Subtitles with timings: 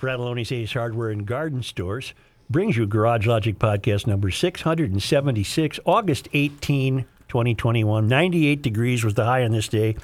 [0.00, 2.14] Frattallone's Ace Hardware and Garden Stores
[2.48, 8.08] brings you Garage Logic Podcast number 676, August 18, 2021.
[8.08, 9.94] 98 degrees was the high on this day,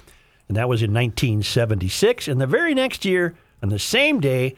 [0.48, 2.28] and that was in 1976.
[2.28, 4.54] And the very next year, on the same day,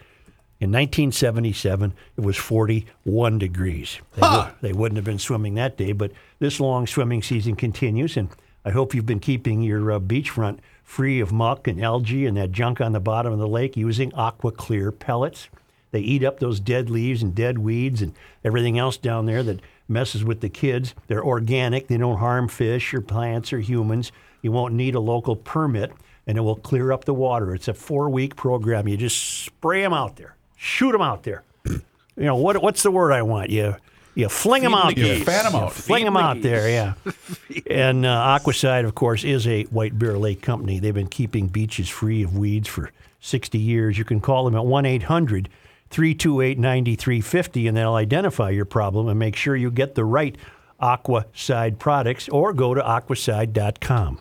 [0.60, 4.00] in 1977, it was 41 degrees.
[4.16, 4.46] They, Huh.
[4.50, 6.10] would, they wouldn't have been swimming that day, but
[6.40, 8.28] this long swimming season continues, and
[8.68, 12.52] I hope you've been keeping your uh, beachfront free of muck and algae and that
[12.52, 15.48] junk on the bottom of the lake using Aqua Clear pellets.
[15.90, 18.12] They eat up those dead leaves and dead weeds and
[18.44, 20.94] everything else down there that messes with the kids.
[21.06, 24.12] They're organic, they don't harm fish or plants or humans.
[24.42, 25.90] You won't need a local permit,
[26.26, 27.54] and it will clear up the water.
[27.54, 28.86] It's a four week program.
[28.86, 31.42] You just spray them out there, shoot them out there.
[32.18, 33.50] You know, what, what's the word I want?
[33.50, 33.76] You,
[34.18, 35.14] you fling them out the there.
[35.16, 35.24] geese.
[35.24, 35.72] Fan 'em out.
[35.72, 36.94] Fling them the out there, yeah.
[37.70, 40.80] and uh, Aquacide, of course, is a White Bear Lake company.
[40.80, 43.96] They've been keeping beaches free of weeds for 60 years.
[43.96, 45.48] You can call them at 1 800
[45.90, 50.36] 328 9350 and they'll identify your problem and make sure you get the right
[50.82, 54.18] Aquacide products or go to aquacide.com.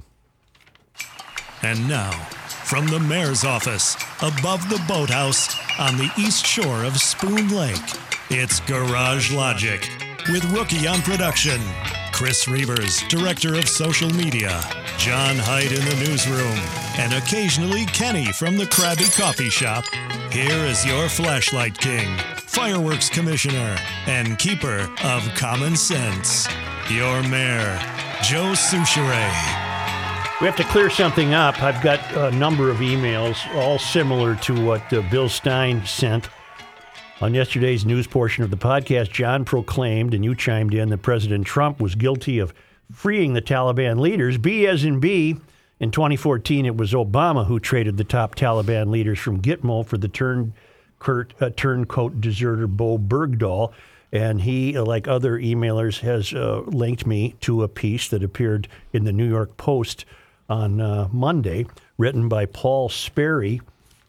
[1.63, 7.49] And now, from the mayor's office above the boathouse on the east shore of Spoon
[7.49, 7.75] Lake,
[8.29, 9.89] it's Garage Logic
[10.29, 11.61] with Rookie on production,
[12.11, 14.61] Chris Reavers, director of social media,
[14.97, 16.59] John Hyde in the newsroom,
[16.97, 19.85] and occasionally Kenny from the Krabby Coffee Shop.
[20.31, 26.47] Here is your flashlight king, fireworks commissioner, and keeper of common sense,
[26.89, 27.79] your mayor,
[28.23, 29.31] Joe Soucheray.
[30.41, 31.63] We have to clear something up.
[31.63, 36.29] I've got a number of emails, all similar to what uh, Bill Stein sent.
[37.19, 41.47] On yesterday's news portion of the podcast, John proclaimed, and you chimed in, that President
[41.47, 42.53] Trump was guilty of
[42.91, 44.37] freeing the Taliban leaders.
[44.37, 45.35] B as in B.
[45.79, 50.07] In 2014, it was Obama who traded the top Taliban leaders from Gitmo for the
[50.07, 50.53] turn,
[50.99, 53.73] Kurt, uh, turncoat deserter Bowe Bergdahl.
[54.11, 59.05] And he, like other emailers, has uh, linked me to a piece that appeared in
[59.05, 60.05] the New York Post
[60.47, 61.65] on uh, Monday,
[61.97, 63.59] written by Paul Sperry.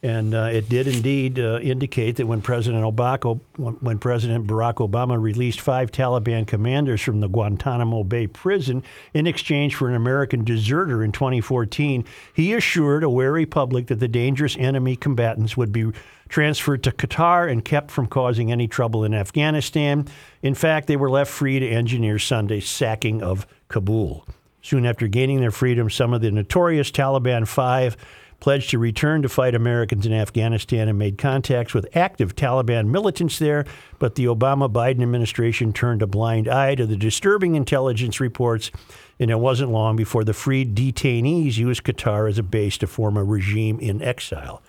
[0.01, 5.21] And uh, it did indeed uh, indicate that when President Obama, when President Barack Obama
[5.21, 11.03] released five Taliban commanders from the Guantanamo Bay prison in exchange for an American deserter
[11.03, 15.91] in 2014, he assured a wary public that the dangerous enemy combatants would be
[16.29, 20.07] transferred to Qatar and kept from causing any trouble in Afghanistan.
[20.43, 24.25] In fact, they were left free to engineer Sunday's sacking of Kabul.
[24.63, 27.97] Soon after gaining their freedom, some of the notorious Taliban Five
[28.41, 33.39] pledged to return to fight Americans in Afghanistan and made contacts with active Taliban militants
[33.39, 33.65] there.
[33.99, 38.71] But the Obama Biden administration turned a blind eye to the disturbing intelligence reports,
[39.19, 43.17] and it wasn't long before the freed detainees used Qatar as a base to form
[43.17, 44.63] a regime in exile.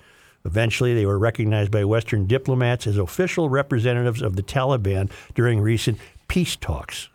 [0.45, 5.97] Eventually, they were recognized by Western diplomats as official representatives of the Taliban during recent
[6.27, 7.09] peace talks.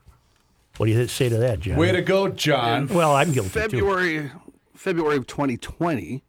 [0.77, 1.77] What do you say to that, John?
[1.77, 2.89] Way to go, John.
[2.89, 3.61] Well, I'm guilty too.
[3.61, 4.31] February,
[4.75, 6.23] February of 2020,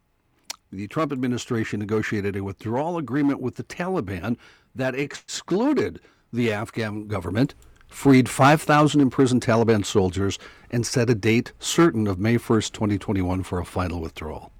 [0.72, 4.36] the Trump administration negotiated a withdrawal agreement with the Taliban
[4.74, 6.00] that excluded
[6.32, 7.54] the Afghan government,
[7.88, 10.38] freed 5,000 imprisoned Taliban soldiers,
[10.70, 14.50] and set a date certain of May 1st, 2021 for a final withdrawal.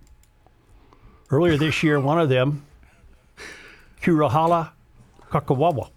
[1.30, 2.64] Earlier this year, one of them,
[4.00, 4.70] Kurahala
[5.30, 5.90] Kakawawa,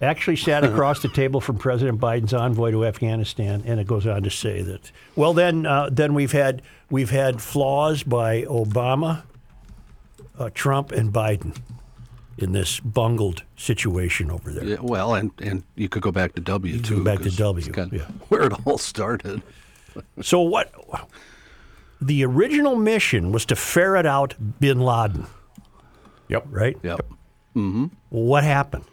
[0.00, 4.22] actually sat across the table from President Biden's envoy to Afghanistan, and it goes on
[4.22, 4.90] to say that.
[5.16, 9.22] Well, then, uh, then we've had we've had flaws by Obama,
[10.38, 11.56] uh, Trump, and Biden
[12.38, 14.64] in this bungled situation over there.
[14.64, 16.98] Yeah, well, and, and you could go back to W, You too.
[16.98, 18.06] go back to 'cause W, it's kind of yeah.
[18.28, 19.42] Where it all started.
[20.22, 20.72] So what?
[22.00, 25.26] The original mission was to ferret out Bin Laden,
[26.28, 26.46] Yep.
[26.50, 26.76] right?
[26.82, 27.06] Yep.
[27.54, 27.90] Mhm.
[28.08, 28.84] What happened?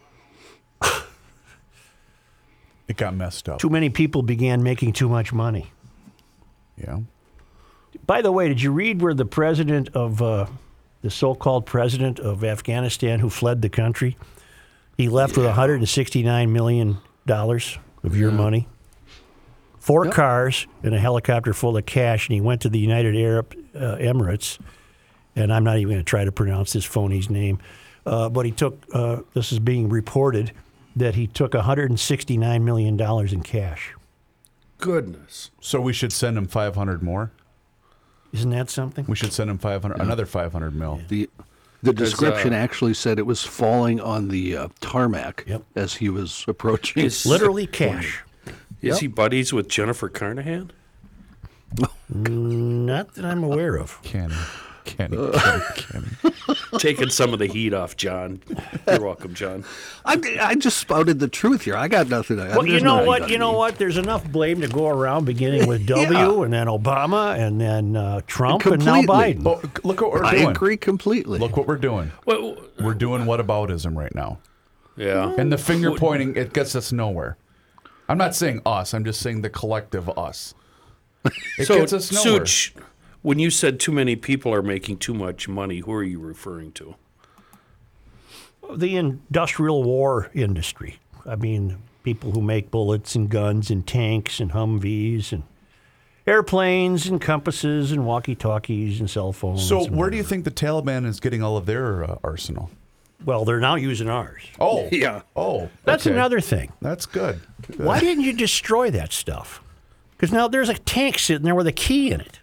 [2.87, 3.59] It got messed up.
[3.59, 5.71] Too many people began making too much money.
[6.75, 6.99] Yeah.
[8.05, 10.47] By the way, did you read where the president of uh,
[11.01, 14.17] the so-called president of Afghanistan who fled the country,
[14.97, 18.67] he left with 169 million dollars of your money,
[19.79, 23.55] four cars, and a helicopter full of cash, and he went to the United Arab
[23.75, 24.59] uh, Emirates.
[25.35, 27.59] And I'm not even going to try to pronounce this phony's name,
[28.05, 28.83] uh, but he took.
[28.93, 30.51] Uh, this is being reported
[30.95, 33.93] that he took 169 million dollars in cash.
[34.79, 35.51] Goodness.
[35.61, 37.31] So we should send him 500 more.
[38.33, 39.05] Isn't that something?
[39.07, 41.01] We should send him 500, another 500 mil.
[41.07, 41.29] The
[41.81, 45.63] the Does, description uh, actually said it was falling on the uh, tarmac Yep.
[45.75, 47.03] as he was approaching.
[47.05, 48.23] Is- Literally cash.
[48.81, 50.71] Is he buddies with Jennifer Carnahan?
[52.09, 54.01] Not that I'm aware of.
[54.03, 54.31] Can
[54.97, 56.57] Kenny, Kenny, Kenny.
[56.79, 58.41] Taking some of the heat off, John.
[58.87, 59.63] You're welcome, John.
[60.05, 61.75] I, I just spouted the truth here.
[61.75, 62.39] I got nothing.
[62.39, 63.29] I, Well, you there's know nothing what?
[63.29, 63.77] You know what?
[63.77, 66.43] There's enough blame to go around, beginning with W, Yeah.
[66.43, 69.35] and then Obama, and then uh, Trump, and now Completely.
[69.43, 69.45] Biden.
[69.45, 70.47] Oh, look what we're I doing.
[70.49, 71.39] agree completely.
[71.39, 72.11] Look what we're doing.
[72.25, 74.39] Well, We're doing whataboutism right now.
[74.97, 75.33] yeah.
[75.37, 77.37] And the finger pointing, it gets us nowhere.
[78.07, 78.93] I'm not saying us.
[78.93, 80.55] I'm just saying the collective us.
[81.59, 82.45] It so, gets us nowhere.
[82.45, 82.73] Such,
[83.21, 86.71] when you said too many people are making too much money, who are you referring
[86.73, 86.95] to?
[88.71, 90.99] the industrial war industry.
[91.25, 95.41] I mean, people who make bullets and guns and tanks and Humvees and
[96.27, 99.67] airplanes and compasses and walkie-talkies and cell phones.
[99.67, 102.69] So, and where do you think the Taliban is getting all of their uh, arsenal?
[103.25, 104.43] Well, they're now using ours.
[104.59, 105.23] Oh, Yeah.
[105.35, 106.13] Oh, That's okay.
[106.15, 106.71] another thing.
[106.79, 107.41] That's good.
[107.67, 107.79] Good.
[107.79, 109.63] Why didn't you destroy that stuff?
[110.11, 112.39] Because now there's a tank sitting there with a key in it.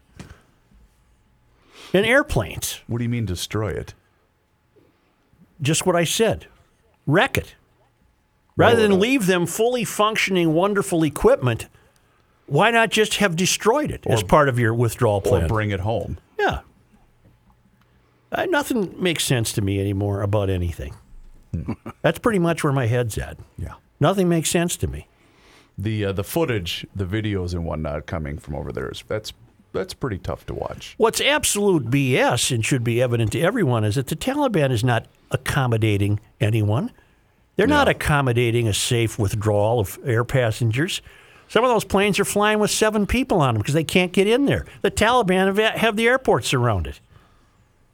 [1.94, 2.60] And airplane.
[2.86, 3.94] What do you mean destroy it?
[5.62, 6.46] Just what I said.
[7.06, 7.54] Wreck it.
[8.56, 11.68] Rather than leave them fully functioning, wonderful equipment,
[12.46, 15.48] why not just have destroyed it as part of your withdrawal Or plan?
[15.48, 16.18] bring it home?
[16.38, 16.60] yeah.
[18.32, 20.94] Uh, nothing makes sense to me anymore about anything.
[22.02, 23.38] That's pretty much where my head's at.
[23.56, 23.74] Yeah.
[24.00, 25.06] Nothing makes sense to me.
[25.78, 29.32] The uh, the footage, the videos and whatnot coming from over there is that's
[29.76, 30.94] that's pretty tough to watch.
[30.96, 35.06] What's absolute BS and should be evident to everyone is that the Taliban is not
[35.31, 36.90] accommodating anyone.
[37.56, 41.00] They're not accommodating a safe withdrawal of air passengers.
[41.49, 44.26] Some of those planes are flying with seven people on them because they can't get
[44.26, 44.67] in there.
[44.82, 46.99] The Taliban have, have the airport surrounded.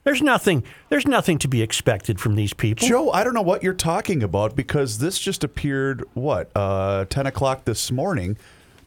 [0.04, 0.64] There's nothing.
[0.88, 2.88] There's nothing to be expected from these people.
[2.88, 7.26] Joe, I don't know what you're talking about because this just appeared, what, uh, 10
[7.26, 8.36] o'clock this morning.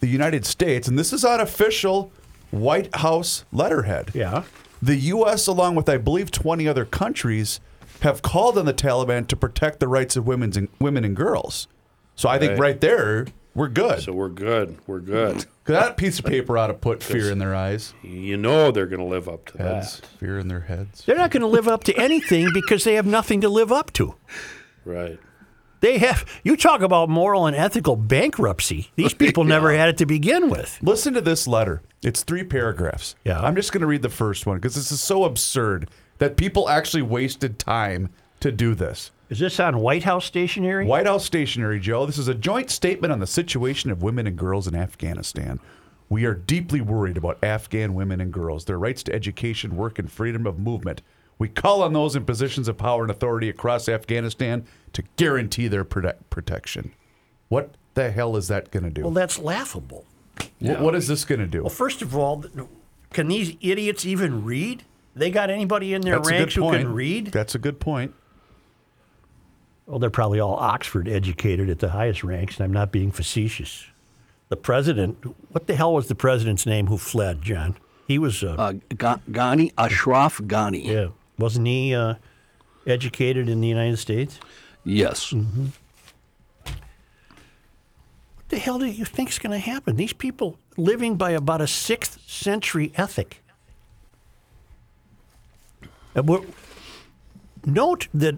[0.01, 2.11] The United States, and this is on official
[2.59, 4.11] White House letterhead.
[4.13, 4.43] Yeah.
[4.81, 7.59] The U.S., along with, I believe, 20 other countries,
[8.01, 11.67] have called on the Taliban to protect the rights of women's and, women and girls.
[12.15, 12.59] So I think Right.
[12.59, 13.25] right there,
[13.55, 14.01] we're good.
[14.01, 14.77] So we're good.
[14.85, 15.35] We're good.
[15.37, 18.85] 'Cause that piece of paper ought to put fear in their eyes, You know they're
[18.85, 20.07] going to live up to heads, that.
[20.19, 21.03] fear in their heads.
[21.05, 23.91] They're not going to live up to anything because they have nothing to live up
[23.93, 24.15] to.
[24.83, 25.19] Right.
[25.81, 26.25] They have.
[26.43, 28.91] You talk about moral and ethical bankruptcy.
[28.95, 30.79] These people never had it to begin with.
[30.81, 31.81] Listen to this letter.
[32.03, 33.15] It's three paragraphs.
[33.23, 33.39] Yeah.
[33.39, 36.69] I'm just going to read the first one because this is so absurd that people
[36.69, 39.11] actually wasted time to do this.
[39.29, 40.85] Is this on White House stationery?
[40.85, 42.05] White House Stationery, Joe.
[42.05, 45.59] This is a joint statement on the situation of women and girls in Afghanistan.
[46.09, 50.11] We are deeply worried about Afghan women and girls, their rights to education, work, and
[50.11, 51.01] freedom of movement.
[51.37, 55.83] We call on those in positions of power and authority across Afghanistan to guarantee their
[55.83, 56.93] prote- protection.
[57.49, 59.01] What the hell is that going to do?
[59.03, 60.05] Well, that's laughable.
[60.59, 61.61] Wh- what is this going to do?
[61.63, 62.45] Well, first of all,
[63.11, 64.83] can these idiots even read?
[65.15, 67.27] They got anybody in their That's ranks who can read?
[67.27, 68.13] That's a good point.
[69.85, 73.85] Well, they're probably all Oxford educated at the highest ranks, and I'm not being facetious.
[74.49, 75.17] The president,
[75.53, 77.75] what the hell was the president's name who fled, John?
[78.07, 80.85] He was, uh, Uh, Ghani, Ashraf Ghani.
[80.85, 82.15] yeah, wasn't he uh,
[82.87, 84.39] educated in the United States?
[84.83, 85.31] Yes.
[85.31, 85.67] Mm-hmm.
[86.65, 89.95] What the hell do you think is going to happen?
[89.95, 93.41] These people living by about a sixth century ethic.
[96.13, 96.45] And we're-
[97.65, 98.37] note that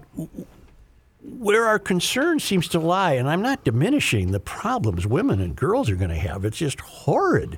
[1.21, 5.89] where our concern seems to lie, and I'm not diminishing the problems women and girls
[5.89, 7.57] are going to have, it's just horrid.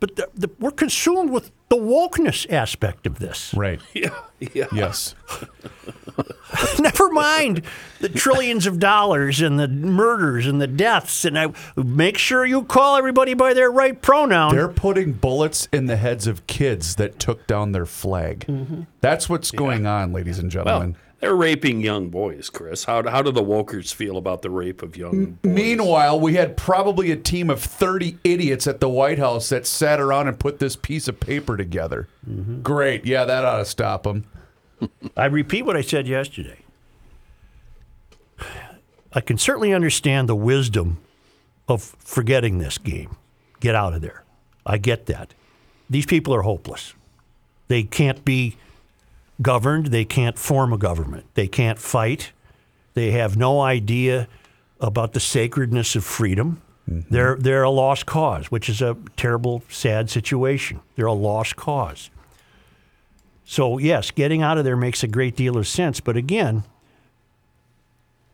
[0.00, 3.52] But the, the, we're consumed with the wokeness aspect of this.
[3.54, 3.80] Right.
[3.94, 4.10] Yeah.
[4.54, 4.66] Yeah.
[4.72, 5.16] Yes.
[6.78, 7.62] Never mind
[8.00, 11.24] the trillions of dollars and the murders and the deaths.
[11.24, 14.54] And I make sure you call everybody by their right pronoun.
[14.54, 18.46] They're putting bullets in the heads of kids that took down their flag.
[18.46, 18.82] Mm-hmm.
[19.00, 20.96] That's what's going on, ladies and Well, gentlemen.
[21.20, 22.84] They're raping young boys, Chris.
[22.84, 25.52] How, how do the Wokers feel about the rape of young boys?
[25.52, 29.98] Meanwhile, we had probably a team of 30 idiots at the White House that sat
[29.98, 32.08] around and put this piece of paper together.
[32.28, 32.62] Mm-hmm.
[32.62, 33.04] Great.
[33.04, 34.26] Yeah, that ought to stop them.
[35.16, 36.60] I repeat what I said yesterday.
[39.12, 40.98] I can certainly understand the wisdom
[41.66, 43.16] of forgetting this game.
[43.58, 44.22] Get out of there.
[44.64, 45.34] I get that.
[45.90, 46.94] These people are hopeless.
[47.66, 48.56] They can't be
[49.40, 52.32] governed, they can't form a government, they can't fight,
[52.94, 54.28] they have no idea
[54.80, 56.62] about the sacredness of freedom.
[56.88, 57.14] Mm-hmm.
[57.14, 60.80] They're, they're a lost cause, which is a terrible, sad situation.
[60.96, 62.10] They're a lost cause.
[63.44, 66.00] So, yes, getting out of there makes a great deal of sense.
[66.00, 66.64] But again,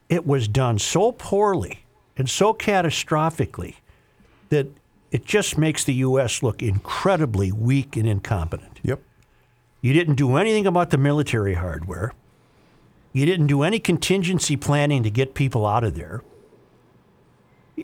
[0.08, 1.84] it was done so poorly
[2.16, 3.76] and so catastrophically
[4.48, 4.68] that
[5.10, 6.42] it just makes the U.S.
[6.42, 8.80] look incredibly weak and incompetent.
[8.82, 9.00] Yep.
[9.84, 12.14] You didn't do anything about the military hardware.
[13.12, 16.22] You didn't do any contingency planning to get people out of there.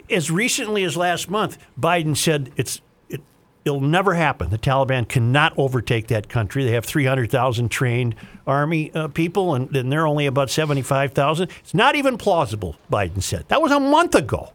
[0.09, 2.80] As recently as last month, Biden said it's
[3.11, 3.21] it,
[3.66, 4.49] it'll never happen.
[4.49, 6.64] The Taliban cannot overtake that country.
[6.64, 8.14] They have 300,000 trained
[8.47, 11.50] army uh, people, and, and they're only about 75,000.
[11.59, 13.45] It's not even plausible, Biden said.
[13.49, 14.54] That was a month ago.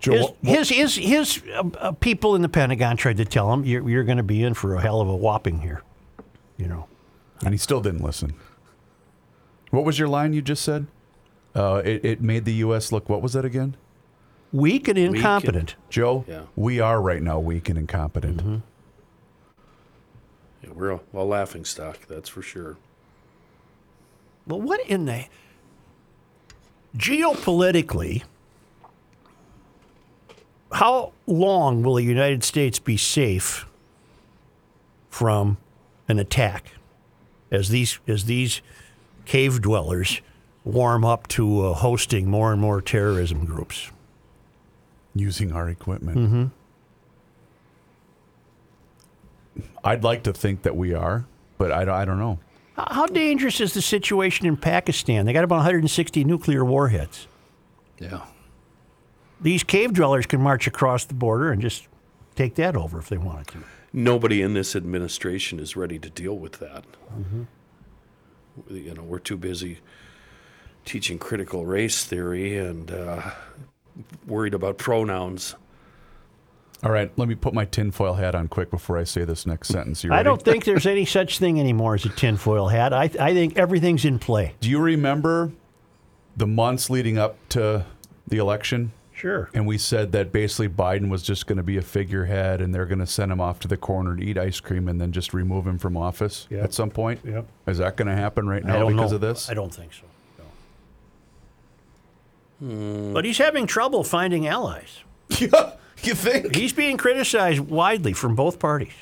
[0.00, 3.24] Joe, His, what- what- his, his, his uh, uh, people in the Pentagon tried to
[3.24, 5.82] tell him, you're, you're going to be in for a hell of a whopping here.
[6.56, 6.86] You know.
[7.44, 8.34] and he still didn't listen.
[9.70, 10.86] What was your line you just said?
[11.54, 12.92] Uh, it, it made the U.S.
[12.92, 13.08] look.
[13.08, 13.76] What was that again?
[14.52, 15.76] Weak and and- incompetent.
[15.90, 16.42] Joe, Yeah.
[16.56, 18.38] we are right now weak and incompetent.
[18.38, 18.56] Mm-hmm.
[20.64, 22.76] Yeah, we're a, a laughing stock, that's for sure.
[24.46, 25.26] Well, what in the
[26.96, 28.22] geopolitically?
[30.80, 33.66] How long will the United States be safe
[35.10, 35.58] from
[36.08, 36.72] an attack
[37.50, 38.62] as these as these
[39.26, 40.22] cave dwellers
[40.64, 43.90] warm up to uh, hosting more and more terrorism groups?
[45.14, 46.50] Using our equipment.
[49.84, 51.26] I'd like to think that we are,
[51.58, 52.38] but I, don't- I don't know.
[52.76, 55.26] How how dangerous is the situation in Pakistan?
[55.26, 57.26] They got about 160 nuclear warheads.
[57.98, 58.22] Yeah.
[59.40, 61.88] These cave dwellers can march across the border and just
[62.34, 63.58] take that over if they wanted to.
[63.92, 66.84] Nobody in this administration is ready to deal with that.
[68.68, 69.78] You know, we're too busy
[70.84, 73.30] teaching critical race theory and uh,
[74.26, 75.54] worried about pronouns.
[76.82, 79.68] All right, let me put my tinfoil hat on quick before I say this next
[79.68, 80.02] sentence.
[80.02, 82.94] You I don't think there's any such thing anymore as a tinfoil hat.
[82.94, 84.54] I, I think everything's in play.
[84.60, 85.52] Do you remember
[86.36, 87.84] the months leading up to
[88.26, 88.92] the election?
[89.20, 89.50] Sure.
[89.52, 92.86] And we said that basically Biden was just going to be a figurehead and they're
[92.86, 95.34] going to send him off to the corner to eat ice cream and then just
[95.34, 96.64] remove him from office Yep.
[96.64, 97.20] at some point?
[97.22, 97.46] Yep.
[97.66, 99.16] Is that going to happen right now because know.
[99.16, 99.50] of this?
[99.50, 100.06] I don't think so.
[102.60, 102.66] no.
[102.68, 103.12] Hmm.
[103.12, 105.00] But he's having trouble finding allies.
[105.38, 105.72] Yeah,
[106.02, 106.54] you think?
[106.56, 108.92] He's being criticized widely from both parties.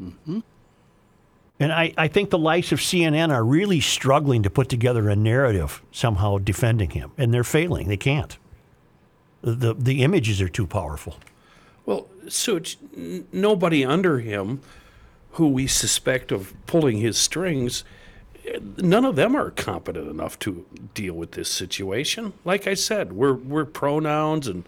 [0.00, 0.40] Mm-hmm.
[1.60, 5.16] And I, I think the likes of CNN are really struggling to put together a
[5.16, 7.88] narrative somehow defending him, and they're failing.
[7.88, 8.36] They can't.
[9.42, 11.16] The, the, images are too powerful.
[11.84, 14.60] Well, Such, n- nobody under him
[15.32, 17.84] who we suspect of pulling his strings,
[18.76, 22.32] none of them are competent enough to deal with this situation.
[22.44, 24.64] Like I said, we're, we're pronouns and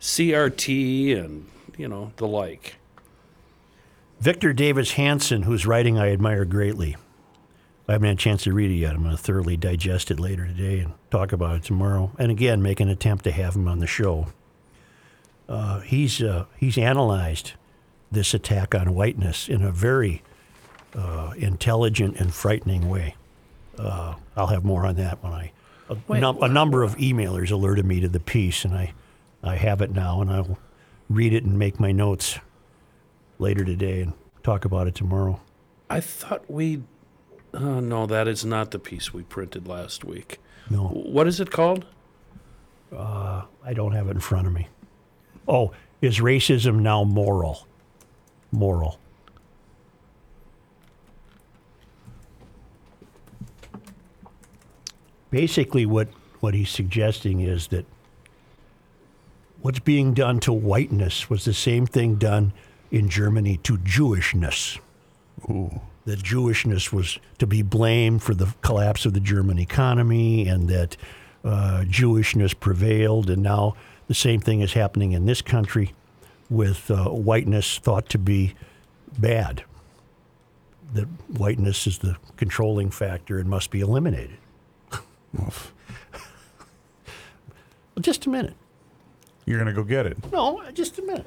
[0.00, 2.76] CRT and, you know, the like.
[4.22, 6.96] Victor Davis Hanson, whose writing I admire greatly.
[7.88, 8.94] I haven't had a chance to read it yet.
[8.94, 12.12] I'm going to thoroughly digest it later today and talk about it tomorrow.
[12.20, 14.28] And again, make an attempt to have him on the show.
[15.48, 17.54] Uh, he's uh, he's analyzed
[18.12, 20.22] this attack on whiteness in a very
[20.94, 23.16] uh, intelligent and frightening way.
[23.76, 25.50] Uh, I'll have more on that when I.
[25.90, 28.92] A, num- a number of emailers alerted me to the piece, and I,
[29.42, 30.58] I have it now, and I'll
[31.10, 32.38] read it and make my notes
[33.42, 35.40] later today and talk about it tomorrow.
[35.90, 36.82] I thought we.
[37.52, 40.38] Uh, no, that is not the piece we printed last week.
[40.70, 41.84] No, What is it called?
[43.64, 44.68] I don't have it in front of me.
[45.46, 47.66] Oh, is racism now moral?
[48.50, 48.98] Moral.
[55.30, 56.08] Basically, what,
[56.40, 57.86] what he's suggesting is that
[59.62, 62.52] what's being done to whiteness was the same thing done
[62.92, 64.78] in Germany to Jewishness.
[66.04, 70.96] That Jewishness was to be blamed for the collapse of the German economy and that
[71.44, 73.30] uh, Jewishness prevailed.
[73.30, 73.74] And now
[74.08, 75.94] the same thing is happening in this country
[76.50, 78.54] with uh, whiteness thought to be
[79.18, 79.64] bad.
[80.92, 81.06] That
[81.38, 84.36] whiteness is the controlling factor and must be eliminated.
[85.32, 85.52] Well,
[88.00, 88.54] just a minute.
[89.46, 90.18] You're going to go get it.
[90.30, 91.26] No, just a minute.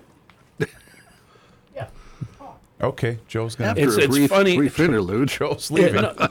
[2.79, 2.86] Yeah.
[2.88, 3.82] Okay, Joe's going to.
[3.82, 6.01] After It's- a it's brief, funny- brief interlude, Joe's leaving.
[6.01, 6.27] no,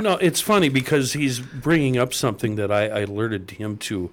[0.00, 4.10] no, it's funny because he's bringing up something that I, I alerted him to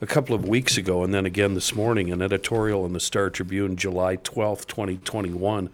[0.00, 3.30] a couple of weeks ago, and then again this morning, an editorial in the Star
[3.30, 5.70] Tribune, July twelfth, twenty twenty one.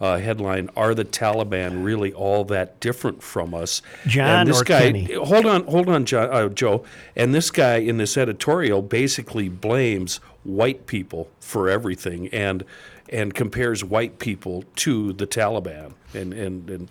[0.00, 3.82] Uh, headline: Are the Taliban really all that different from us?
[4.08, 5.12] John and this or guy, Kenny?
[5.14, 6.84] hold on, hold on, John, uh, Joe.
[7.14, 12.64] And this guy in this editorial basically blames white people for everything, and
[13.12, 16.88] and compares white people to the Taliban, and and and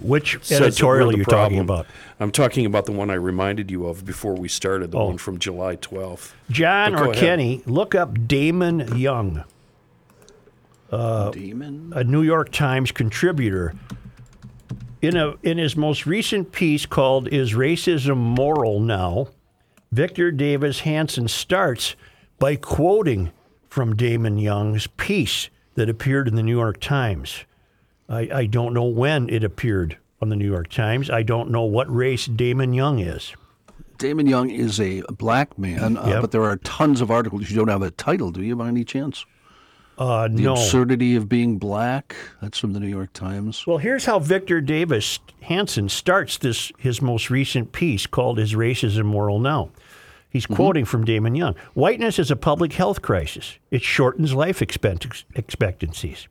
[0.00, 1.86] Which says that we're editorial are the you talking about?
[2.20, 5.06] I'm talking about the one I reminded you of before we started, the Oh.
[5.06, 6.32] one from July 12th.
[6.50, 7.16] John or ahead.
[7.16, 9.44] Kenny, look up Damon Young.
[10.90, 11.92] Demon.
[11.94, 13.74] a New York Times contributor.
[15.00, 19.28] In a in his most recent piece called "Is Racism Moral Now?"
[19.92, 21.94] Victor Davis Hanson starts
[22.38, 23.30] by quoting
[23.68, 27.44] from Damon Young's piece that appeared in the New York Times.
[28.08, 31.10] I, I don't know when it appeared on the New York Times.
[31.10, 33.32] I don't know what race Damon Young is.
[33.98, 36.20] Damon Young is a black man, uh, Yep.
[36.22, 37.50] but there are tons of articles.
[37.50, 39.24] You don't have a title, do you, by any chance?
[39.98, 40.52] Uh, The no.
[40.52, 42.14] absurdity of being black.
[42.40, 43.66] That's from the New York Times.
[43.66, 49.06] Well, here's how Victor Davis Hanson starts this his most recent piece called "Is Racism
[49.06, 49.70] Moral Now?"
[50.30, 50.54] He's mm-hmm.
[50.54, 51.54] quoting from Damon Young.
[51.74, 53.58] Whiteness is a public health crisis.
[53.70, 56.28] It shortens life expect- expectancies.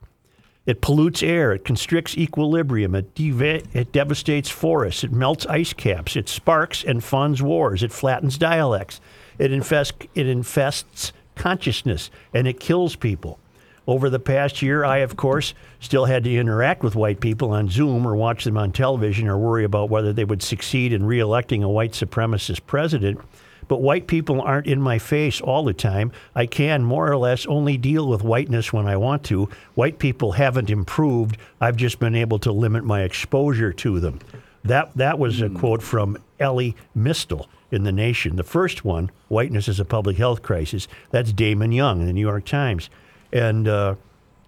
[0.65, 1.53] It pollutes air.
[1.53, 2.93] It constricts equilibrium.
[2.93, 5.03] It, deva- it devastates forests.
[5.03, 6.15] It melts ice caps.
[6.17, 7.83] It sparks and funds wars.
[7.83, 8.99] It flattens dialects.
[9.39, 13.39] It, infest- it infests consciousness and it kills people.
[13.87, 17.69] Over the past year, I, of course, still had to interact with white people on
[17.69, 21.63] Zoom or watch them on television or worry about whether they would succeed in reelecting
[21.63, 23.21] a white supremacist president.
[23.67, 26.12] But white people aren't in my face all the time.
[26.36, 29.50] I can more or less only deal with whiteness when I want to.
[29.75, 31.38] White people haven't improved.
[31.59, 34.19] I've just been able to limit my exposure to them.
[34.63, 38.36] That that was a quote from Elie Mystal in the Nation.
[38.36, 40.88] The first one, whiteness is a public health crisis.
[41.12, 42.89] That's Damon Young in the New York Times,
[43.31, 43.67] and.
[43.67, 43.95] Uh,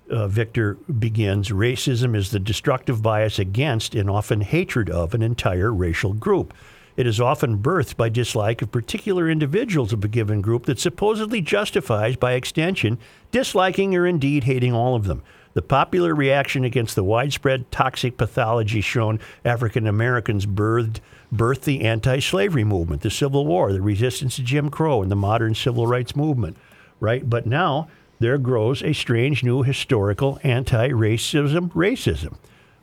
[0.09, 5.71] uh, Victor begins racism is the destructive bias against and often hatred of an entire
[5.71, 6.51] racial group.
[6.99, 11.39] It is often birthed by dislike of particular individuals of a given group that supposedly
[11.39, 12.97] justifies, by extension,
[13.31, 15.23] disliking or indeed hating all of them.
[15.53, 20.99] The popular reaction against the widespread toxic pathology shown African Americans birthed,
[21.33, 25.15] birthed the anti slavery movement, the Civil War, the resistance to Jim Crow, and the
[25.15, 26.57] modern civil rights movement.
[26.99, 27.29] Right?
[27.29, 27.87] But now
[28.19, 32.35] there grows a strange new historical anti racism racism.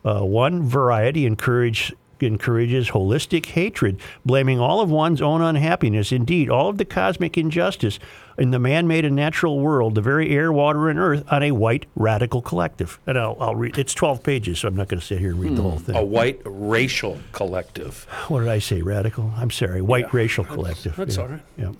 [0.03, 1.93] Uh, one variety encourage,
[2.23, 7.99] encourages holistic hatred, blaming all of one's own unhappiness, indeed, all of the cosmic injustice
[8.37, 11.51] in the man made and natural world, the very air, water, and earth, on a
[11.51, 12.99] white radical collective.
[13.07, 15.39] And I'll, I'll read, it's 12 pages, so I'm not going to sit here and
[15.39, 15.83] read the whole hmm.
[15.83, 15.95] thing.
[15.95, 18.05] A white racial collective.
[18.27, 18.81] What did I say?
[18.81, 19.33] Radical?
[19.35, 19.81] I'm sorry.
[19.81, 20.95] White racial collective.
[20.95, 21.21] that's yeah.
[21.23, 21.41] all right.
[21.57, 21.71] Yeah.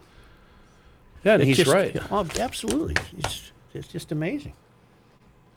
[1.24, 1.96] Yeah, and he's just- right.
[2.12, 2.96] Oh, absolutely.
[3.18, 4.54] It's, it's just amazing.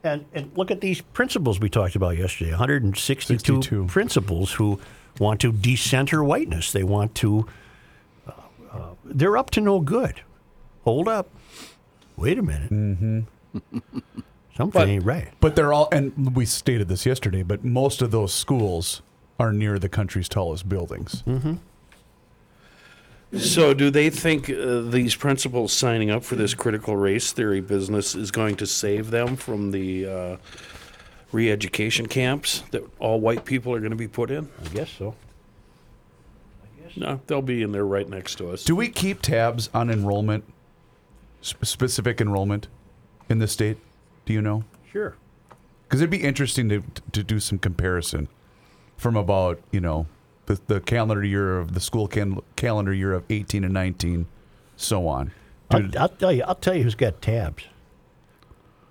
[0.03, 3.87] And, and look at these principles we talked about yesterday 162 62.
[3.87, 4.81] principles who
[5.19, 6.73] want to decenter whiteness.
[6.73, 7.47] They want to,
[8.27, 8.33] uh,
[8.73, 10.23] uh, they're up to no good.
[10.85, 11.29] Hold up.
[12.17, 12.71] Wait a minute.
[12.71, 13.79] Mm-hmm.
[14.57, 15.29] Something ain't right.
[15.41, 19.03] But they're all, and we stated this yesterday, but most of those schools
[19.39, 21.23] are near the country's tallest buildings.
[23.39, 28.17] So, do they think uh, these principals signing up for this critical race theory business
[28.17, 30.37] is going to save them from the uh,
[31.31, 34.49] re-education camps that all white people are going to be put in?
[34.65, 35.15] I guess so.
[36.97, 38.65] No, they'll be in there right next to us.
[38.65, 40.43] Do we keep tabs on enrollment,
[41.39, 42.67] sp- specific enrollment
[43.29, 43.79] in the state?
[44.27, 44.65] Do you know?
[44.91, 45.15] Sure.
[45.87, 48.27] Because it'd be interesting to, to do some comparison
[48.97, 50.07] from about, you know,
[50.59, 54.27] the, the calendar year of the school can, calendar year of 18 and 19,
[54.77, 55.33] so on.
[55.71, 56.43] I'll, I'll tell you.
[56.47, 57.65] I'll tell you who's got tabs.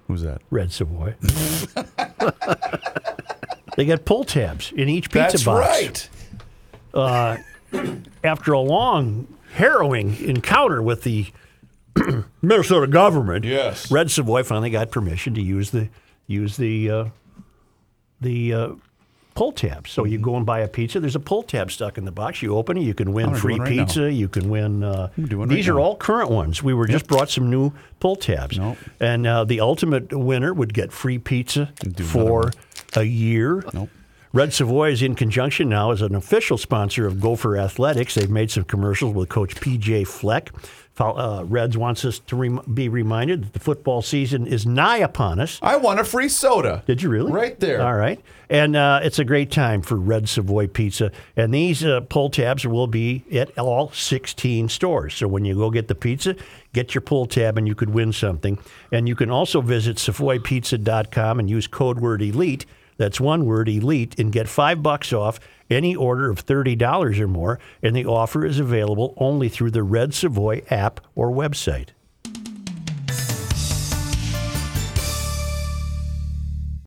[0.07, 0.41] who's that?
[0.49, 1.15] Red Savoy.
[3.75, 6.09] they got pull tabs in each pizza box.
[6.93, 8.03] Right.
[8.23, 11.27] After a long, harrowing encounter with the
[12.41, 13.91] Minnesota government, Yes.
[13.91, 15.89] Red Savoy finally got permission to use the
[16.27, 17.05] use the uh,
[18.21, 18.69] the uh,
[19.39, 19.87] pull tab.
[19.87, 20.99] So you go and buy a pizza.
[20.99, 22.41] There's a pull tab stuck in the box.
[22.41, 22.81] You open it.
[22.81, 23.85] You can win do free right now.
[23.85, 24.11] pizza.
[24.11, 24.83] You can win.
[24.83, 25.79] Uh, I'm right these are now.
[25.79, 26.61] all current ones.
[26.61, 27.71] We were just brought some new
[28.01, 28.77] pull tabs, Nope.
[28.99, 31.71] and uh, the ultimate winner would get free pizza
[32.03, 32.51] for
[32.97, 33.63] a year.
[33.73, 33.89] Nope.
[34.31, 38.13] Red Savoy is in conjunction now as an official sponsor of Gopher Athletics.
[38.13, 40.51] They've made some commercials with Coach PJ Fleck.
[40.99, 45.39] Uh, Reds wants us to rem- be reminded that the football season is nigh upon
[45.39, 45.57] us.
[45.61, 46.83] I want a free soda.
[46.85, 47.31] Did you really?
[47.31, 47.81] Right there.
[47.81, 48.21] All right.
[48.49, 51.11] And uh, it's a great time for Red Savoy Pizza.
[51.37, 55.15] And these uh, pull tabs will be at all 16 stores.
[55.15, 56.35] So when you go get the pizza,
[56.73, 58.59] get your pull tab and you could win something.
[58.91, 62.65] And you can also visit SavoyPizza.com and use code word ELITE.
[62.99, 67.57] That's one word, ELITE, and get five bucks off any order of $30 or more.
[67.81, 71.91] And the offer is available only through the Red Savoy app or website.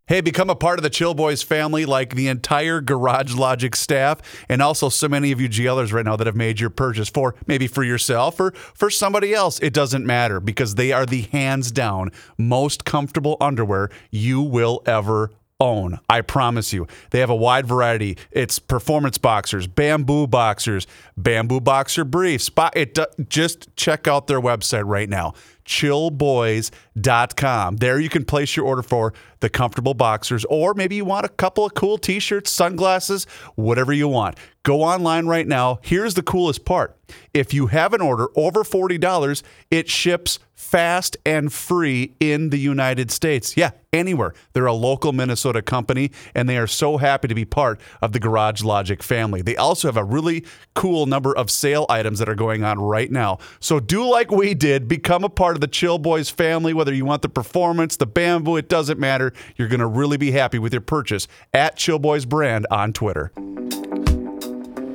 [0.07, 4.21] Hey, become a part of the Chill Boys family like the entire Garage Logic staff
[4.47, 7.35] and also so many of you GLers right now that have made your purchase for
[7.47, 9.59] maybe for yourself or for somebody else.
[9.61, 15.31] It doesn't matter because they are the hands down most comfortable underwear you will ever
[15.63, 16.01] own.
[16.11, 16.89] I promise you.
[17.11, 18.19] They have a wide variety.
[18.33, 22.51] It's performance boxers, bamboo boxers, bamboo boxer briefs.
[22.75, 22.99] It
[23.29, 27.77] just check out their website right now chillboys.com.
[27.77, 31.29] There you can place your order for the comfortable boxers, or maybe you want a
[31.29, 34.39] couple of cool t shirts, sunglasses, whatever you want.
[34.63, 35.81] Go online right now.
[35.83, 36.97] Here's the coolest part
[37.35, 43.11] if you have an order over $40, it ships fast and free in the United
[43.11, 43.57] States.
[43.57, 44.33] Yeah, anywhere.
[44.53, 48.21] They're a local Minnesota company, and they are so happy to be part of the
[48.21, 49.43] Garage Logic family.
[49.43, 50.45] They also have a really
[50.75, 53.39] cool number of sale items that are going on right now.
[53.61, 57.05] So do like we did, become a part of the Chill Boys family, whether you
[57.05, 59.33] want the performance, the bamboo, it doesn't matter.
[59.57, 63.33] You're going to really be happy with your purchase at Chill Boys Brand on Twitter.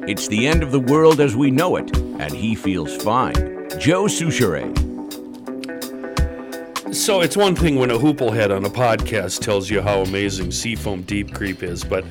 [0.08, 3.36] It's the end of the world as we know it, and he feels fine.
[3.78, 4.86] Joe Soucheray.
[6.96, 11.02] So it's one thing when a hooplehead on a podcast tells you how amazing Seafoam
[11.02, 12.06] Deep Creep is, but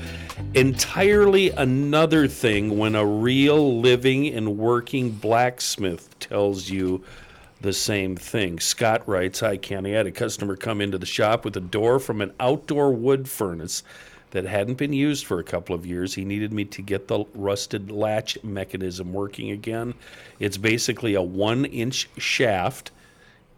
[0.55, 7.03] entirely another thing when a real living and working blacksmith tells you
[7.67, 8.61] the same thing.
[8.61, 9.93] Scott writes, Hi, Kenny.
[9.93, 13.29] I had a customer come into the shop with a door from an outdoor wood
[13.29, 13.83] furnace
[14.31, 16.15] that hadn't been used for a couple of years.
[16.15, 19.95] He needed me to get the rusted latch mechanism working again.
[20.39, 22.93] It's basically a one inch shaft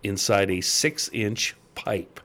[0.03, 2.19] inside a six inch pipe.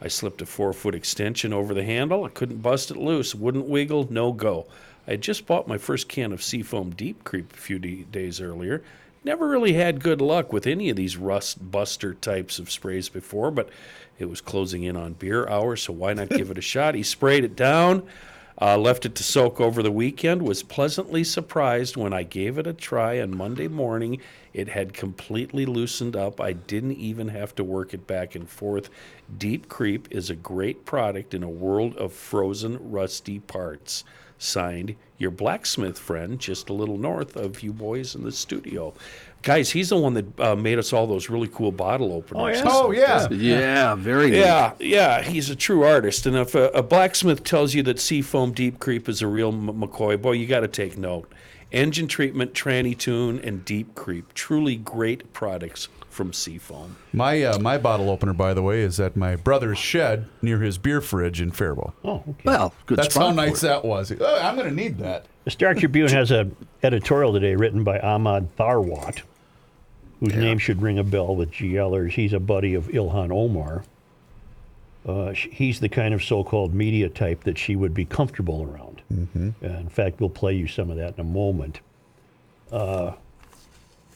[0.00, 2.24] I slipped a four foot extension over the handle.
[2.24, 4.66] I couldn't bust it loose, wouldn't wiggle, no go.
[5.06, 8.40] I had just bought my first can of Seafoam Deep Creep a few d- days
[8.40, 8.82] earlier.
[9.24, 13.50] Never really had good luck with any of these rust buster types of sprays before,
[13.50, 13.70] but
[14.18, 16.94] it was closing in on beer hour, so why not give it a shot?
[16.94, 18.06] He sprayed it down,
[18.60, 22.66] uh, left it to soak over the weekend, was pleasantly surprised when I gave it
[22.66, 24.20] a try on Monday morning.
[24.52, 26.38] It had completely loosened up.
[26.38, 28.90] I didn't even have to work it back and forth.
[29.38, 34.04] Deep Creep is a great product in a world of frozen, rusty parts.
[34.38, 38.92] Signed, your blacksmith friend, just a little north of you boys in the studio.
[39.42, 42.60] Guys, he's the one that uh, made us all those really cool bottle openers.
[42.64, 43.28] Oh, yeah.
[43.28, 43.58] Oh, yeah.
[43.58, 44.38] Yeah, very neat.
[44.40, 46.26] Yeah, yeah, he's a true artist.
[46.26, 49.66] And if a, a blacksmith tells you that Seafoam Deep Creep is a real M-
[49.68, 51.30] McCoy, boy, you got to take note.
[51.74, 54.32] Engine treatment, tranny tune, and Deep Creep.
[54.32, 56.96] Truly great products from Seafoam.
[57.12, 60.78] My uh, my bottle opener, by the way, is at my brother's shed near his
[60.78, 61.92] beer fridge in Faribault.
[62.04, 62.34] Oh, okay.
[62.44, 64.12] Well, good That's spot how nice that was.
[64.12, 65.26] Oh, I'm going to need that.
[65.42, 66.48] The Star Tribune has a
[66.84, 69.22] editorial today written by Ahmad Tharwat,
[70.20, 72.12] whose name should ring a bell with GLers.
[72.12, 73.84] He's a buddy of Ilhan Omar.
[75.04, 78.93] Uh, he's the kind of so-called media type that she would be comfortable around.
[79.12, 81.80] Uh, in fact, we'll play you some of that in a moment.
[82.72, 83.12] Uh,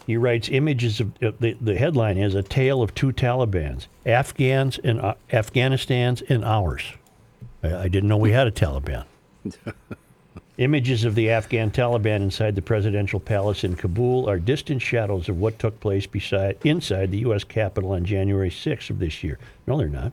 [0.07, 4.79] he writes images of uh, the, the headline is a tale of two Taliban's, Afghans
[4.79, 6.83] and uh, Afghanistan's and ours.
[7.63, 9.05] I, I didn't know we had a Taliban.
[10.59, 15.39] Images of the Afghan Taliban inside the presidential palace in Kabul are distant shadows of
[15.39, 17.45] what took place beside, inside the U.S.
[17.45, 19.39] Capitol on January 6th of this year.
[19.69, 20.11] No, they're not.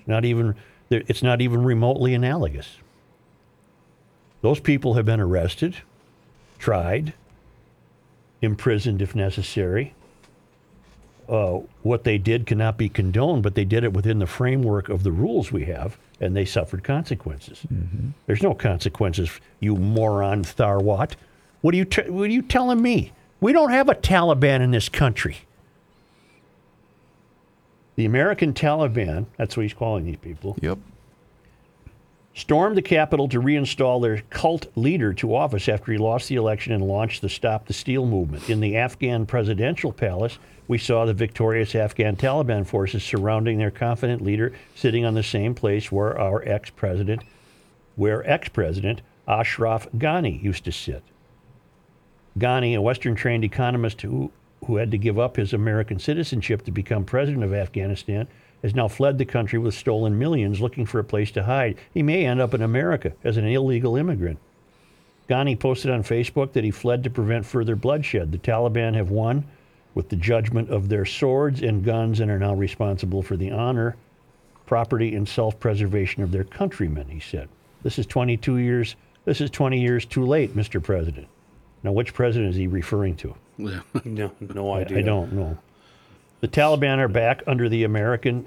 [0.00, 0.54] It's not even.
[0.90, 2.76] It's not even remotely analogous.
[4.44, 5.76] Those people have been arrested,
[6.58, 7.14] tried,
[8.42, 9.94] imprisoned if necessary.
[11.26, 15.02] Uh, what they did cannot be condoned, but they did it within the framework of
[15.02, 17.62] the rules we have, and they suffered consequences.
[18.26, 19.30] There's no consequences,
[19.60, 21.12] you moron Tharwat.
[21.62, 21.86] What are you?
[21.86, 23.12] T- what are you telling me?
[23.40, 25.38] We don't have a Taliban in this country.
[27.96, 30.76] The American Taliban, that's what he's calling these people, Yep.
[32.34, 36.72] Stormed the Capitol to reinstall their cult leader to office after he lost the election
[36.72, 38.50] and launched the Stop the Steal movement.
[38.50, 44.20] In the Afghan presidential palace, we saw the victorious Afghan Taliban forces surrounding their confident
[44.20, 47.22] leader, sitting on the same place where our ex-president,
[47.96, 51.02] where ex-president Ashraf Ghani used to sit.
[52.38, 54.32] Ghani, a Western-trained economist who
[54.66, 58.26] who had to give up his American citizenship to become president of Afghanistan,
[58.64, 61.76] has now fled the country with stolen millions looking for a place to hide.
[61.92, 64.38] He may end up in America as an illegal immigrant.
[65.28, 68.32] Ghani posted on Facebook that he fled to prevent further bloodshed.
[68.32, 69.44] The Taliban have won
[69.94, 73.96] with the judgment of their swords and guns and are now responsible for the honor,
[74.64, 77.50] property, and self preservation of their countrymen, he said.
[77.82, 78.96] This is 22 years.
[79.26, 80.82] This is 20 years too late, Mr.
[80.82, 81.28] President.
[81.82, 83.34] Now, which president is he referring to?
[83.58, 84.98] No, no I, idea.
[84.98, 85.58] I don't know.
[86.40, 88.46] The Taliban are back under the American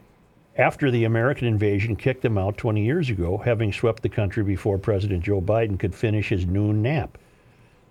[0.58, 4.80] after the American invasion kicked them out 20 years ago, having swept the country before
[4.80, 7.18] President Joe Biden could finish his noon nap.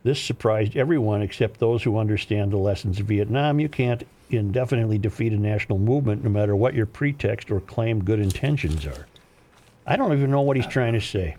[0.03, 3.61] This surprised everyone except those who understand the lessons of Vietnam.
[3.61, 8.19] You can't indefinitely defeat a national movement no matter what your pretext or claimed good
[8.19, 9.07] intentions are.
[9.87, 11.37] I don't even know what he's trying to say.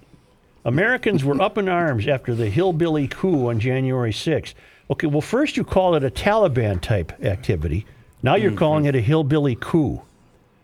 [0.63, 4.53] Americans were up in arms after the hillbilly coup on January 6th.
[4.89, 7.85] Okay, well, first you called it a Taliban type activity.
[8.23, 8.59] Now you're mm-hmm.
[8.59, 10.01] calling it a hillbilly coup.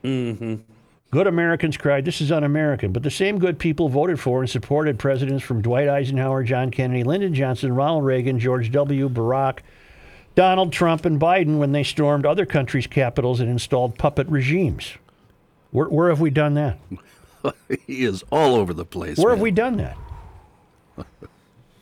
[0.03, 0.55] Mm-hmm.
[1.11, 2.91] Good Americans cried, This is un American.
[2.91, 7.03] But the same good people voted for and supported presidents from Dwight Eisenhower, John Kennedy,
[7.03, 9.59] Lyndon Johnson, Ronald Reagan, George W., Barack,
[10.33, 14.93] Donald Trump, and Biden when they stormed other countries' capitals and installed puppet regimes.
[15.69, 16.79] Where, where have we done that?
[17.85, 19.19] he is all over the place.
[19.19, 19.97] Where have we done that?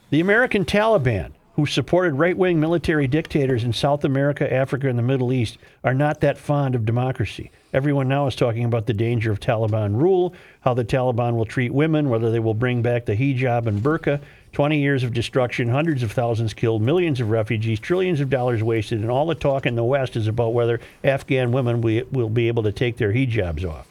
[0.09, 5.03] the American Taliban, who supported right wing military dictators in South America, Africa, and the
[5.03, 7.49] Middle East, are not that fond of democracy.
[7.73, 11.73] Everyone now is talking about the danger of Taliban rule, how the Taliban will treat
[11.73, 14.19] women, whether they will bring back the hijab and burqa.
[14.51, 18.99] 20 years of destruction, hundreds of thousands killed, millions of refugees, trillions of dollars wasted,
[18.99, 22.63] and all the talk in the West is about whether Afghan women will be able
[22.63, 23.87] to take their hijabs off.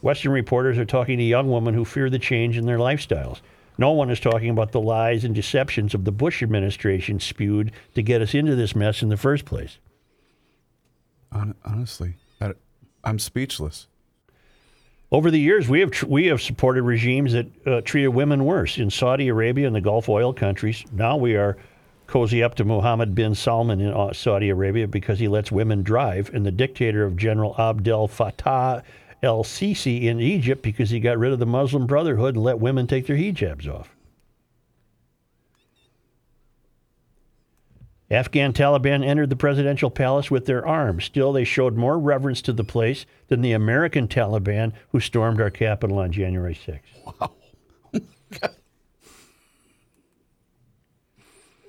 [0.00, 3.40] Western reporters are talking to young women who fear the change in their lifestyles.
[3.76, 8.02] No one is talking about the lies and deceptions of the Bush administration spewed to
[8.02, 9.76] get us into this mess in the first place.
[11.64, 12.14] Honestly,
[13.04, 13.88] I'm speechless.
[15.10, 18.78] Over the years, we have tr- we have supported regimes that uh, treated women worse
[18.78, 20.84] in Saudi Arabia and the Gulf oil countries.
[20.92, 21.58] Now we are
[22.06, 26.30] cozy up to Mohammed bin Salman in uh, Saudi Arabia because he lets women drive,
[26.32, 28.82] and the dictator of General Abdel Fattah
[29.22, 32.86] el Sisi in Egypt because he got rid of the Muslim Brotherhood and let women
[32.86, 33.91] take their hijabs off.
[38.12, 41.04] Afghan Taliban entered the presidential palace with their arms.
[41.04, 45.48] Still, they showed more reverence to the place than the American Taliban who stormed our
[45.48, 47.30] capital on January 6th.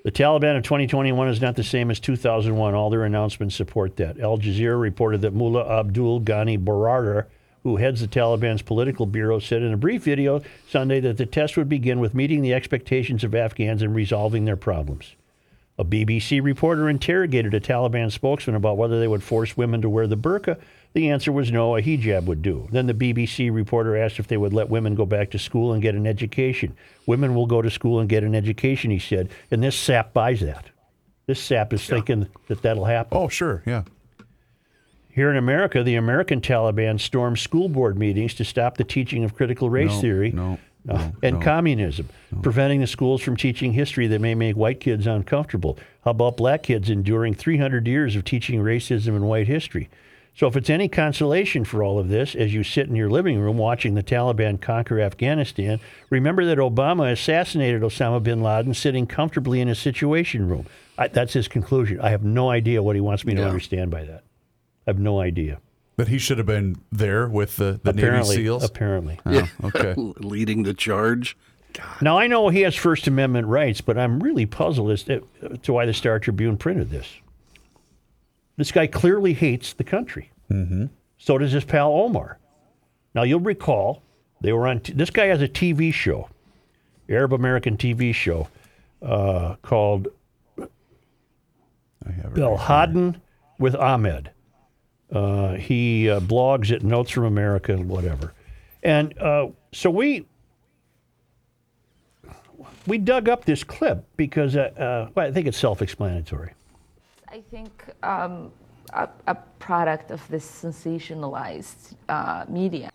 [0.03, 2.73] The Taliban of 2021 is not the same as 2001.
[2.75, 4.19] All their announcements support that.
[4.19, 7.27] Al Jazeera reported that Mullah Abdul Ghani Baradar,
[7.63, 11.55] who heads the Taliban's political bureau, said in a brief video Sunday that the test
[11.55, 15.15] would begin with meeting the expectations of Afghans and resolving their problems.
[15.79, 20.05] A BBC reporter interrogated a Taliban spokesman about whether they would force women to wear
[20.05, 20.59] the burqa.
[20.93, 22.67] The answer was no, a hijab would do.
[22.71, 25.81] Then the BBC reporter asked if they would let women go back to school and
[25.81, 26.75] get an education.
[27.07, 30.41] Women will go to school and get an education, he said, and this sap buys
[30.41, 30.65] that.
[31.25, 33.17] This sap is thinking that that'll happen.
[33.17, 33.83] Oh, sure, yeah.
[35.09, 39.35] Here in America, the American Taliban stormed school board meetings to stop the teaching of
[39.35, 41.45] critical race No, theory no, uh, no, and no.
[41.45, 42.09] communism,
[42.41, 45.77] preventing the schools from teaching history that may make white kids uncomfortable.
[46.03, 49.89] How about black kids enduring 300 years of teaching racism and white history?
[50.35, 53.39] So, if it's any consolation for all of this, as you sit in your living
[53.39, 59.61] room watching the Taliban conquer Afghanistan, remember that Obama assassinated Osama bin Laden sitting comfortably
[59.61, 60.65] in his Situation Room.
[60.97, 62.01] I, that's his conclusion.
[62.01, 64.23] I have no idea what he wants me to understand by that.
[64.87, 65.59] I have no idea.
[65.95, 68.63] That he should have been there with the, the Navy apparently, SEAls.
[68.63, 69.19] apparently.
[69.25, 69.93] Oh, okay.
[69.97, 71.37] leading the charge.
[72.01, 75.27] Now I know he has First Amendment rights, but I'm really puzzled as to,
[75.61, 77.07] to why the Star Tribune printed this.
[78.57, 80.31] This guy clearly hates the country.
[80.51, 80.85] Mm-hmm.
[81.17, 82.37] So does his pal Omar.
[83.15, 84.03] Now you'll recall
[84.41, 84.81] they were on.
[84.81, 86.29] T- this guy has a TV show,
[87.07, 88.47] Arab American TV show,
[89.01, 90.07] uh, called
[90.59, 92.67] I have it Bill right here.
[92.67, 93.21] Haddon
[93.57, 94.31] with Ahmed.
[95.13, 98.33] Uh, he uh, blogs at Notes from America and whatever.
[98.81, 100.25] And uh, so we
[102.87, 106.53] we dug up this clip because uh, uh, well, I think it's self-explanatory.
[107.29, 107.71] I think
[108.03, 108.51] um,
[108.93, 112.89] a, a product of this sensationalized uh, media.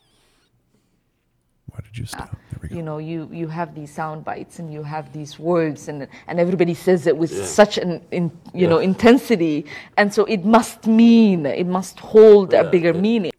[1.78, 2.30] Why did you stop?
[2.50, 2.74] There we go.
[2.74, 6.40] You know, you, you have these sound bites and you have these words, and and
[6.40, 9.64] everybody says it with such an in, you know intensity,
[9.96, 13.30] and so it must mean it must hold a bigger meaning.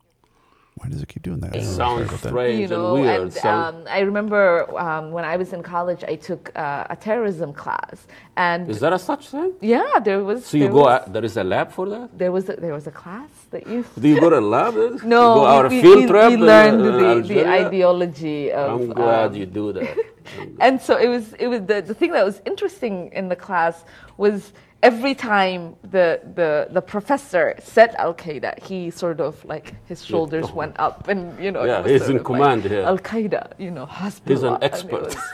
[0.75, 1.49] Why does it keep doing that?
[1.53, 1.71] I don't know.
[1.73, 2.29] Sorry Sounds about that.
[2.29, 3.21] strange you know, and weird.
[3.23, 6.95] and Sound- um, I remember um, when I was in college, I took uh, a
[6.95, 9.51] terrorism class, and is there a such thing?
[9.59, 10.45] yeah, there was.
[10.45, 10.75] So you go.
[10.85, 12.17] was, Out, there is a lab for that.
[12.17, 13.85] there was a, there was a class that you.
[13.99, 14.73] Do you go to lab?
[15.03, 16.29] No, go out we, field we, trip.
[16.31, 18.81] we learned in the, the ideology of.
[18.81, 19.97] I'm glad um, you do that.
[20.59, 21.33] and so it was.
[21.33, 23.83] It was the, the thing that was interesting in the class
[24.17, 30.05] was every time the the the professor said Al Qaeda, he sort of like his
[30.05, 31.63] shoulders went up, and you know.
[31.63, 32.83] Yeah, he's in command like, here.
[32.83, 34.27] Al Qaeda, you know, Hezbollah.
[34.29, 35.15] He's an expert.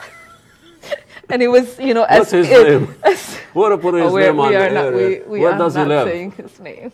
[1.30, 2.96] And it was, you know, What's as his it- name?
[3.04, 5.84] as- What to put his Oh, name on we the not, we, we does he
[5.84, 6.08] live?
[6.08, 6.92] saying his name.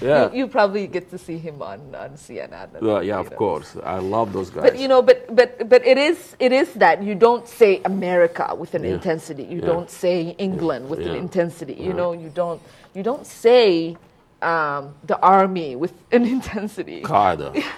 [0.00, 0.30] Yeah.
[0.32, 2.80] You, you probably get to see him on, on CNN.
[2.80, 3.36] Well, yeah, of know.
[3.36, 3.76] course.
[3.84, 4.62] I love those guys.
[4.62, 8.54] But you know, but but but it is it is that you don't say America
[8.56, 8.94] with an Yeah.
[8.94, 9.44] intensity.
[9.44, 9.66] You Yeah.
[9.72, 11.74] don't say England with an intensity.
[11.74, 12.60] You know, you don't
[12.94, 13.96] you don't say
[14.42, 17.02] um, the army with an intensity.
[17.02, 17.62] Qaeda.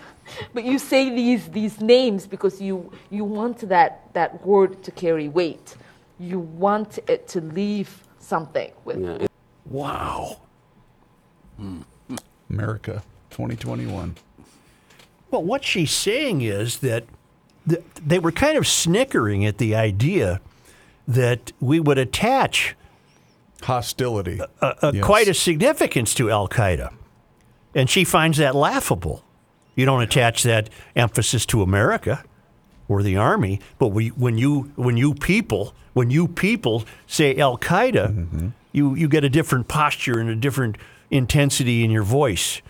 [0.55, 5.27] But you say these these names because you you want that that word to carry
[5.29, 5.75] weight.
[6.21, 7.89] You want it to leave
[8.21, 9.27] something with.
[9.71, 10.37] Wow.
[12.51, 14.17] America 2021.
[15.31, 17.05] Well, what she's saying is that
[17.69, 20.41] th- they were kind of snickering at the idea
[21.07, 22.75] that we would attach
[23.63, 24.41] Hostility.
[24.63, 25.05] uh, Yes.
[25.05, 26.93] quite a significance to Al Qaeda.
[27.75, 29.25] And she finds that laughable.
[29.75, 32.25] You don't attach that emphasis to America
[32.89, 37.59] or the army, but we, when you when you people when you people say Al
[37.59, 40.77] Qaeda, you you get a different posture and a different
[41.11, 42.63] intensity in your voice.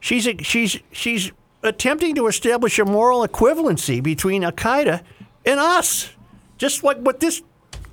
[0.00, 5.02] She's a, she's she's attempting to establish a moral equivalency between Al Qaeda
[5.44, 6.10] and us,
[6.58, 7.42] just like what this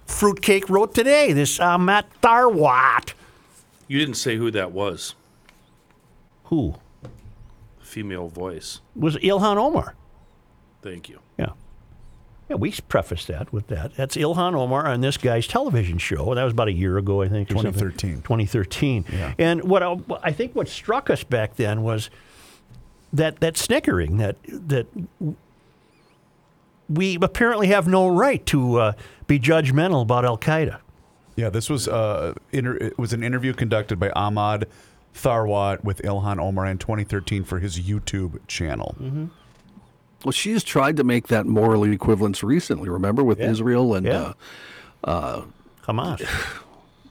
[0.06, 1.32] fruitcake wrote today.
[1.34, 3.14] This uh, Ahmad Tharwat.
[3.88, 5.16] You didn't say who that was.
[6.46, 6.76] Who
[7.80, 8.80] Female voice.
[8.96, 9.96] was Ilhan Omar?
[10.82, 11.20] Thank you.
[11.38, 11.52] Yeah.
[12.52, 13.96] Yeah, we prefaced that with that.
[13.96, 16.36] That's Ilhan Omar on this guy's television show.
[16.36, 17.50] That was about a year ago, I think.
[17.50, 17.72] or something.
[17.72, 18.16] 2013.
[18.24, 19.06] 2013.
[19.40, 22.10] And what I, I think what struck us back then was
[23.14, 24.86] that that snickering that that
[26.90, 28.94] we apparently have no right to uh,
[29.28, 30.80] be judgmental about Al Qaeda.
[31.38, 34.68] Yeah, this was uh, inter- it was an interview conducted by Ahmad
[35.16, 38.94] Tharwat with Ilhan Omar in 2013 for his YouTube channel.
[40.24, 42.90] Well, she's tried to make that moral equivalence recently.
[42.90, 44.34] Remember with Israel and Yeah.
[45.04, 45.42] uh,
[45.88, 46.20] Hamas.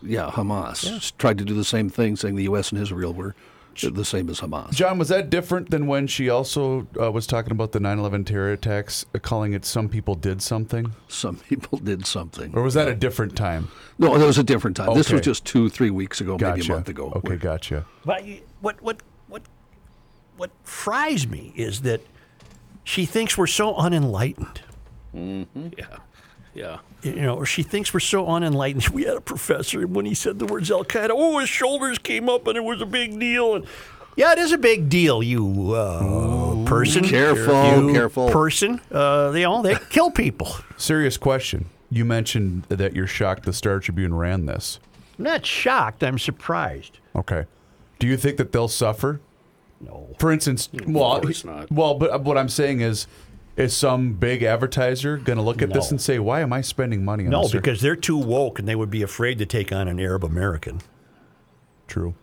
[0.03, 0.77] yeah, Hamas.
[0.77, 2.70] She's tried to do the same thing, saying the U.S.
[2.73, 3.35] and Israel were
[3.83, 4.73] the same as Hamas.
[4.73, 8.53] John, was that different than when she also uh, was talking about the 9/11 terror
[8.53, 10.92] attacks, uh, calling it "some people did something"?
[11.09, 12.53] Some people did something.
[12.55, 13.68] Or was that a different time?
[13.99, 14.94] No, that was a different time.
[14.94, 16.59] This was just two, three weeks ago, Gotcha.
[16.59, 17.12] maybe a month ago.
[17.16, 17.87] Okay, gotcha.
[18.05, 18.23] But
[18.61, 19.42] what what what
[20.37, 22.03] what fries me is that
[22.85, 24.61] she thinks we're so unenlightened.
[25.12, 25.97] Yeah.
[26.55, 26.79] Yeah.
[27.03, 28.88] You know, or she thinks we're so unenlightened.
[28.93, 31.99] We had a professor, and when he said the words Al Qaeda, oh, his shoulders
[31.99, 33.55] came up, and it was a big deal.
[33.57, 33.66] And
[34.16, 35.23] yeah, it is a big deal.
[35.23, 38.31] You uh, person, Careful, you careful.
[38.31, 38.81] person.
[38.90, 40.49] Uh, they all they kill people.
[40.77, 41.71] Serious question.
[41.90, 44.79] You mentioned that you're shocked the Star Tribune ran this.
[45.19, 46.03] I'm not shocked.
[46.05, 46.99] I'm surprised.
[47.16, 47.47] Okay.
[47.99, 49.21] Do you think that they'll suffer?
[49.81, 50.14] No.
[50.19, 51.71] For instance, well, course not.
[51.73, 53.07] well, but what I'm saying is,
[53.57, 55.95] is some big advertiser going to look at this No.
[55.95, 58.69] and say, "Why am I spending money on No, this?" because they're too woke, and
[58.69, 60.81] they would be afraid to take on an Arab American.
[61.88, 62.14] true.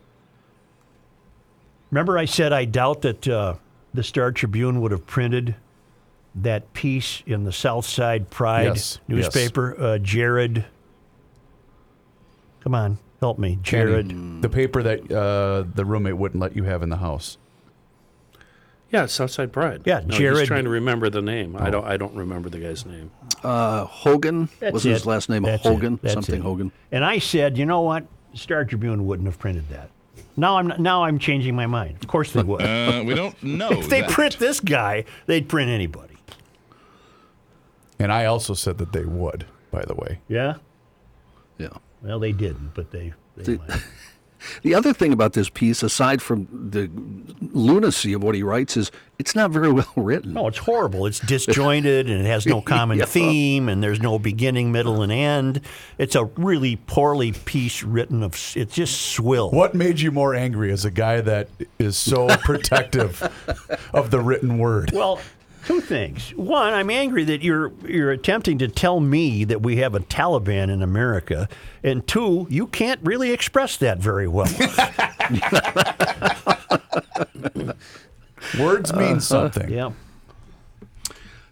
[1.92, 3.56] Remember, I said I doubt that uh,
[3.94, 5.56] the Star Tribune would have printed
[6.36, 9.18] that piece in the South Side Pride Yes, yes.
[9.34, 9.76] newspaper.
[9.80, 10.66] Uh, Jared,
[12.62, 14.10] come on, help me, Jared.
[14.10, 17.38] Kenny, the paper that uh, the roommate wouldn't let you have in the house.
[18.92, 19.82] Yeah, Southside Pride.
[19.86, 21.56] Yeah, no, Jared- He's trying to remember the name.
[21.60, 21.86] I don't.
[21.86, 23.12] I don't remember the guy's name.
[23.44, 25.44] Uh, Hogan That's was his last name.
[25.44, 26.42] That's Hogan, something it.
[26.42, 26.72] Hogan.
[26.92, 29.90] And I said, you know what, Star Tribune wouldn't have printed that.
[30.38, 31.98] Now I'm now I'm changing my mind.
[32.02, 32.62] Of course they would.
[32.68, 33.70] Uh, we don't know.
[33.72, 34.10] if they that.
[34.12, 36.16] print this guy, they'd print anybody.
[38.00, 39.46] And I also said that they would.
[39.72, 40.56] By the way, Yeah.
[41.58, 41.70] Yeah.
[42.02, 43.14] Well, they didn't, but they.
[43.36, 43.84] they The- might.
[44.62, 46.90] The other thing about this piece, aside from the
[47.42, 50.34] lunacy of what he writes, is it's not very well written.
[50.34, 51.06] No, it's horrible.
[51.06, 53.06] It's disjointed and it has no common Yeah.
[53.06, 55.62] theme and there's no beginning, middle, and end.
[55.98, 58.34] It's a really poorly piece written of.
[58.56, 59.50] It's just swill.
[59.52, 63.22] what made you more angry as a guy that is so protective
[63.94, 64.92] of the written word?
[64.94, 65.20] Well,
[65.68, 66.34] two things.
[66.36, 70.72] One, I'm angry that you're you're attempting to tell me that we have a Taliban
[70.72, 71.50] in America,
[71.84, 74.48] and two, you can't really express that very well.
[78.58, 79.20] Words mean uh-huh.
[79.20, 79.70] something.
[79.70, 79.92] yeah.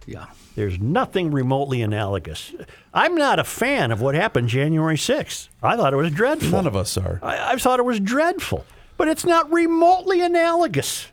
[0.06, 0.28] Yeah.
[0.56, 2.54] There's nothing remotely analogous.
[2.94, 5.50] I'm not a fan of what happened January 6th.
[5.62, 6.52] I thought it was dreadful.
[6.52, 7.20] None of us are.
[7.22, 11.12] I, I thought it was dreadful, but it's not remotely analogous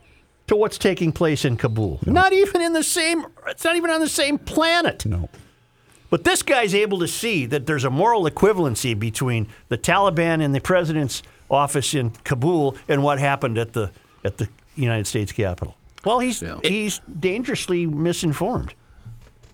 [0.48, 2.00] to what's taking place in Kabul.
[2.06, 3.24] Not even in the same.
[3.46, 5.06] It's not even on the same planet.
[5.06, 5.28] No.
[6.10, 10.54] But this guy's able to see that there's a moral equivalency between the Taliban and
[10.54, 13.90] the president's office in Kabul and what happened at the
[14.24, 15.76] at the United States Capitol.
[16.04, 16.58] Well, he's Yeah.
[16.62, 18.74] he's dangerously misinformed.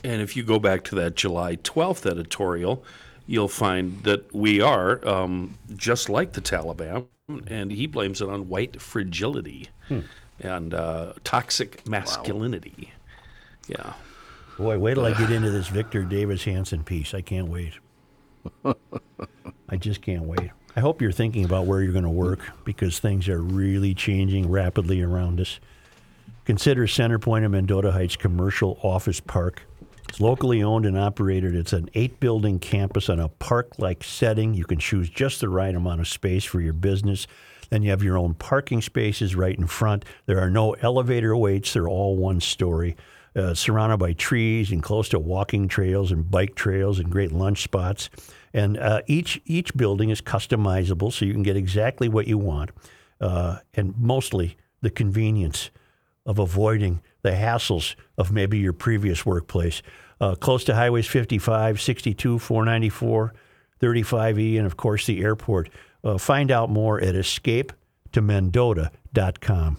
[0.05, 2.85] And if you go back to that July 12th editorial,
[3.27, 7.07] you'll find that we are um, just like the Taliban,
[7.49, 9.69] and he blames it on white fragility
[10.41, 12.93] and uh, toxic masculinity.
[13.69, 13.93] Yeah.
[14.57, 17.15] Boy, wait till I get into this Victor Davis Hanson piece.
[17.15, 17.75] I can't wait.
[19.69, 20.51] I just can't wait.
[20.75, 24.51] I hope you're thinking about where you're going to work because things are really changing
[24.51, 25.61] rapidly around us.
[26.45, 29.63] Consider Centerpoint of Mendota Heights Commercial Office Park.
[30.09, 31.55] It's locally owned and operated.
[31.55, 34.55] It's an eight building campus on a park like setting.
[34.55, 37.27] You can choose just the right amount of space for your business.
[37.71, 40.05] Then you have your own parking spaces right in front.
[40.27, 42.97] There are no elevator waits, they're all one story.
[43.37, 47.63] Uh, surrounded by trees and close to walking trails and bike trails and great lunch
[47.63, 48.11] spots.
[48.53, 52.71] And uh, each each building is customizable, so you can get exactly what you want,
[53.21, 55.71] uh, and mostly the convenience
[56.27, 59.83] of avoiding the hassles of maybe your previous workplace.
[60.21, 63.35] Uh, close to highways 55, 62, 494,
[63.81, 65.69] 35E, and of course the airport.
[66.05, 69.79] Uh, find out more at escapetomendota.com.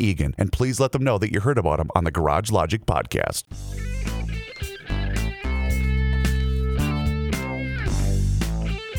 [0.01, 0.33] Eagan.
[0.37, 3.43] And please let them know that you heard about them on the Garage Logic podcast.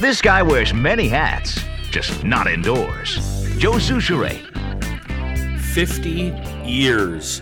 [0.01, 3.17] This guy wears many hats, just not indoors.
[3.59, 4.41] Joe Soucheray.
[5.61, 6.35] 50
[6.69, 7.41] years.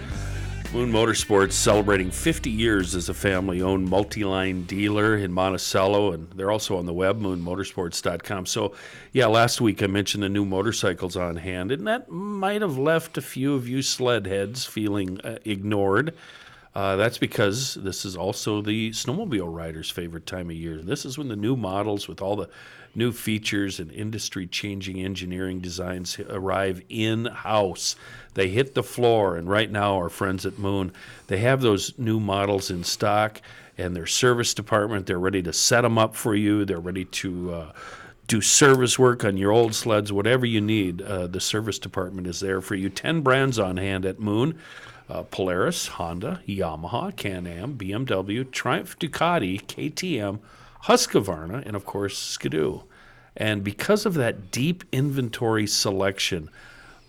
[0.73, 6.31] Moon Motorsports celebrating 50 years as a family owned multi line dealer in Monticello, and
[6.31, 8.47] they're also on the web, moonmotorsports.com.
[8.47, 8.75] So,
[9.13, 13.19] yeah, last week I mentioned the new motorcycles on hand, and that might have left
[13.19, 16.15] a few of you sled heads feeling uh, ignored.
[16.73, 20.79] Uh, that's because this is also the snowmobile rider's favorite time of year.
[20.79, 22.49] This is when the new models with all the
[22.95, 27.97] new features and industry changing engineering designs arrive in house.
[28.35, 30.93] They hit the floor, and right now, our friends at Moon,
[31.27, 33.41] they have those new models in stock
[33.81, 36.65] and their service department, they're ready to set them up for you.
[36.65, 37.53] They're ready to.
[37.53, 37.73] Uh,
[38.27, 41.03] do service work on your old sleds, whatever you need.
[41.03, 42.89] Uh, the service department is there for you.
[42.89, 44.57] 10 brands on hand at Moon
[45.09, 50.39] uh, Polaris, Honda, Yamaha, Can Am, BMW, Triumph Ducati, KTM,
[50.85, 52.85] Husqvarna, and of course Ski-Doo.
[53.37, 56.51] And because of that deep inventory selection,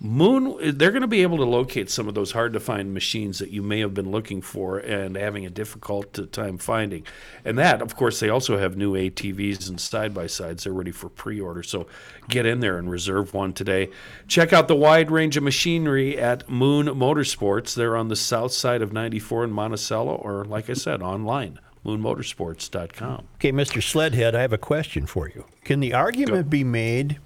[0.03, 3.37] Moon, they're going to be able to locate some of those hard to find machines
[3.37, 7.05] that you may have been looking for and having a difficult time finding.
[7.45, 10.63] And that, of course, they also have new ATVs and side by sides.
[10.63, 11.61] They're ready for pre order.
[11.61, 11.85] So
[12.27, 13.91] get in there and reserve one today.
[14.27, 17.75] Check out the wide range of machinery at Moon Motorsports.
[17.75, 21.59] They're on the south side of 94 in Monticello, or like I said, online.
[21.85, 23.27] MoonMotorsports.com.
[23.35, 23.81] Okay, Mr.
[23.81, 25.45] Sledhead, I have a question for you.
[25.63, 27.19] Can the argument be made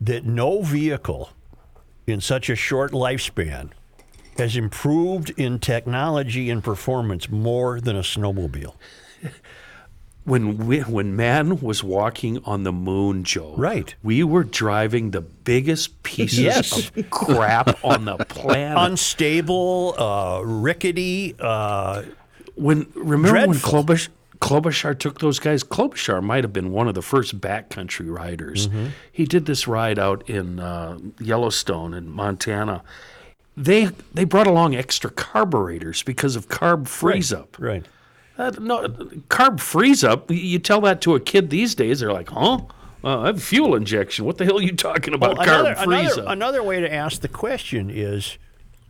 [0.00, 1.30] that no vehicle
[2.10, 3.70] in such a short lifespan
[4.38, 8.74] has improved in technology and performance more than a snowmobile?
[10.24, 13.94] When we, when man was walking on the moon, Joe, Right.
[14.02, 16.90] we were driving the biggest pieces Yes.
[16.94, 18.76] of crap on the planet.
[18.90, 21.34] Unstable, uh, rickety.
[21.40, 22.02] Uh,
[22.54, 23.72] when remember Dreadful.
[23.72, 24.08] when Klobuchar,
[24.40, 25.62] Klobuchar took those guys?
[25.62, 28.68] Klobuchar might have been one of the first backcountry riders.
[28.68, 28.86] Mm-hmm.
[29.12, 32.82] He did this ride out in uh, Yellowstone in Montana,
[33.56, 37.56] they they brought along extra carburetors because of carb freeze up.
[37.58, 37.84] Right.
[38.38, 38.88] Uh, no,
[39.28, 40.30] carb freeze up.
[40.30, 42.60] You tell that to a kid these days, they're like, "Huh?
[43.04, 44.24] Uh, I have fuel injection.
[44.24, 45.36] What the hell are you talking about?
[45.36, 48.38] Well, carb another, freeze another, up." another way to ask the question is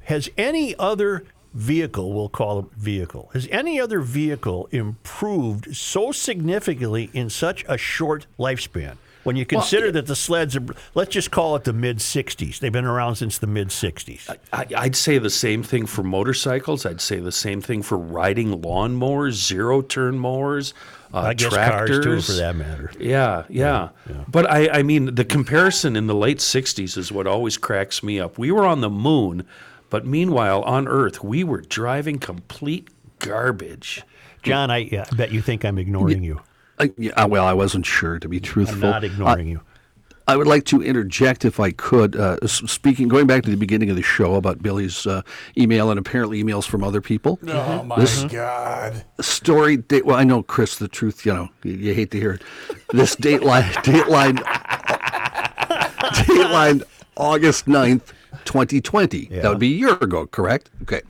[0.04, 7.10] Has any other vehicle, we'll call it vehicle, has any other vehicle improved so significantly
[7.12, 8.96] in such a short lifespan?
[9.22, 12.58] When you consider that the sleds are, let's just call it the mid 60s.
[12.58, 14.34] They've been around since the mid 60s.
[14.52, 16.86] I, I'd say the same thing for motorcycles.
[16.86, 20.72] I'd say the same thing for riding lawnmowers, zero turn mowers,
[21.12, 22.04] uh, I guess tractors.
[22.04, 22.92] cars too, for that matter.
[22.98, 23.90] Yeah, yeah.
[24.26, 28.18] But I, I mean, the comparison in the late 60s is what always cracks me
[28.18, 28.38] up.
[28.38, 29.44] We were on the moon,
[29.90, 32.88] but meanwhile, on Earth, we were driving complete
[33.18, 34.02] garbage.
[34.42, 36.40] John, I, yeah, I bet you think I'm ignoring you.
[36.78, 38.76] Uh, yeah, well, I wasn't sure, to be truthful.
[38.84, 39.60] I'm not ignoring you.
[40.26, 43.90] I would like to interject, if I could, uh, speaking, going back to the beginning
[43.90, 45.22] of the show about Billy's uh,
[45.58, 47.40] email and apparently emails from other people.
[47.48, 49.04] Oh my This- God!
[49.20, 50.06] Story date.
[50.06, 50.76] Well, I know, Chris.
[50.76, 52.42] The truth, you know, you, you hate to hear it.
[52.92, 54.36] This dateline, dateline,
[56.14, 56.82] dateline,
[57.16, 58.12] August 9th,
[58.44, 59.26] 2020.
[59.26, 60.70] That would be a year ago, correct?
[60.82, 61.02] Okay.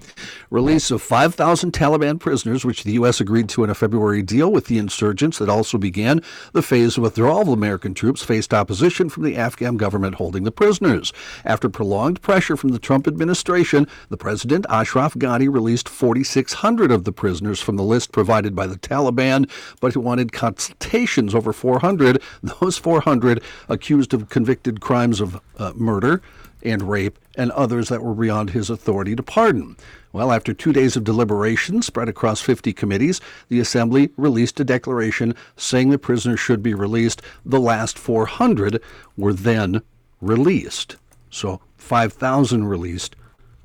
[0.50, 3.20] Release of 5,000 Taliban prisoners, which the U.S.
[3.20, 6.22] agreed to in a February deal with the insurgents that also began
[6.52, 10.52] the phase of withdrawal of American troops, faced opposition from the Afghan government holding the
[10.52, 11.12] prisoners.
[11.44, 17.12] After prolonged pressure from the Trump administration, the president, Ashraf Ghani, released 4,600 of the
[17.12, 19.48] prisoners from the list provided by the Taliban,
[19.80, 22.22] but he wanted consultations over 400.
[22.60, 26.22] Those 400 accused of convicted crimes of uh, murder
[26.62, 29.76] and rape, and others that were beyond his authority to pardon.
[30.12, 35.34] Well, after two days of deliberation spread across 50 committees, the Assembly released a declaration
[35.56, 37.22] saying the prisoners should be released.
[37.46, 38.82] The last 400
[39.16, 39.82] were then
[40.20, 40.96] released.
[41.30, 43.14] So 5,000 released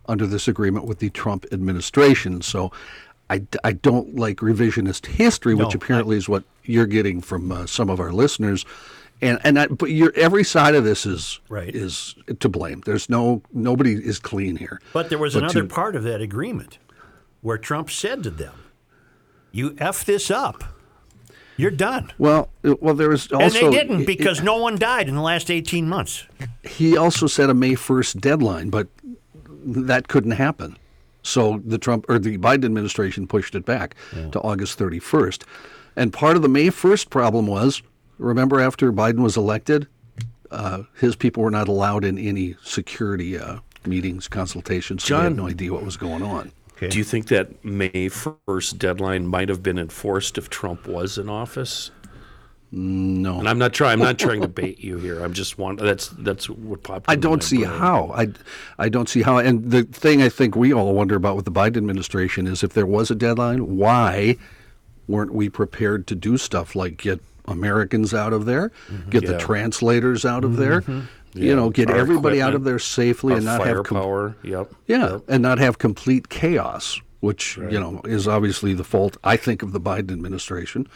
[0.08, 2.42] under this agreement with the Trump administration.
[2.42, 2.72] So
[3.30, 7.66] I, I don't like revisionist history, which No, apparently is what you're getting from uh,
[7.66, 8.66] some of our listeners.
[9.22, 11.74] And and I, but you're, every side of this is Right.
[11.74, 12.82] is to blame.
[12.86, 14.82] There's no nobody is clean here.
[14.94, 16.78] But there was But another to- part of that agreement
[17.42, 18.54] where Trump said to them,
[19.52, 20.64] You F this up,
[21.56, 22.12] you're done.
[22.18, 22.50] Well,
[22.82, 25.50] well, there was also and they didn't it- because no one died in the last
[25.50, 26.26] 18 months.
[26.64, 28.88] he also set a May 1st deadline, but
[29.66, 30.78] that couldn't happen.
[31.24, 33.96] So the Trump or the Biden administration pushed it back
[34.32, 35.44] to August 31st.
[35.96, 37.82] And part of the May 1st problem was,
[38.18, 39.88] remember after Biden was elected,
[40.52, 45.04] uh, his people were not allowed in any security uh, meetings, consultations.
[45.04, 46.52] So they had no idea what was going on.
[46.80, 51.30] Do you think that May 1st deadline might have been enforced if Trump was in
[51.30, 51.92] office?
[52.72, 53.40] No.
[53.40, 53.94] And I'm not trying.
[53.94, 55.24] I'm not trying to bait you here.
[55.24, 55.80] I'm just want.
[55.80, 57.06] That's that's what popped.
[57.08, 57.70] I don't see brain.
[57.70, 58.12] how.
[58.14, 58.28] I,
[58.78, 59.38] I don't see how.
[59.38, 62.74] And the thing I think we all wonder about with the Biden administration is if
[62.74, 64.36] there was a deadline, why
[65.08, 68.72] weren't we prepared to do stuff like get Americans out of there,
[69.10, 70.84] get the translators out of there,
[71.34, 74.72] you know, get everybody out of there safely and not have com- yep.
[74.88, 79.62] yeah, and not have complete chaos, which you know is obviously the fault I think
[79.62, 80.88] of the Biden administration,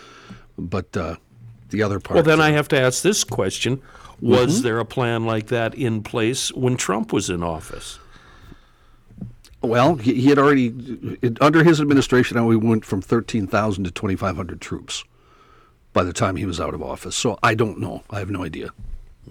[0.57, 1.15] but uh,
[1.69, 2.15] the other part.
[2.15, 3.81] Well, then I have to ask this question:
[4.21, 4.63] Was Mm-hmm.
[4.63, 7.99] there a plan like that in place when Trump was in office?
[9.61, 12.43] Well, he, he had already it, under his administration.
[12.45, 15.03] We went from thirteen thousand to twenty five hundred troops
[15.93, 17.15] by the time he was out of office.
[17.15, 18.03] So I don't know.
[18.09, 18.69] I have no idea.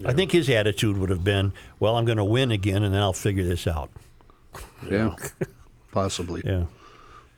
[0.05, 3.01] I think his attitude would have been, well, I'm going to win again and then
[3.01, 3.89] I'll figure this out.
[4.89, 5.15] Yeah,
[5.91, 6.65] possibly, Yeah.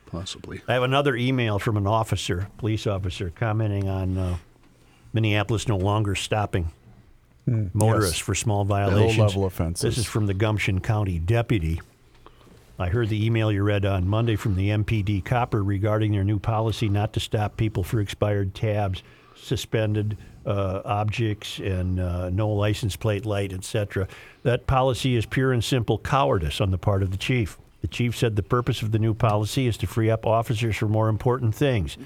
[0.06, 0.62] possibly.
[0.68, 4.36] I have another email from an officer, police officer, commenting on uh,
[5.12, 6.70] Minneapolis no longer stopping
[7.46, 8.24] motorists yes.
[8.24, 9.18] for small violations.
[9.18, 9.82] low-level offenses.
[9.82, 11.80] This is from the Gumption County deputy.
[12.82, 16.40] I heard the email you read on Monday from the MPD Copper regarding their new
[16.40, 19.04] policy not to stop people for expired tabs,
[19.36, 24.08] suspended uh, objects, and uh, no license plate light, etc.
[24.42, 27.56] That policy is pure and simple cowardice on the part of the chief.
[27.82, 30.88] The chief said the purpose of the new policy is to free up officers for
[30.88, 31.96] more important things.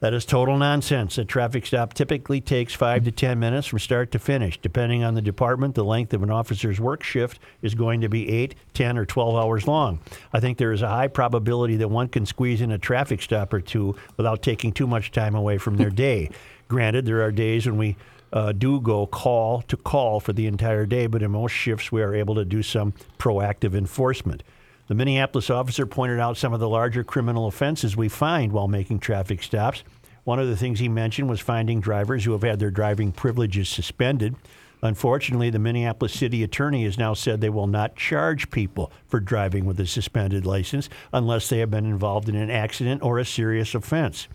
[0.00, 1.16] That is total nonsense.
[1.16, 4.58] A traffic stop typically takes five to 10 minutes from start to finish.
[4.58, 8.28] Depending on the department, the length of an officer's work shift is going to be
[8.28, 10.00] 8, 10, or 12 hours long.
[10.34, 13.54] I think there is a high probability that one can squeeze in a traffic stop
[13.54, 16.30] or two without taking too much time away from their day.
[16.68, 17.96] Granted, there are days when we
[18.32, 22.02] uh, do go call to call for the entire day, but in most shifts, we
[22.02, 24.42] are able to do some proactive enforcement.
[24.88, 29.00] The Minneapolis officer pointed out some of the larger criminal offenses we find while making
[29.00, 29.82] traffic stops.
[30.24, 33.68] One of the things he mentioned was finding drivers who have had their driving privileges
[33.68, 34.36] suspended.
[34.82, 39.64] Unfortunately, the Minneapolis city attorney has now said they will not charge people for driving
[39.64, 43.74] with a suspended license unless they have been involved in an accident or a serious
[43.74, 44.28] offense.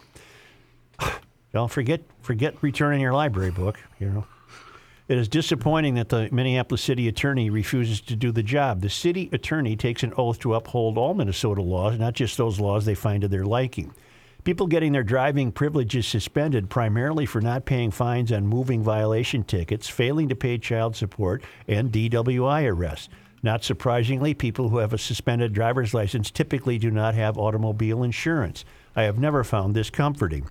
[1.54, 4.26] Don't forget forget returning your library book, you know.
[5.12, 8.80] It is disappointing that the Minneapolis city attorney refuses to do the job.
[8.80, 12.86] The city attorney takes an oath to uphold all Minnesota laws, not just those laws
[12.86, 13.94] they find to their liking.
[14.46, 19.90] People getting their driving privileges suspended primarily for not paying fines on moving violation tickets,
[19.90, 23.10] failing to pay child support, and DWI arrests.
[23.44, 28.64] Not surprisingly, people who have a suspended driver's license typically do not have automobile insurance.
[28.96, 30.48] I have never found this comforting.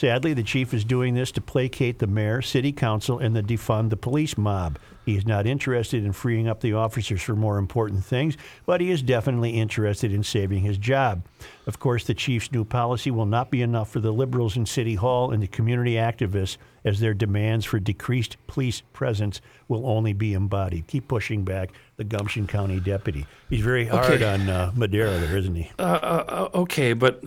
[0.00, 3.90] Sadly, the chief is doing this to placate the mayor, city council, and the defund
[3.90, 4.78] the police mob.
[5.04, 8.90] He is not interested in freeing up the officers for more important things, but he
[8.90, 11.22] is definitely interested in saving his job.
[11.66, 14.94] Of course, the chief's new policy will not be enough for the liberals in City
[14.94, 20.32] Hall and the community activists, as their demands for decreased police presence will only be
[20.32, 20.86] embodied.
[20.86, 23.26] Keep pushing back the Gumption County deputy.
[23.50, 24.24] He's very hard Okay.
[24.24, 25.70] on uh, Madera there, isn't he?
[25.78, 27.22] Uh, okay, but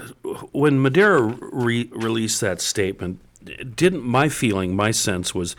[0.51, 1.21] when Madera
[1.51, 3.19] re- released that statement,
[3.75, 5.55] didn't my feeling, my sense was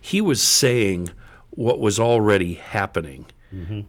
[0.00, 1.10] he was saying
[1.50, 3.26] what was already happening.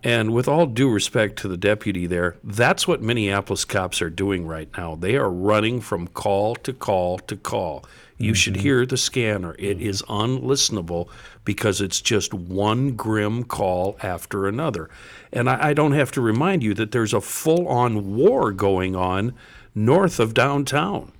[0.04, 4.46] And with all due respect to the deputy there, that's what Minneapolis cops are doing
[4.46, 4.94] right now.
[4.94, 7.84] They are running from call to call to call.
[8.18, 9.56] You should hear the scanner.
[9.60, 11.10] It is unlistenable
[11.44, 14.90] because it's just one grim call after another.
[15.34, 18.96] And I, I don't have to remind you that there's a full on war going
[18.96, 19.34] on
[19.74, 21.12] north of downtown.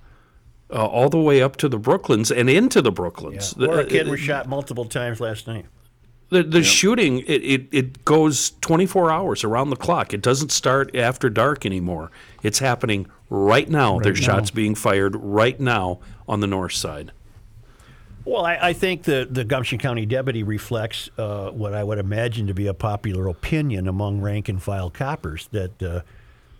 [0.68, 3.54] Uh, all the way up to the Brooklyns and into the Brooklyns.
[3.56, 5.66] The- Or a kid uh, was shot multiple times last night.
[6.30, 10.92] the, the shooting it, it, it goes 24 hours around the clock it doesn't start
[10.96, 12.10] after dark anymore
[12.42, 15.98] it's happening right now there's shots being fired right now
[16.28, 17.12] on the north side
[18.24, 22.48] Well, I, I think the, the Gumption County deputy reflects uh, what I would imagine
[22.48, 26.00] to be a popular opinion among rank and file coppers that uh,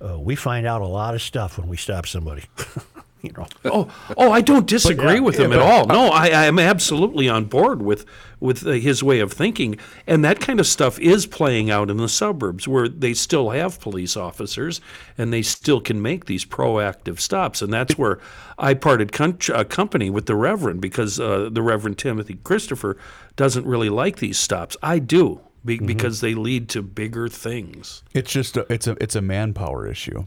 [0.01, 2.45] uh, we find out a lot of stuff when we stop somebody.
[3.23, 5.87] you know, oh oh i don't disagree yeah, with yeah, him at but- all.
[5.87, 8.05] no I, I am absolutely on board with
[8.39, 9.79] with uh, his way of thinking.
[10.07, 13.81] And that kind of stuff is playing out in the suburbs where they still have
[13.81, 14.83] police officers
[15.17, 17.63] and they still can make these proactive stops.
[17.63, 18.21] And that's where
[18.59, 22.99] i parted con- uh, company with the reverend because uh, the reverend timothy christopher
[23.37, 24.77] doesn't really like these stops.
[24.83, 25.87] I do be- Mm-hmm.
[25.87, 28.03] because they lead to bigger things.
[28.13, 30.27] It's just a, it's a it's a manpower issue,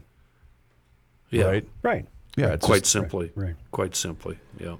[1.30, 1.44] yeah.
[1.44, 1.68] Right?
[1.82, 2.06] right.
[2.36, 3.56] Yeah, it's quite just, simply right.
[3.70, 4.76] quite simply yeah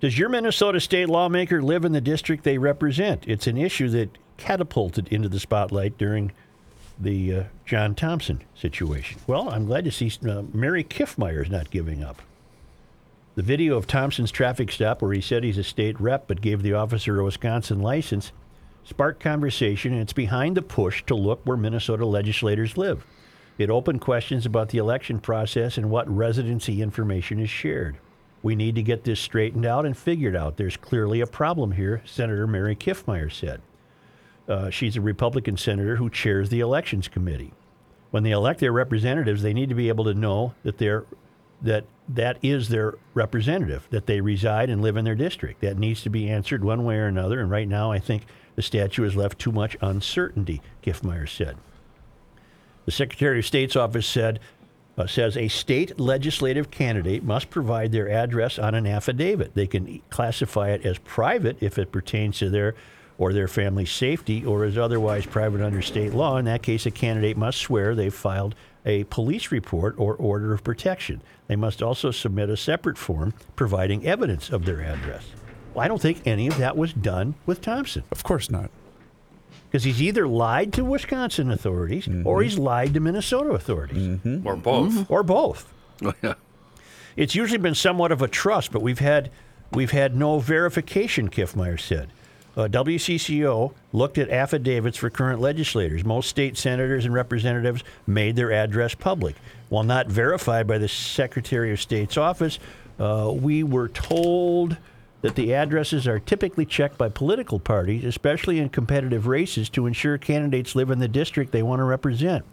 [0.00, 3.24] Does your Minnesota state lawmaker live in the district they represent?
[3.26, 6.32] It's an issue that catapulted into the spotlight during
[6.98, 9.20] the uh, John Thompson situation.
[9.26, 12.20] Well, I'm glad to see uh, Mary Kiffmeyer is not giving up.
[13.36, 16.62] The video of Thompson's traffic stop, where he said he's a state rep but gave
[16.62, 18.32] the officer a Wisconsin license,
[18.84, 23.06] sparked conversation, and it's behind the push to look where Minnesota legislators live.
[23.58, 27.98] It opened questions about the election process and what residency information is shared.
[28.42, 30.56] We need to get this straightened out and figured out.
[30.56, 33.60] There's clearly a problem here, Senator Mary Kiffmeyer said.
[34.48, 37.52] Uh, she's a Republican senator who chairs the elections committee.
[38.10, 41.04] When they elect their representatives, they need to be able to know that they're
[41.62, 45.60] that that is their representative, that they reside and live in their district.
[45.60, 47.40] That needs to be answered one way or another.
[47.40, 48.24] And right now, I think
[48.56, 50.62] the statute has left too much uncertainty.
[50.82, 51.56] Kiffmeyer said.
[52.90, 54.40] The Secretary of State's office said
[54.98, 59.54] uh, says a state legislative candidate must provide their address on an affidavit.
[59.54, 62.74] They can classify it as private if it pertains to their
[63.16, 66.36] or their family's safety or is otherwise private under state law.
[66.36, 70.64] In that case, a candidate must swear they've filed a police report or order of
[70.64, 71.22] protection.
[71.46, 75.30] They must also submit a separate form providing evidence of their address.
[75.74, 78.68] Well, I don't think any of that was done with Thompson Of course not.
[79.70, 85.10] Because he's either lied to Wisconsin authorities or he's lied to Minnesota authorities or both
[85.10, 85.72] or both.
[86.02, 86.32] Oh, yeah.
[87.14, 89.30] It's usually been somewhat of a trust, but we've had
[89.70, 91.28] we've had no verification.
[91.28, 92.10] Kiffmeyer said.
[92.56, 96.04] Uh, WCCO looked at affidavits for current legislators.
[96.04, 99.36] Most state senators and representatives made their address public.
[99.68, 102.58] While not verified by the Secretary of State's office,
[102.98, 104.78] uh, we were told
[105.22, 110.16] that the addresses are typically checked by political parties, especially in competitive races, to ensure
[110.18, 112.44] candidates live in the district they want to represent.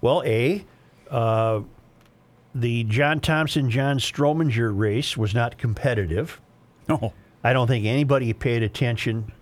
[0.00, 0.64] Well, A,
[1.10, 1.60] uh,
[2.54, 6.40] the John Thompson John Strominger race was not competitive.
[6.88, 7.12] No.
[7.44, 9.32] I don't think anybody paid attention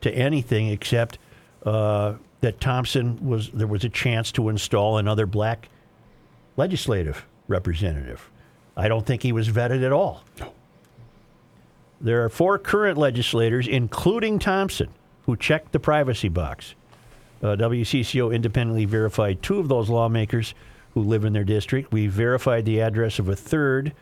[0.00, 1.18] to anything except
[1.64, 5.68] uh, that Thompson was there was a chance to install another black
[6.56, 8.30] legislative representative.
[8.76, 10.24] I don't think he was vetted at all.
[12.00, 14.88] There are four current legislators, including Thompson,
[15.26, 16.74] who checked the privacy box.
[17.42, 20.54] Uh, WCCO independently verified two of those lawmakers
[20.94, 21.92] who live in their district.
[21.92, 23.92] We verified the address of a third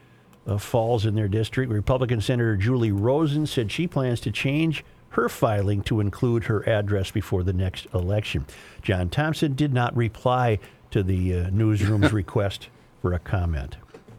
[0.47, 1.73] uh, falls in their district.
[1.73, 7.11] Republican Senator Julie Rosen said she plans to change her filing to include her address
[7.11, 8.47] before the next election.
[8.81, 10.59] John Thompson did not reply
[10.91, 12.69] to the uh, newsroom's request
[13.01, 13.77] for a comment.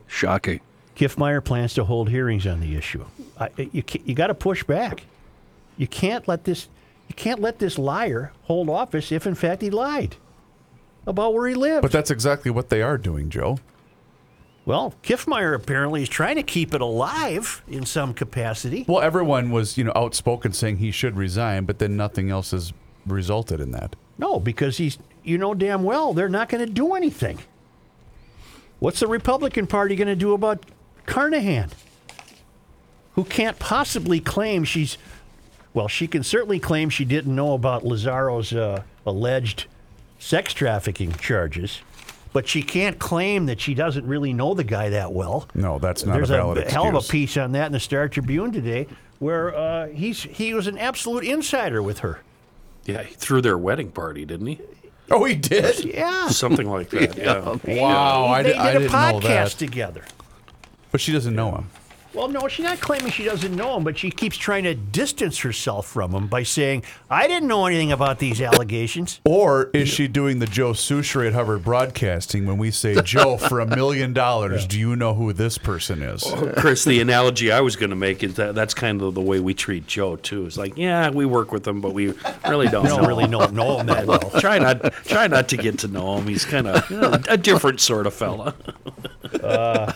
[0.07, 0.61] Shocking.
[0.95, 3.05] Kiffmeyer plans to hold hearings on the issue.
[3.39, 5.03] I, you you got to push back.
[5.77, 6.67] You can't let this
[7.07, 10.15] you can't let this liar hold office if in fact he lied
[11.07, 11.81] about where he lived.
[11.81, 13.57] But that's exactly what they are doing, Joe.
[14.65, 18.85] well, Kiffmeyer apparently is trying to keep it alive in some capacity.
[18.87, 22.71] Well, everyone was, you know, outspoken saying he should resign, but then nothing else has
[23.05, 23.95] resulted in that.
[24.17, 27.39] No, because he's you know damn well they're not going to do anything.
[28.79, 30.65] What's the Republican Party going to do about
[31.05, 31.69] Carnahan?
[33.15, 34.97] Who can't possibly claim she's
[35.73, 39.65] well, she can certainly claim she didn't know about Lazzaro's uh, alleged
[40.19, 41.81] sex trafficking charges,
[42.31, 45.47] but she can't claim that she doesn't really know the guy that well.
[45.55, 48.07] No, that's not There's a valid hell of a piece on that in the Star
[48.07, 48.87] Tribune today,
[49.17, 52.21] where uh, he's he was an absolute insider with her.
[52.85, 54.59] Yeah, he threw their wedding party, didn't he?
[55.09, 55.83] Oh, he did?
[55.85, 56.27] Yeah.
[56.29, 57.17] Something like that.
[57.65, 57.79] yeah.
[57.81, 60.03] Wow, I, they di- I did a didn't know podcast together.
[60.93, 61.69] But she doesn't know him.
[62.13, 65.39] Well, no, she's not claiming she doesn't know him, but she keeps trying to distance
[65.39, 70.07] herself from him by saying, "I didn't know anything about these allegations." Or is she
[70.07, 74.67] doing the Joe Soucheray at Hubbard Broadcasting when we say, Joe, for a million dollars,
[74.67, 76.23] do you know who this person is?
[76.57, 79.39] Chris, the analogy I was going to make is that that's kind of the way
[79.39, 80.45] we treat Joe too.
[80.45, 82.13] It's like, yeah, we work with him, but we
[82.47, 83.31] really don't We don't know really him.
[83.31, 84.29] know, know him that well.
[84.39, 86.27] Try not try not to get to know him.
[86.27, 88.53] He's kind of you know, a different sort of fella.
[89.41, 89.91] Uh,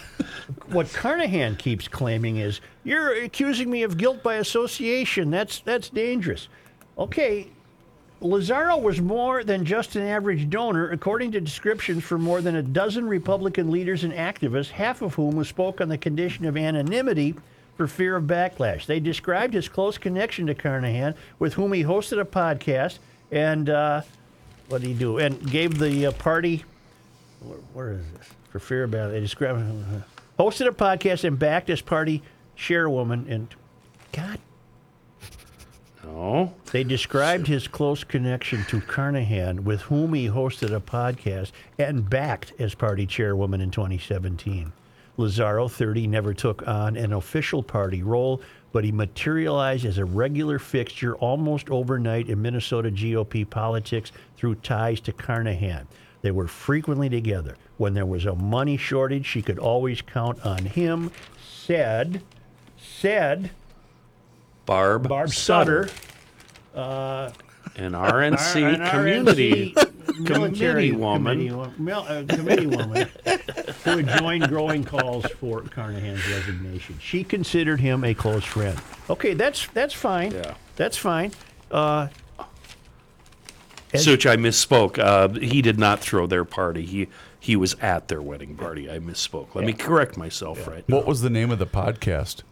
[0.69, 5.31] What Carnahan keeps claiming is, "You're accusing me of guilt by association.
[5.31, 6.49] That's that's dangerous."
[6.97, 7.47] Okay,
[8.21, 12.63] Lazzaro was more than just an average donor, according to descriptions from more than a
[12.63, 17.35] dozen Republican leaders and activists, half of whom spoke on the condition of anonymity
[17.77, 18.87] for fear of backlash.
[18.87, 22.97] They described his close connection to Carnahan, with whom he hosted a podcast,
[23.31, 24.01] and uh,
[24.67, 25.19] what did he do?
[25.19, 26.65] And gave the uh, party.
[27.41, 28.27] Where, where is this?
[28.49, 29.11] For fear of backlash.
[29.11, 29.59] They described
[30.37, 32.23] hosted a podcast and backed his party
[32.55, 33.25] chairwoman.
[33.29, 33.53] And
[34.11, 34.39] God
[36.03, 42.09] No, they described his close connection to Carnahan, with whom he hosted a podcast and
[42.09, 44.71] backed as party chairwoman in 2017.
[45.17, 48.39] Lazzaro, 30, never took on an official party role,
[48.71, 54.99] but he materialized as a regular fixture almost overnight in Minnesota GOP politics through ties
[55.01, 55.87] to Carnahan.
[56.27, 57.55] They were frequently together.
[57.77, 61.09] When there was a money shortage, she could always count on him,
[61.41, 62.21] said,
[62.77, 63.49] said
[64.65, 65.87] Barb, Barb Sutter,
[66.75, 67.31] Sutter,
[67.77, 71.47] an RNC an community RNC committee woman.
[71.47, 73.07] committee, mil- uh, committee woman
[73.85, 76.99] who had joined growing calls for Carnahan's resignation.
[76.99, 78.77] She considered him a close friend.
[79.09, 80.33] Okay, that's that's fine.
[80.33, 80.55] Yeah.
[80.75, 81.31] That's fine.
[81.71, 82.09] Uh,
[83.95, 84.99] Such, I misspoke.
[84.99, 86.85] Uh, he did not throw their party.
[86.85, 87.07] He
[87.39, 88.89] he was at their wedding party.
[88.91, 89.55] I misspoke.
[89.55, 90.97] Let me correct myself right now.
[90.97, 92.43] What was the name of the podcast?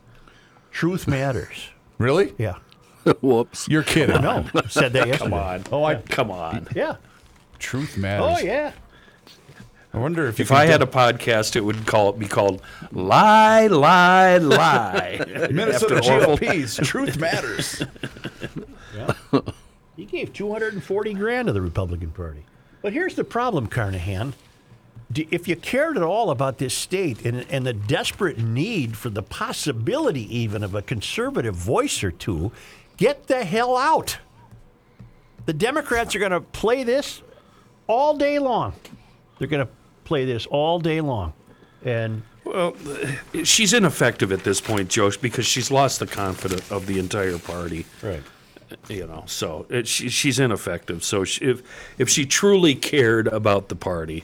[0.71, 1.69] truth matters.
[1.97, 2.33] Really?
[2.37, 2.55] Yeah.
[3.21, 3.67] Whoops.
[3.69, 4.21] You're kidding.
[4.21, 5.17] No, said that yesterday.
[5.17, 5.63] Come on.
[5.71, 5.95] Oh, I.
[6.09, 6.67] Come on.
[6.75, 6.95] Yeah.
[7.59, 8.37] Truth matters.
[8.41, 8.71] Oh yeah.
[9.93, 12.27] I wonder if you If can I had do- a podcast, it would call be
[12.27, 12.61] called
[12.91, 15.19] "Lie, Lie, Lie."
[15.51, 16.37] Minnesota After Orville.
[16.37, 17.81] GOP's Truth Matters.
[19.95, 22.45] He gave 240 grand to the Republican Party.
[22.81, 24.33] But here's the problem, Carnahan.
[25.15, 29.23] If you cared at all about this state and, and the desperate need for the
[29.23, 32.51] possibility even of a conservative voice or two,
[32.97, 34.17] get the hell out.
[35.45, 37.21] The Democrats are going to play this
[37.87, 38.73] all day long.
[39.37, 39.71] They're going to
[40.03, 41.33] play this all day long.
[41.83, 42.75] And Well,
[43.43, 47.85] she's ineffective at this point, Josh, because she's lost the confidence of the entire party.
[48.01, 48.23] right.
[48.87, 51.03] You know, so it, she, she's ineffective.
[51.03, 51.61] So she, if
[51.97, 54.23] if she truly cared about the party,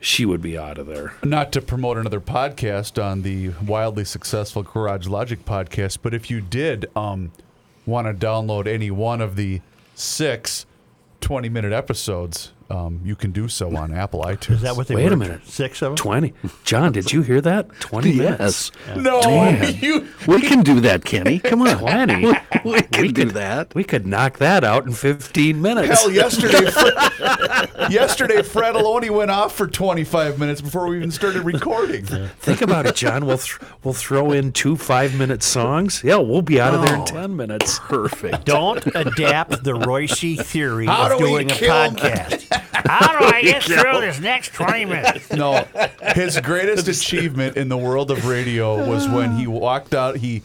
[0.00, 1.14] she would be out of there.
[1.22, 6.40] Not to promote another podcast on the wildly successful Garage Logic podcast, but if you
[6.40, 7.32] did um,
[7.86, 9.60] want to download any one of the
[9.94, 10.66] six
[11.20, 14.54] 20 minute episodes um, you can do so on Apple iTunes.
[14.56, 15.46] Is that what they Wait a minute.
[15.46, 15.96] Six of them?
[15.96, 16.32] 20.
[16.64, 17.68] John, did you hear that?
[17.80, 18.72] 20 minutes.
[18.86, 18.96] Yes.
[18.96, 19.20] No,
[19.80, 20.08] you.
[20.26, 21.38] We can do that, Kenny.
[21.38, 21.78] Come on.
[21.78, 22.32] 20.
[22.64, 23.74] We can do that.
[23.74, 26.00] We could knock that out in 15 minutes.
[26.02, 31.42] Hell, yesterday, Fred, yesterday Fred Aloni went off for 25 minutes before we even started
[31.42, 32.04] recording.
[32.06, 33.26] Think about it, John.
[33.26, 36.02] We'll th- we'll throw in two five minute songs.
[36.04, 37.04] Yeah, we'll be out of there in Oh.
[37.06, 37.78] 10 minutes.
[37.80, 38.44] Perfect.
[38.46, 42.53] Don't adapt the Royce theory How of do doing a podcast.
[42.74, 45.30] How do I get through this next 20 minutes?
[45.34, 45.66] No,
[46.14, 50.16] his greatest achievement in the world of radio was when he walked out.
[50.16, 50.42] He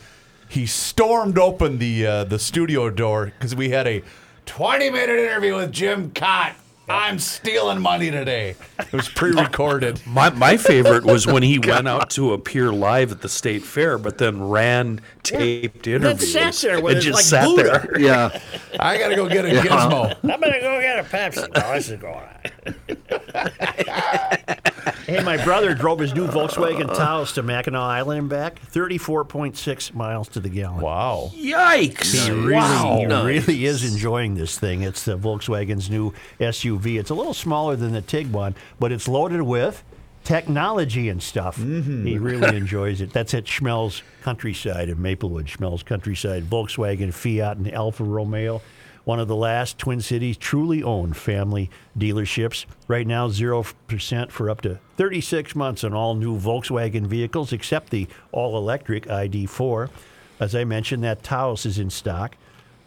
[0.47, 4.03] he stormed open the uh, the studio door because we had a
[4.45, 6.55] 20 minute interview with Jim Cott.
[6.89, 8.55] I'm stealing money today.
[8.79, 10.01] It was pre-recorded.
[10.07, 13.97] My, my favorite was when he went out to appear live at the state fair,
[13.99, 17.63] but then ran taped interviews sat there with and it just like sat Buddha.
[17.63, 17.99] there.
[17.99, 18.39] Yeah.
[18.79, 20.15] I gotta go get a gizmo.
[20.23, 21.47] I'm going to go get a Pepsi.
[21.53, 22.25] No, this is going on.
[25.10, 30.28] Hey, my brother drove his new Volkswagen Taos to Mackinac Island and back, 34.6 miles
[30.30, 30.82] to the gallon.
[30.82, 31.32] Wow.
[31.34, 32.26] Yikes!
[32.26, 32.97] He really, wow.
[32.97, 34.84] he really is enjoying this thing.
[34.84, 36.99] It's the Volkswagen's new SUV.
[36.99, 39.84] It's a little smaller than the Tiguan, but it's loaded with
[40.24, 41.57] technology and stuff.
[41.57, 42.05] Mm-hmm.
[42.05, 43.12] He really enjoys it.
[43.12, 45.47] That's at Schmelz Countryside in Maplewood.
[45.47, 48.62] Schmelz Countryside, Volkswagen, Fiat, and Alfa Romeo.
[49.04, 52.66] One of the last Twin Cities truly owned family dealerships.
[52.88, 58.08] Right now, 0% for up to 36 months on all new Volkswagen vehicles, except the
[58.32, 59.89] all electric ID4.
[60.39, 62.36] As I mentioned, that Taos is in stock.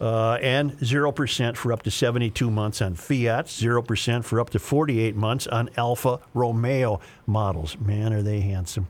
[0.01, 5.15] Uh, and 0% for up to 72 months on Fiat, 0% for up to 48
[5.15, 7.77] months on Alfa Romeo models.
[7.79, 8.87] Man, are they handsome.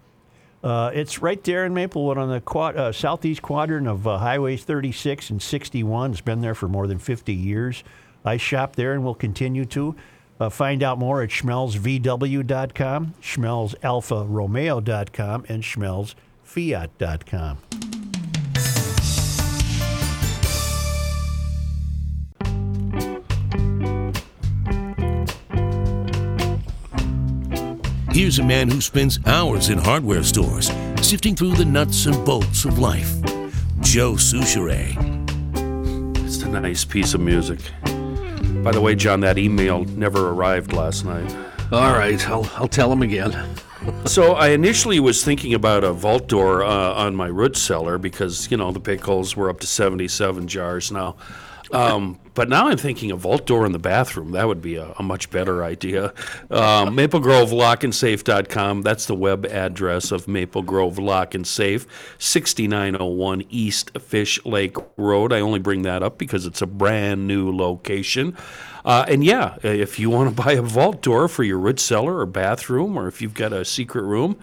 [0.63, 4.63] Uh, it's right there in Maplewood on the quad, uh, southeast quadrant of uh, Highways
[4.63, 6.11] 36 and 61.
[6.11, 7.83] It's been there for more than 50 years.
[8.23, 9.97] I shop there and will continue to.
[10.39, 17.57] Uh, find out more at schmelzvw.com, schmelzalfaromeo.com, and schmelzfiat.com.
[28.13, 32.63] Here's a man who spends hours in hardware stores, sifting through the nuts and bolts
[32.63, 33.11] of life.
[33.81, 34.93] Joe Soucheray.
[36.23, 37.59] It's a nice piece of music.
[38.63, 41.35] By the way, John, that email never arrived last night.
[41.71, 42.29] All right.
[42.29, 43.35] I'll, I'll tell him again.
[44.05, 48.49] So I initially was thinking about a vault door uh, on my root cellar because
[48.49, 51.17] you know the pickles were up to seventy-seven jars now.
[51.71, 54.31] Um, but now I'm thinking a vault door in the bathroom.
[54.31, 56.13] That would be a, a much better idea.
[56.49, 58.81] Um, Maple Grove Lock and Safe.com.
[58.81, 61.85] That's the web address of Maple Grove Lock and Safe,
[62.17, 65.31] 6901 East Fish Lake Road.
[65.31, 68.35] I only bring that up because it's a brand new location.
[68.85, 72.17] Uh, and yeah, if you want to buy a vault door for your root cellar
[72.17, 74.37] or bathroom, or if you've got a secret room,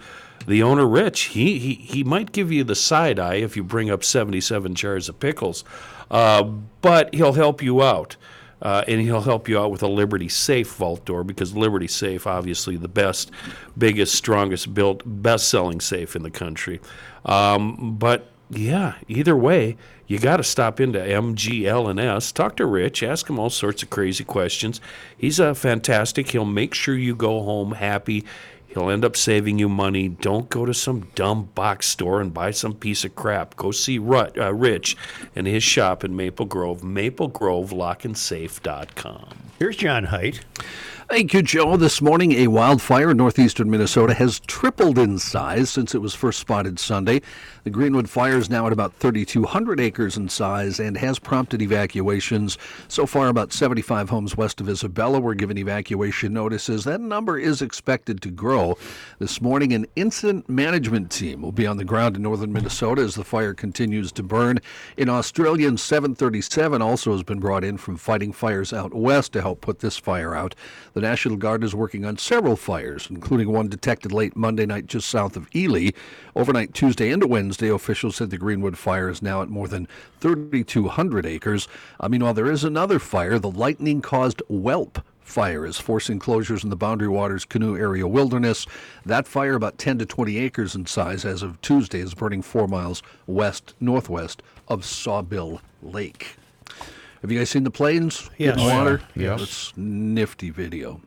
[0.47, 3.89] the owner, Rich, he, he, he might give you the side eye if you bring
[3.89, 5.63] up 77 jars of pickles.
[6.09, 6.43] Uh,
[6.81, 8.15] but he'll help you out.
[8.61, 12.27] Uh, and he'll help you out with a Liberty Safe vault door because Liberty Safe,
[12.27, 13.31] obviously, the best,
[13.75, 16.79] biggest, strongest built, best selling safe in the country.
[17.25, 19.77] Um, but yeah, either way,
[20.07, 24.25] you got to stop into MGL&S, talk to Rich, ask him all sorts of crazy
[24.25, 24.81] questions.
[25.17, 26.31] He's uh, fantastic.
[26.31, 28.25] He'll make sure you go home happy.
[28.67, 30.07] He'll end up saving you money.
[30.09, 33.55] Don't go to some dumb box store and buy some piece of crap.
[33.55, 34.97] Go see Rut, uh, Rich
[35.35, 39.29] and his shop in Maple Grove, maplegrovelockandsafe.com.
[39.59, 40.43] Here's John Height.
[41.09, 41.75] Thank you, Joe.
[41.75, 46.39] This morning, a wildfire in northeastern Minnesota has tripled in size since it was first
[46.39, 47.21] spotted Sunday.
[47.63, 52.57] The Greenwood fire is now at about 3,200 acres in size and has prompted evacuations.
[52.87, 56.85] So far, about 75 homes west of Isabella were given evacuation notices.
[56.85, 58.79] That number is expected to grow.
[59.19, 63.13] This morning, an incident management team will be on the ground in northern Minnesota as
[63.13, 64.59] the fire continues to burn.
[64.97, 69.61] In Australia, 737 also has been brought in from fighting fires out west to help
[69.61, 70.55] put this fire out.
[70.93, 75.07] The National Guard is working on several fires, including one detected late Monday night just
[75.07, 75.91] south of Ely.
[76.35, 79.87] Overnight Tuesday into Wednesday, officials said the Greenwood fire is now at more than
[80.19, 81.67] 3,200 acres.
[81.99, 83.37] Uh, meanwhile, there is another fire.
[83.39, 88.65] The lightning caused whelp fire is forcing closures in the Boundary Waters Canoe Area Wilderness.
[89.05, 92.67] That fire, about 10 to 20 acres in size as of Tuesday, is burning four
[92.67, 96.35] miles west northwest of Sawbill Lake.
[97.21, 98.55] Have you guys seen the planes Yes.
[98.55, 98.77] in Oh, yeah.
[98.77, 99.01] water?
[99.15, 99.41] Yes.
[99.41, 100.99] It's nifty video.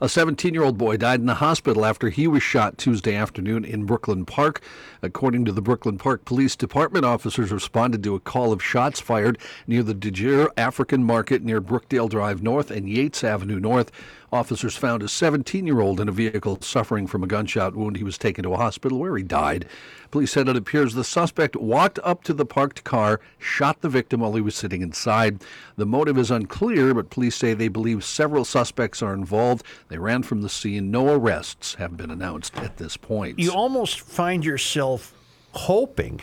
[0.00, 3.64] A 17 year old boy died in the hospital after he was shot Tuesday afternoon
[3.64, 4.60] in Brooklyn Park.
[5.02, 9.38] According to the Brooklyn Park Police Department, officers responded to a call of shots fired
[9.66, 13.90] near the Dejir African Market near Brookdale Drive North and Yates Avenue North.
[14.32, 17.96] Officers found a 17 year old in a vehicle suffering from a gunshot wound.
[17.96, 19.66] He was taken to a hospital where he died.
[20.10, 24.20] Police said it appears the suspect walked up to the parked car, shot the victim
[24.20, 25.42] while he was sitting inside.
[25.76, 29.64] The motive is unclear, but police say they believe several suspects are involved.
[29.88, 30.90] They ran from the scene.
[30.90, 33.38] No arrests have been announced at this point.
[33.38, 35.14] You almost find yourself
[35.52, 36.20] hoping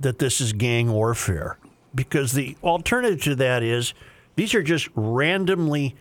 [0.00, 1.58] that this is gang warfare
[1.94, 3.94] because the alternative to that is
[4.36, 5.94] these are just randomly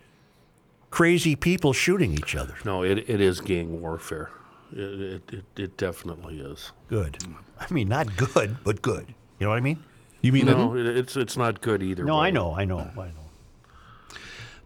[0.93, 2.55] crazy people shooting each other.
[2.63, 4.29] No, it, it is gang warfare.
[4.71, 6.71] It, it, it, it definitely is.
[6.87, 7.17] Good.
[7.59, 9.07] I mean, not good, but good.
[9.39, 9.83] You know what I mean?
[10.21, 12.03] You mean No, it, it's it's not good either.
[12.03, 12.27] No, way.
[12.27, 13.22] I know, I know, I know.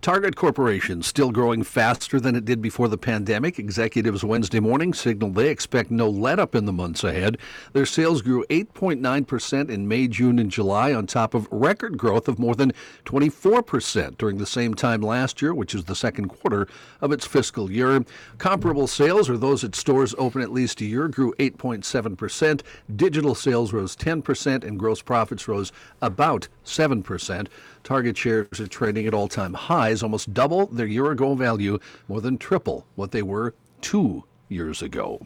[0.01, 3.59] Target Corporation still growing faster than it did before the pandemic.
[3.59, 7.37] Executives Wednesday morning signaled they expect no let up in the months ahead.
[7.73, 12.39] Their sales grew 8.9% in May, June, and July, on top of record growth of
[12.39, 12.71] more than
[13.05, 16.67] 24% during the same time last year, which is the second quarter
[17.01, 18.05] of its fiscal year.
[18.37, 22.61] Comparable sales, or those at stores open at least a year, grew 8.7%.
[22.95, 25.71] Digital sales rose 10%, and gross profits rose
[26.01, 27.47] about 7%.
[27.87, 31.79] Target shares are trading at all time highs, almost double their year ago value,
[32.09, 35.21] more than triple what they were two years ago.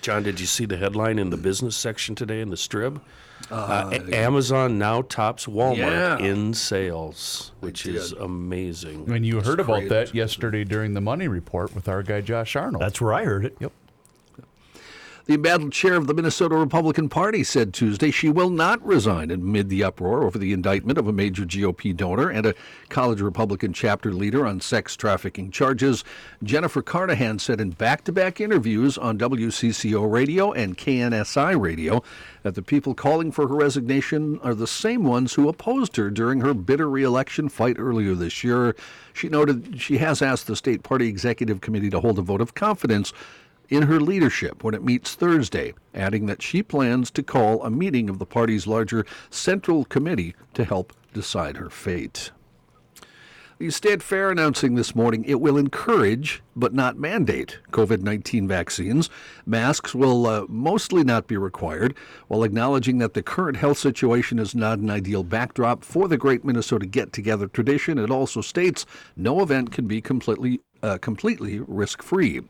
[0.00, 3.00] John, did you see the headline in the business section today in the Strib?
[3.50, 6.18] Uh, A- Amazon now tops Walmart Yeah.
[6.18, 9.10] in sales, which is amazing.
[9.12, 12.82] And you heard about that yesterday during the money report with our guy Josh Arnold.
[12.82, 13.56] That's where I heard it.
[13.58, 13.72] Yep.
[15.26, 19.68] The embattled chair of the Minnesota Republican Party said Tuesday she will not resign amid
[19.68, 22.54] the uproar over the indictment of a major GOP donor and a
[22.88, 26.04] college Republican chapter leader on sex trafficking charges.
[26.42, 32.02] Jennifer Carnahan said in back to back interviews on WCCO radio and KNSI radio
[32.42, 36.40] that the people calling for her resignation are the same ones who opposed her during
[36.40, 38.74] her bitter reelection fight earlier this year.
[39.12, 42.54] She noted she has asked the state party executive committee to hold a vote of
[42.54, 43.12] confidence
[43.70, 48.10] in her leadership when it meets Thursday, adding that she plans to call a meeting
[48.10, 52.32] of the party's larger Central Committee to help decide her fate.
[53.60, 59.10] The State Fair announcing this morning it will encourage, but not mandate, COVID 19 vaccines.
[59.44, 61.94] Masks will uh, mostly not be required,
[62.28, 66.42] while acknowledging that the current health situation is not an ideal backdrop for the Great
[66.42, 67.98] Minnesota Get Together tradition.
[67.98, 72.40] It also states no event can be completely uh, completely risk free,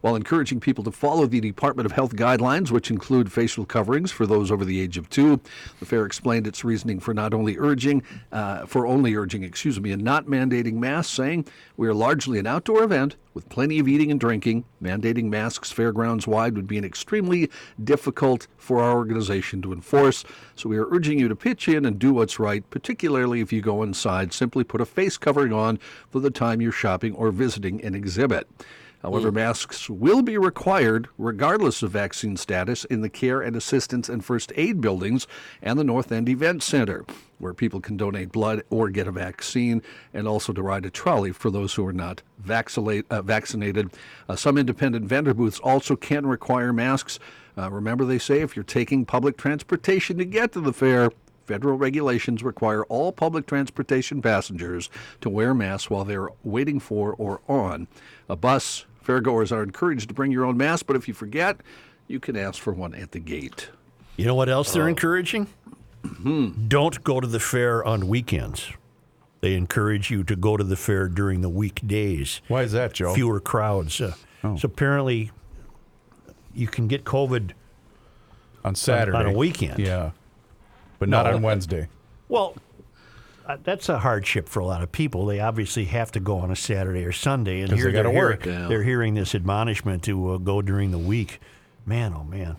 [0.00, 4.26] while encouraging people to follow the Department of Health guidelines, which include facial coverings for
[4.26, 5.40] those over the age of two.
[5.80, 9.92] The fair explained its reasoning for not only urging, uh, for only urging, excuse me,
[9.92, 14.10] and not mandating masks, saying we are largely an outdoor event with plenty of eating
[14.10, 14.64] and drinking.
[14.82, 17.50] Mandating masks fairgrounds wide would be an extremely
[17.84, 20.24] difficult for our organization to enforce.
[20.54, 23.60] So we are urging you to pitch in and do what's right, particularly if you
[23.60, 24.32] go inside.
[24.32, 25.78] Simply put a face covering on
[26.08, 28.48] for the time you're shopping or visiting an exhibit.
[29.06, 34.24] However, masks will be required regardless of vaccine status in the care and assistance and
[34.24, 35.28] first aid buildings
[35.62, 37.06] and the North End Event Center,
[37.38, 39.80] where people can donate blood or get a vaccine,
[40.12, 43.90] and also to ride a trolley for those who are not uh, vaccinated.
[44.28, 47.20] Uh, some independent vendor booths also can require masks.
[47.56, 51.12] Uh, remember, they say if you're taking public transportation to get to the fair,
[51.46, 54.90] Federal regulations require all public transportation passengers
[55.20, 57.86] to wear masks while they're waiting for or on
[58.28, 58.84] a bus.
[59.06, 61.58] Fairgoers are encouraged to bring your own mask, but if you forget,
[62.08, 63.68] you can ask for one at the gate.
[64.16, 65.46] You know what else they're encouraging?
[66.68, 68.72] Don't go to the fair on weekends.
[69.40, 72.40] They encourage you to go to the fair during the weekdays.
[72.48, 73.14] Why is that, Joe?
[73.14, 74.00] Fewer crowds.
[74.00, 75.30] Uh, So apparently,
[76.54, 77.52] you can get COVID.
[78.64, 79.16] on Saturday.
[79.18, 79.78] on a weekend.
[79.78, 80.10] Yeah.
[80.98, 81.88] But not No, on uh, Wednesday.
[82.28, 82.60] Well, uh,
[83.62, 85.26] that's a hardship for a lot of people.
[85.26, 88.10] They obviously have to go on a Saturday or Sunday, and 'Cause here they they're,
[88.12, 88.46] hear- work.
[88.46, 88.66] Yeah.
[88.68, 91.40] They're hearing this admonishment to uh, go during the week.
[91.84, 92.56] Man, oh man,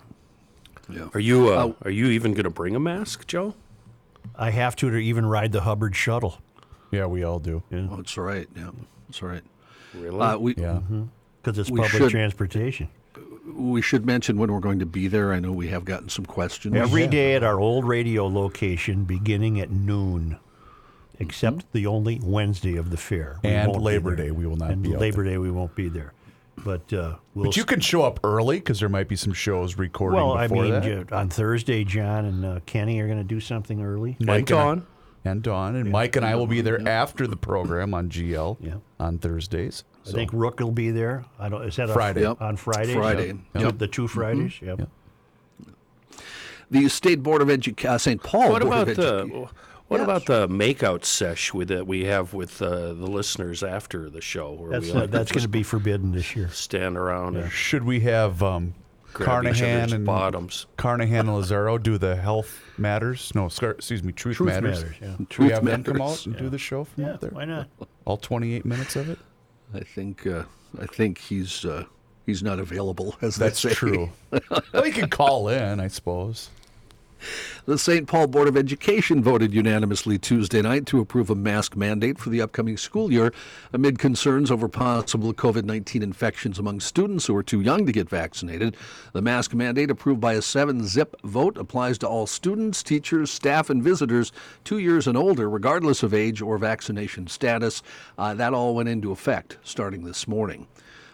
[0.90, 1.10] Yeah.
[1.14, 3.56] Are you uh, are you even going to bring a mask, Joe?
[4.36, 6.38] I have to to even ride the Hubbard shuttle.
[6.92, 7.64] Yeah, we all do.
[7.74, 8.48] Oh, that's all right.
[8.56, 8.70] Yeah,
[9.10, 9.44] that's all right.
[9.94, 10.20] Really?
[10.20, 10.80] Uh, we, Yeah.
[11.42, 12.88] Because it's public should- transportation.
[13.54, 15.34] we should mention when we're going to be there.
[15.34, 16.76] I know we have gotten some questions.
[16.76, 20.38] Every day at our old radio location, beginning at noon,
[21.20, 23.40] except the only Wednesday of the fair.
[23.44, 24.16] We And won't Labor.
[24.16, 26.14] Day, we will not and be out Labor Day, we won't be there.
[26.64, 29.78] But uh, we'll But you can show up early because there might be some shows
[29.78, 31.12] recording Well, I mean, that.
[31.14, 34.18] on Thursday, John and uh, Kenny are going to do something early.
[34.20, 34.88] and and I- Dawn.
[35.24, 38.76] and Dawn and Mike and I will be there after the program on GL Yeah.
[39.00, 39.84] on Thursdays.
[40.08, 41.26] I think Rook will be there.
[41.38, 41.64] I don't.
[41.64, 42.22] Is that a- Friday.
[42.22, 42.42] Yep.
[42.42, 42.94] on Friday?
[42.96, 43.34] Friday.
[43.34, 43.78] Two- Yep.
[43.78, 44.60] The two Fridays.
[44.62, 44.80] Yep.
[44.80, 44.90] Yep.
[46.70, 48.22] The State Board of Education, uh, St.
[48.22, 49.48] Paul What Board about of the Education.
[49.88, 50.04] What Yes.
[50.06, 54.52] about the makeout sesh with that we have with uh, the listeners after the show,
[54.52, 56.50] where That's we like that's going to be forbidden this year.
[56.50, 58.74] stand around and Should we have um,
[59.14, 60.66] Carnahan and bottoms?
[60.76, 63.32] Carnahan and Lazzaro do the health matters?
[63.34, 64.84] No, excuse me, truth, Truth matters.
[64.84, 64.96] matters.
[65.02, 65.08] Yeah.
[65.12, 67.14] Should we Truth have them come out and do the show from Yeah.
[67.14, 67.30] out there?
[67.32, 67.68] Why not?
[68.06, 69.20] All 28 minutes of it.
[69.74, 70.44] I think uh,
[70.82, 71.86] I think he's uh,
[72.26, 73.16] he's not available.
[73.22, 73.76] As That's they say.
[73.76, 74.10] true.
[74.74, 76.50] well, you can call in, I suppose.
[77.66, 78.08] The St.
[78.08, 82.42] Paul Board of Education voted unanimously Tuesday night to approve a mask mandate for the
[82.42, 83.34] upcoming school year
[83.74, 88.10] amid concerns over possible COVID 19 infections among students who are too young to get
[88.10, 88.78] vaccinated.
[89.14, 93.70] The mask mandate, approved by a 7 zip vote, applies to all students, teachers, staff,
[93.70, 94.32] and visitors
[94.64, 97.84] two years and older, regardless of age or vaccination status.
[98.18, 100.68] Uh, that all went into effect starting this morning.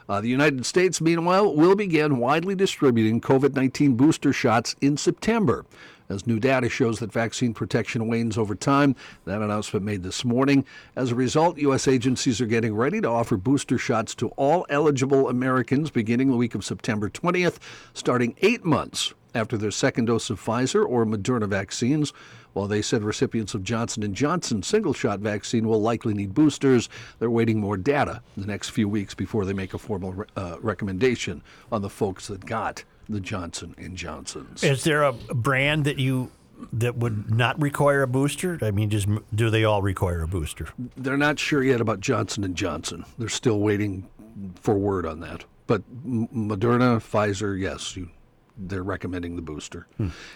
[0.10, 5.66] Uh, the United States, meanwhile, will begin widely distributing COVID 19 booster shots in September.
[6.10, 8.96] As new data shows that vaccine protection wanes over time,
[9.26, 10.66] that announcement made this morning.
[10.96, 11.88] As a result, U.S.
[11.88, 16.56] agencies are getting ready to offer booster shots to all eligible Americans beginning the week
[16.56, 17.58] of September 20th,
[17.94, 22.14] starting eight months after their second dose of Pfizer or Moderna vaccines.
[22.54, 26.88] While they said recipients of Johnson & Johnson single-shot vaccine will likely need boosters,
[27.18, 30.58] they're waiting more data in the next few weeks before they make a formal uh,
[30.62, 31.42] recommendation
[31.72, 34.64] on the folks that got the Johnson & Johnsons.
[34.64, 36.32] Is there a brand that you
[36.72, 38.58] that would not require a booster?
[38.62, 40.70] I mean, just do they all require a booster?
[40.96, 43.06] They're not sure yet about Johnson & Johnson.
[43.18, 44.08] They're still waiting
[44.56, 45.46] for word on that.
[45.68, 48.10] But Moderna, Pfizer, yes, you,
[48.58, 49.88] they're recommending the booster.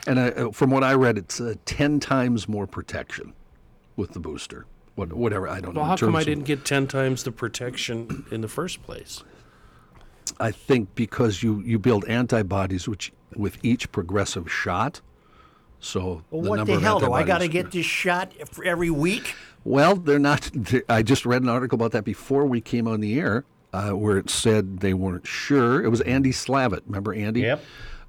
[0.06, 3.34] And uh, from what I read, it's uh, 10 times more protection
[3.96, 4.66] with the booster.
[4.96, 5.82] What, whatever, I don't know.
[5.82, 9.24] Well, in how come I didn't get ten times the protection in the first place?
[10.40, 15.02] I think because you, you build antibodies which with each progressive shot.
[15.80, 18.32] So Well, the what number the hell do I got to get this shot
[18.66, 19.36] every week?
[19.64, 20.50] Well, they're not.
[20.90, 24.18] I just read an article about that before we came on the air, uh, where
[24.18, 25.84] it said they weren't sure.
[25.84, 26.82] It was Andy Slavitt.
[26.88, 27.42] Remember Andy?
[27.42, 27.64] Yep.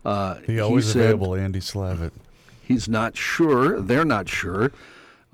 [0.05, 2.13] Uh, He always said available, Andy Slavitt.
[2.63, 3.81] He's not sure.
[3.81, 4.71] They're not sure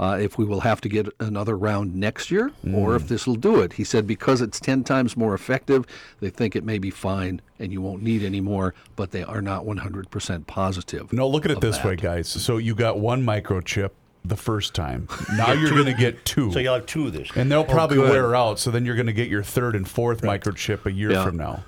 [0.01, 3.37] uh, if we will have to get another round next year or if this will
[3.37, 3.75] do it.
[3.75, 5.85] He said because it's 10 times more effective,
[6.21, 9.41] they think it may be fine and you won't need any more, but they are
[9.41, 11.13] not 100% positive.
[11.13, 11.87] No, look at it this that.
[11.87, 12.29] way, guys.
[12.29, 13.91] So you got one microchip
[14.25, 15.07] the first time.
[15.37, 16.51] Now you're going to get two.
[16.53, 17.29] So you'll have two of this.
[17.37, 18.11] and they'll probably good.
[18.11, 18.59] wear out.
[18.59, 21.25] So then you're going to get your third and fourth microchip a year Yeah.
[21.25, 21.63] from now.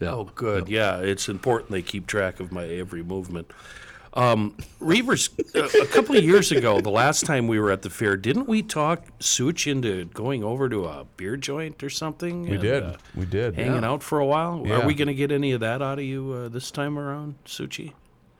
[0.00, 0.10] Yeah.
[0.12, 0.68] Oh, good.
[0.68, 3.50] Yeah, it's important they keep track of my every movement.
[4.14, 7.90] Um, Reavers, a, a couple of years ago, the last time we were at the
[7.90, 12.42] fair, didn't we talk Such into going over to a beer joint or something?
[12.44, 12.82] We and, did.
[12.84, 13.54] uh, we did.
[13.56, 14.62] hanging out for a while.
[14.64, 14.80] Yeah.
[14.82, 17.34] Are we going to get any of that out of you uh, this time around,
[17.44, 17.92] Suchi?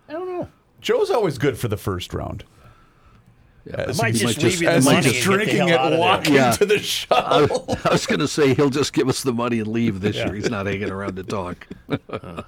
[0.08, 0.48] I don't know.
[0.80, 2.44] Joe's always good for the first round.
[3.72, 6.50] As might just leave you the money he's and the drinking it, of walking Yeah.
[6.52, 7.64] to the shuttle.
[7.84, 10.34] I was going to say he'll just give us the money and leave this year.
[10.34, 11.66] He's not hanging around to talk.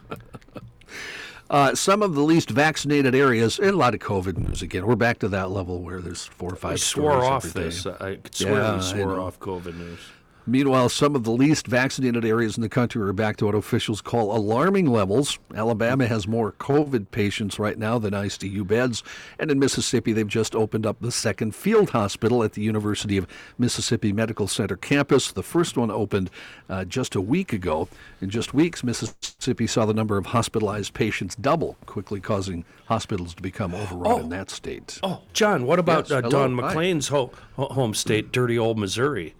[1.50, 4.86] uh, some of the least vaccinated areas, and a lot of COVID news again.
[4.86, 6.72] We're back to that level where there's four or five.
[6.72, 7.66] I swore off every day.
[7.68, 7.86] this.
[7.86, 10.00] I could swear Yeah, we swore off COVID news.
[10.48, 14.00] Meanwhile, some of the least vaccinated areas in the country are back to what officials
[14.00, 15.40] call alarming levels.
[15.54, 19.02] Alabama has more COVID patients right now than ICU beds.
[19.40, 23.26] And in Mississippi, they've just opened up the second field hospital at the University of
[23.58, 25.32] Mississippi Medical Center campus.
[25.32, 26.30] The first one opened
[26.68, 27.88] uh, just a week ago.
[28.20, 33.42] In just weeks, Mississippi saw the number of hospitalized patients double, quickly causing hospitals to
[33.42, 35.00] become overrun in that state.
[35.02, 36.68] Oh, John, what about Yes, uh, Don hi.
[36.68, 39.34] McLean's ho- ho- home state, dirty old Missouri?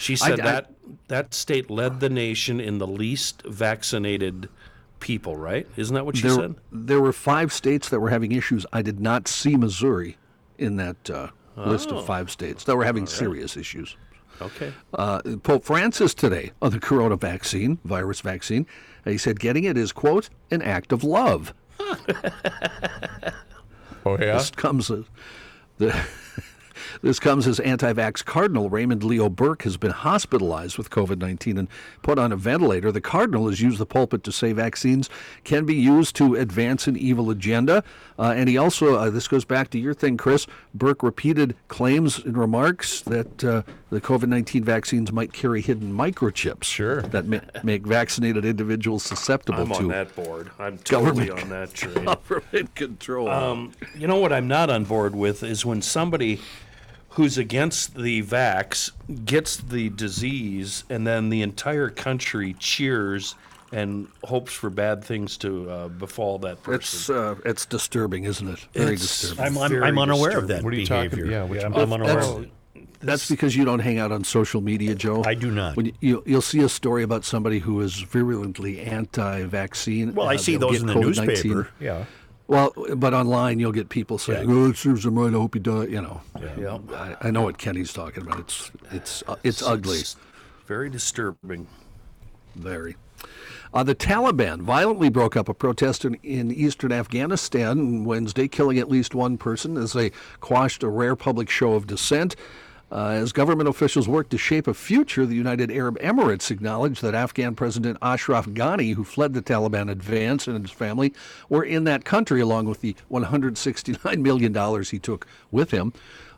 [0.00, 0.70] She said I- that
[1.08, 4.48] that state led the nation in the least vaccinated
[4.98, 5.66] people, right?
[5.76, 6.54] Isn't that what she there, said?
[6.72, 8.66] there were five states that were having issues.
[8.72, 10.16] I did not see Missouri
[10.58, 11.98] in that uh, list Oh.
[11.98, 13.96] of five states that were having serious issues.
[14.42, 14.72] Okay.
[14.94, 18.66] Uh, Pope Francis today on the corona vaccine, virus vaccine,
[19.04, 21.52] he said getting it is, quote, an act of love.
[24.06, 24.34] Oh yeah.
[24.38, 25.04] This comes as
[25.76, 25.94] the
[27.02, 31.68] this comes as anti-vax Cardinal Raymond Leo Burke has been hospitalized with COVID-19 and
[32.02, 32.90] put on a ventilator.
[32.92, 35.08] The Cardinal has used the pulpit to say vaccines
[35.44, 37.82] can be used to advance an evil agenda,
[38.18, 40.46] uh, and he also uh, this goes back to your thing, Chris.
[40.74, 47.02] Burke repeated claims and remarks that uh, the COVID-19 vaccines might carry hidden microchips Sure.
[47.02, 50.50] that ma- make vaccinated individuals susceptible I'm to on that board.
[50.58, 52.04] I'm totally Government- on that train.
[52.04, 53.28] government control.
[53.28, 56.40] Um, you know what I'm not on board with is when somebody
[57.20, 58.90] who's against the vax
[59.26, 63.34] gets the disease, and then the entire country cheers
[63.72, 66.80] and hopes for bad things to uh, befall that person.
[66.80, 68.58] It's uh, it's disturbing, isn't it?
[68.72, 69.44] Very It's- disturbing.
[69.44, 70.64] I'm, I'm, Very I'm unaware of that.
[70.64, 71.10] What are you behavior.
[71.26, 72.50] talking- yeah, what I'm, I'm unaware That's, of it.
[73.00, 75.22] that's because you don't hang out on social media, Joe.
[75.24, 75.76] I do not.
[75.76, 80.14] When you, you, you'll see a story about somebody who is virulently anti-vaccine.
[80.14, 81.26] Well, I uh, see they'll those get in the COVID-19.
[81.26, 81.68] newspaper.
[81.78, 82.04] Yeah.
[82.50, 85.28] Well, but online you'll get people saying, "Oh, it serves him right.
[85.28, 86.20] I hope he does." You know.
[86.58, 86.78] Yeah.
[86.92, 88.40] I, I know what Kenny's talking about.
[88.40, 89.98] It's it's uh, it's ugly.
[89.98, 90.16] It's
[90.66, 91.68] very disturbing.
[92.56, 92.96] Very.
[93.72, 98.88] Uh, the Taliban violently broke up a protest in, in eastern Afghanistan Wednesday, killing at
[98.88, 100.10] least one person as they
[100.40, 102.34] quashed a rare public show of dissent.
[102.92, 107.14] Uh, as government officials work to shape a future, the United Arab Emirates acknowledged that
[107.14, 111.14] Afghan President Ashraf Ghani, who fled the Taliban advance, and his family
[111.48, 115.92] were in that country along with the $169 million he took with him.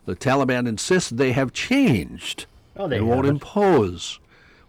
[0.05, 2.47] The Taliban insists they have changed
[2.77, 4.19] Oh, they and won't impose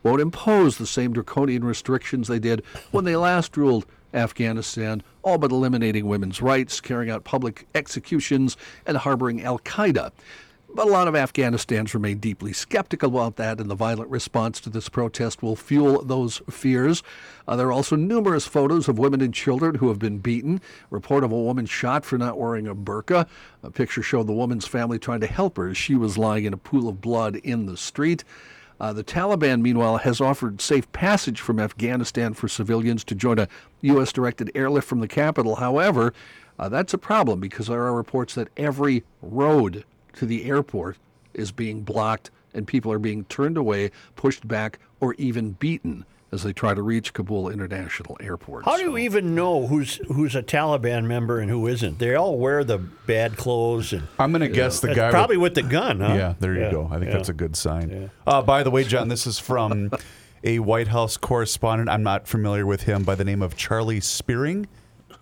[0.04, 2.62] won't impose the same draconian restrictions they did
[2.92, 8.98] when they last ruled Afghanistan, all but eliminating women's rights, carrying out public executions, and
[8.98, 10.12] harboring Al Qaeda.
[10.76, 14.72] But a lot of Afghanistans remain deeply skeptical about that, and the violent response to
[14.72, 17.04] this protest will fuel those fears.
[17.48, 20.60] Uh, there are also numerous photos of women and children who have been beaten.
[20.90, 23.28] Report of a woman shot for not wearing a burqa.
[23.62, 26.54] A picture showed the woman's family trying to help her as she was lying in
[26.54, 28.24] a pool of blood in the street.
[28.80, 33.48] Uh, the Taliban, meanwhile, has offered safe passage from Afghanistan for civilians to join a
[33.82, 34.12] U.S.
[34.12, 35.58] directed airlift from the capital.
[35.58, 36.16] However,
[36.58, 40.98] uh, that's a problem because there are reports that every road to the airport
[41.34, 46.42] is being blocked and people are being turned away, pushed back, or even beaten as
[46.44, 48.66] they try to reach Kabul International Airport.
[48.66, 52.00] How do you even know who's who's a Taliban member and who isn't?
[52.00, 55.12] They all wear the bad clothes and I'm going to guess the guy.
[55.12, 56.14] probably with, with the gun, huh?
[56.14, 56.88] Yeah, there you Yeah, go.
[56.92, 57.18] I think yeah.
[57.18, 58.10] that's a good sign.
[58.26, 59.92] Uh, by the way, John, this is from
[60.44, 61.90] a White House correspondent.
[61.90, 64.66] I'm not familiar with him by the name of Charlie Spiering.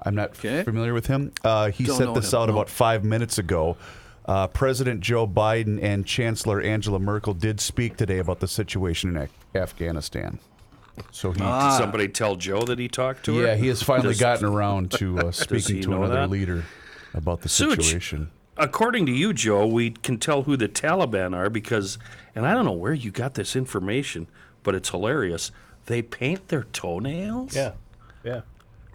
[0.03, 0.63] I'm not Okay.
[0.63, 1.31] familiar with him.
[1.43, 2.53] Uh, he Don't sent this him, out no.
[2.55, 3.77] about five minutes ago.
[4.25, 9.17] Uh, President Joe Biden and Chancellor Angela Merkel did speak today about the situation in
[9.17, 10.39] Af- Afghanistan.
[11.11, 13.47] So he, Did somebody tell Joe that he talked to her?
[13.47, 16.29] yeah, he has finally Does- gotten around to uh, speaking to another that?
[16.29, 16.63] leader
[17.13, 17.81] about the Such.
[17.83, 18.29] situation.
[18.57, 21.97] According to you, Joe, we can tell who the Taliban are because,
[22.35, 24.27] and I don't know where you got this information,
[24.61, 25.51] but it's hilarious.
[25.87, 27.55] They paint their toenails.
[27.55, 27.71] Yeah.
[28.23, 28.41] Yeah.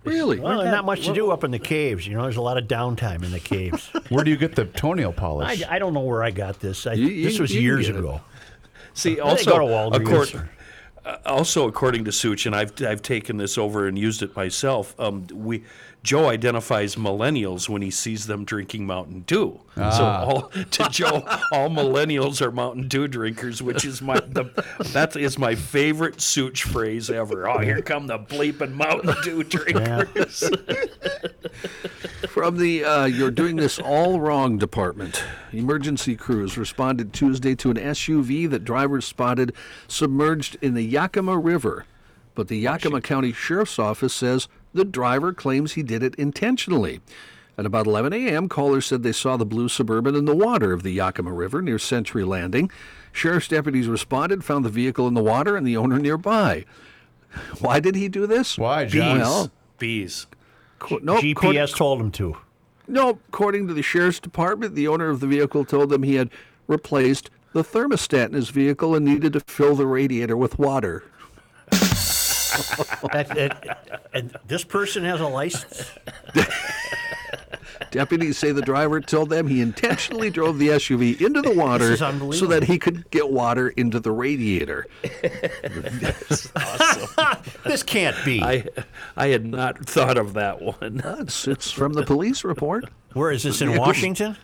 [0.07, 0.41] Really?
[0.41, 2.07] Well, there's not much to do up in the caves.
[2.07, 3.87] You know, there's a lot of downtime in the caves.
[4.09, 5.63] Where do you get the toenail polish?
[5.65, 6.87] I, I don't know where I got this.
[6.87, 7.99] I, You- you- this was you can years get it.
[7.99, 8.21] ago.
[8.95, 10.29] See, They also, go to Walgreens.
[10.33, 10.49] accord-
[11.05, 14.99] uh, also according to Such, and I've I've taken this over and used it myself.
[14.99, 15.63] Um, we
[16.07, 19.59] Joe identifies millennials when he sees them drinking Mountain Dew.
[19.75, 20.25] So Ah.
[20.25, 24.45] all, to Joe, all millennials are Mountain Dew drinkers, which is my the,
[24.93, 27.49] that is my favorite Such phrase ever.
[27.49, 30.45] Oh, here come the bleeping Mountain Dew drinkers.
[32.29, 37.77] From the uh, You're Doing This All Wrong department, emergency crews responded Tuesday to an
[37.79, 39.53] SUV that drivers spotted
[39.89, 41.85] submerged in the Yakima River.
[42.37, 44.47] But the Yakima County Sheriff's Office says
[44.77, 47.01] the driver claims he did it intentionally.
[47.59, 50.83] At about 11 a.m., callers said they saw the blue Suburban in the water of
[50.83, 52.71] the Yakima River near Century Landing.
[53.13, 56.67] Sheriff's deputies responded, found the vehicle in the water and the owner nearby.
[57.61, 58.59] Why did he do this?
[58.59, 59.19] Why, John?
[59.19, 60.27] Well, Bees.
[60.79, 62.37] co- no, co- GPS told him to.
[62.87, 66.29] no, according to the sheriff's department, the owner of the vehicle told them he had
[66.67, 71.05] replaced the thermostat in his vehicle and needed to fill the radiator with water.
[73.13, 75.91] That, that- and this person has a license.
[77.91, 82.47] Deputies say the driver told them he intentionally drove the SUV into the water so
[82.47, 84.87] that he could get water into the radiator.
[87.65, 88.41] This can't be.
[88.43, 88.65] I
[89.17, 91.03] I had not thought of that one.
[91.21, 92.85] It's, it's from the police report.
[93.13, 94.37] Where is this in Washington?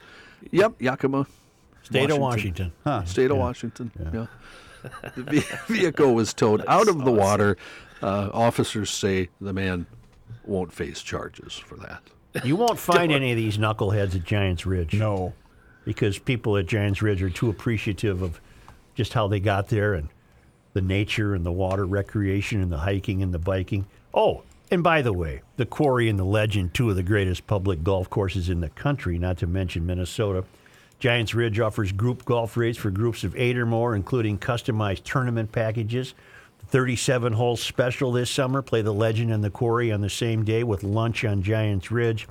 [0.51, 1.27] Yep, Yakima,
[1.83, 2.73] State of Washington.
[3.07, 3.91] state of Washington.
[4.13, 4.27] Yeah.
[5.15, 7.57] The vehicle was towed out of the water.
[8.03, 9.87] Uh, officers say the man
[10.45, 12.03] won't face charges for that.
[12.45, 14.95] You won't find any of these knuckleheads at Giants Ridge.
[14.95, 15.35] No.
[15.85, 18.41] because people at Giants Ridge are too appreciative of
[18.95, 20.09] just how they got there and
[20.75, 23.87] the nature and the water recreation and the hiking and the biking.
[24.15, 27.83] Oh, and by the way, the Quarry and the Legend, two of the greatest public
[27.85, 30.45] golf courses in the country, not to mention Minnesota.
[30.99, 35.53] Giants Ridge offers group golf rates for groups of eight or more, including customized tournament
[35.53, 36.15] packages.
[36.73, 40.43] The 37 hole special this summer play the Legend and the Quarry on the same
[40.43, 42.27] day with lunch on Giants Ridge.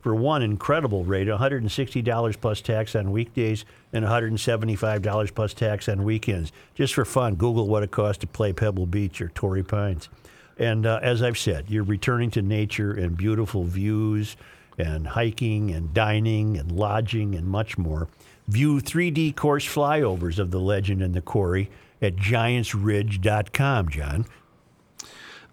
[0.00, 6.52] for one incredible rate $160 plus tax on weekdays and $175 plus tax on weekends.
[6.74, 10.08] Just for fun, Google what it costs to play Pebble Beach or Torrey Pines.
[10.56, 14.36] And uh, as I've said, you're returning to nature and beautiful views
[14.78, 18.08] and hiking and dining and lodging and much more.
[18.48, 21.70] View 3D course flyovers of the legend and the quarry
[22.02, 24.26] at giantsridge.com, John.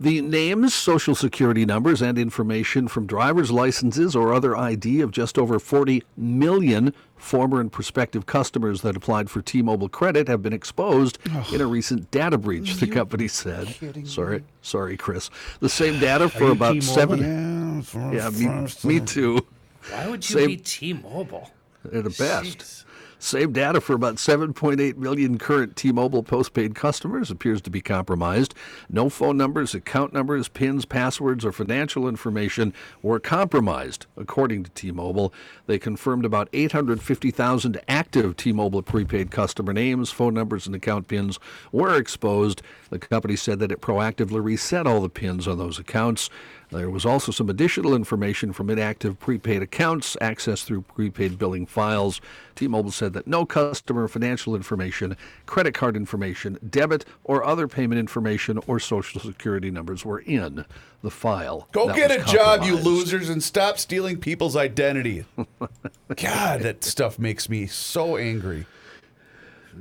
[0.01, 5.37] The names, social security numbers, and information from driver's licenses or other ID of just
[5.37, 11.17] over 40 million former and prospective customers that applied for T-Mobile credit have been exposed
[11.51, 13.75] in a recent data breach, the company said.
[14.07, 15.29] Sorry, sorry, Chris.
[15.59, 17.83] The same data for you about T-Mobile?
[17.83, 17.83] seven.
[18.13, 19.45] Yeah, me, me too.
[19.91, 21.51] Why would you Same- be T-Mobile?
[21.85, 22.59] At the best.
[22.59, 22.83] Jeez.
[23.21, 28.55] Same data for about 7.8 million current T Mobile postpaid customers appears to be compromised.
[28.89, 34.93] No phone numbers, account numbers, PINs, passwords, or financial information were compromised, according to T
[34.93, 35.33] Mobile.
[35.67, 41.39] They confirmed about 850,000 active T Mobile prepaid customer names, phone numbers, and account PINs
[41.73, 42.61] were exposed.
[42.89, 46.29] The company said that it proactively reset all the PINs on those accounts.
[46.71, 52.21] There was also some additional information from inactive prepaid accounts accessed through prepaid billing files.
[52.55, 55.17] T Mobile said that no customer financial information,
[55.47, 60.63] credit card information, debit, or other payment information or social security numbers were in
[61.01, 61.67] the file.
[61.71, 65.25] Go get a job, you losers, and stop stealing people's identity.
[66.15, 68.67] God, that stuff makes me so angry.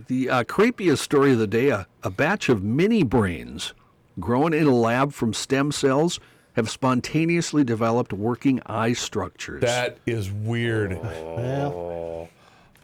[0.06, 3.74] The uh, creepiest story of the day a, a batch of mini brains
[4.18, 6.18] grown in a lab from stem cells
[6.58, 9.60] have spontaneously developed working eye structures.
[9.60, 10.92] That is weird.
[10.94, 12.28] Oh.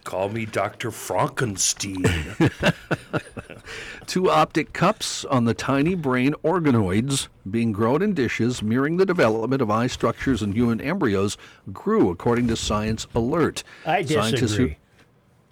[0.05, 0.93] Call me Dr.
[0.93, 2.05] Frankenstein.
[4.07, 9.61] Two optic cups on the tiny brain organoids being grown in dishes, mirroring the development
[9.61, 11.37] of eye structures in human embryos,
[11.73, 13.65] grew, according to Science Alert.
[13.85, 14.69] I Scientists disagree.
[14.69, 14.75] who-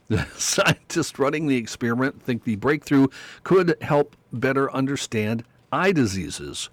[0.17, 3.09] The scientists running the experiment think the breakthrough
[3.43, 5.43] could help better understand
[5.73, 6.69] eye diseases.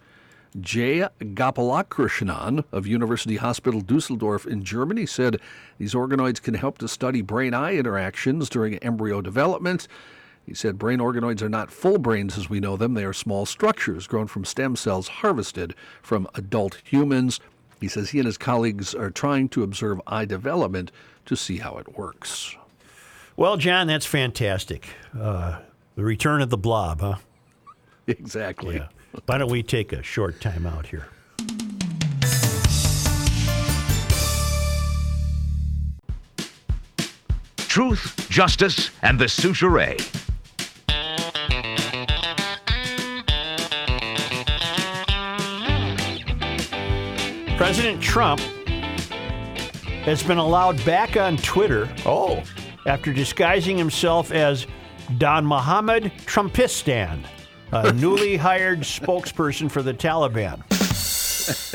[0.60, 5.40] Jay Gopalakrishnan of University Hospital Dusseldorf in Germany said
[5.78, 9.88] these organoids can help to study brain eye interactions during embryo development.
[10.46, 13.46] He said brain organoids are not full brains as we know them, they are small
[13.46, 17.40] structures grown from stem cells harvested from adult humans.
[17.80, 20.92] He says he and his colleagues are trying to observe eye development
[21.26, 22.56] to see how it works.
[23.38, 24.90] Well, John, that's fantastic.
[25.18, 25.60] Uh,
[25.96, 27.16] the return of the blob, huh?
[28.08, 28.78] Exactly.
[28.78, 28.88] Yeah.
[29.26, 31.07] Why don't we take a short time out here?
[37.57, 39.98] Truth, justice, and the Soucheray.
[47.57, 48.40] President Trump
[50.06, 52.41] has been allowed back on Twitter Oh,
[52.86, 54.65] after disguising himself as
[55.18, 57.23] Don Mohammed Trumpistan,
[57.72, 60.64] a newly hired spokesperson for the Taliban.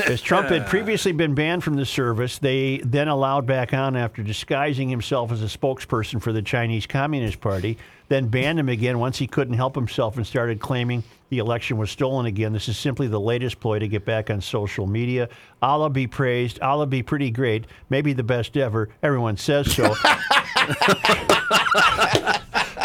[0.07, 4.23] As Trump had previously been banned from the service, they then allowed back on after
[4.23, 7.77] disguising himself as a spokesperson for the Chinese Communist Party,
[8.07, 11.91] then banned him again once he couldn't help himself and started claiming the election was
[11.91, 12.53] stolen again.
[12.53, 15.27] This is simply the latest ploy to get back on social media.
[15.61, 16.61] Allah be praised.
[16.61, 17.65] Allah be pretty great.
[17.89, 18.89] Maybe the best ever.
[19.01, 19.83] Everyone says so.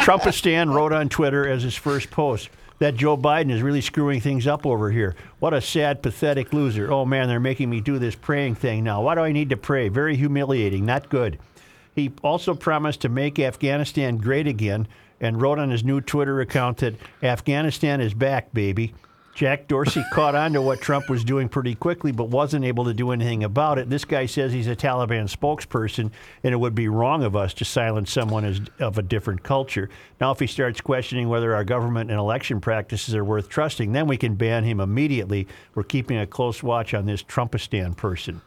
[0.00, 2.48] Trumpistan wrote on Twitter as his first post
[2.80, 5.14] that Joe Biden is really screwing things up over here.
[5.38, 6.90] What a sad, pathetic loser.
[6.90, 9.02] Oh man, they're making me do this praying thing now.
[9.02, 9.88] Why do I need to pray?
[9.88, 10.86] Very humiliating.
[10.86, 11.38] Not good.
[11.94, 14.88] He also promised to make Afghanistan great again
[15.20, 18.94] and wrote on his new Twitter account that Afghanistan is back, baby.
[19.40, 22.92] Jack Dorsey caught on to what Trump was doing pretty quickly, but wasn't able to
[22.92, 23.88] do anything about it.
[23.88, 26.10] This guy says he's a Taliban spokesperson,
[26.44, 29.88] and it would be wrong of us to silence someone as, of a different culture.
[30.20, 34.06] Now, if he starts questioning whether our government and election practices are worth trusting, then
[34.06, 35.48] we can ban him immediately.
[35.74, 38.42] We're keeping a close watch on this Trumpistan person.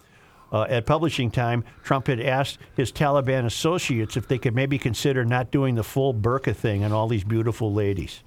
[0.52, 5.26] Uh, at publishing time, Trump had asked his Taliban associates if they could maybe consider
[5.26, 8.22] not doing the full burqa thing on all these beautiful ladies.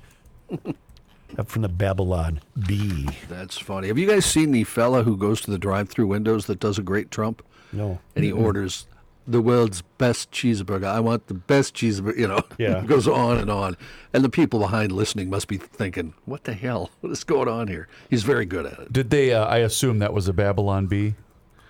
[1.38, 3.08] Up from the Babylon Bee.
[3.28, 3.88] That's funny.
[3.88, 6.82] Have you guys seen the fella who goes to the drive-through windows that does a
[6.82, 7.42] great Trump?
[7.72, 7.98] No.
[8.14, 8.86] And he orders
[9.26, 10.84] the world's best cheeseburger.
[10.86, 12.16] I want the best cheeseburger.
[12.16, 12.80] You know, Yeah.
[12.82, 13.76] It goes on and on.
[14.14, 16.90] And the people behind listening must be thinking, "What the hell?
[17.00, 18.92] What is going on here?" He's very good at it.
[18.92, 19.32] did they?
[19.34, 21.16] Uh, I assume that was a Babylon Bee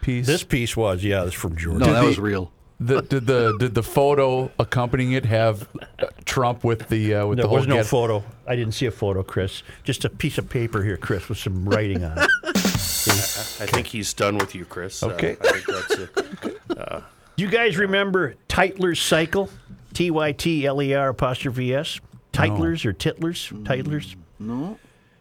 [0.00, 0.26] piece.
[0.26, 1.86] This piece was, yeah, it's from Georgia.
[1.86, 2.52] No, that the- was real.
[2.78, 5.66] The, did the did the photo accompanying it have
[5.98, 8.22] uh, Trump with the uh, with There the whole was no get- photo.
[8.46, 9.62] I didn't see a photo, Chris.
[9.82, 12.30] Just a piece of paper here, Chris, with some writing on it.
[12.44, 15.02] I think he's done with you, Chris.
[15.02, 15.36] Uh, Okay.
[15.40, 17.02] I think that's it.
[17.38, 19.50] You guys remember Tytler's Cycle?
[19.92, 22.00] T Y T L E R apostrophe S?
[22.32, 23.52] Tytlers or Titlers?
[23.64, 24.16] Tytlers?
[24.38, 24.78] No.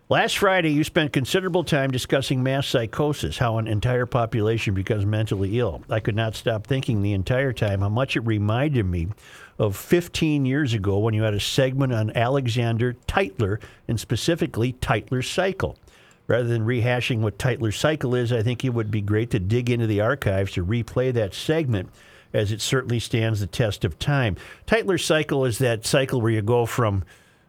[0.08, 5.58] Last Friday, you spent considerable time discussing mass psychosis, how an entire population becomes mentally
[5.58, 5.82] ill.
[5.90, 9.08] I could not stop thinking the entire time how much it reminded me
[9.58, 15.28] of 15 years ago when you had a segment on Alexander Tytler and specifically Tytler's
[15.28, 15.76] Cycle.
[16.28, 19.72] Rather than rehashing what Tytler's Cycle is, I think it would be great to dig
[19.72, 21.90] into the archives to replay that segment
[22.32, 24.36] as it certainly stands the test of time.
[24.68, 27.04] Tytler's Cycle is that cycle where you go from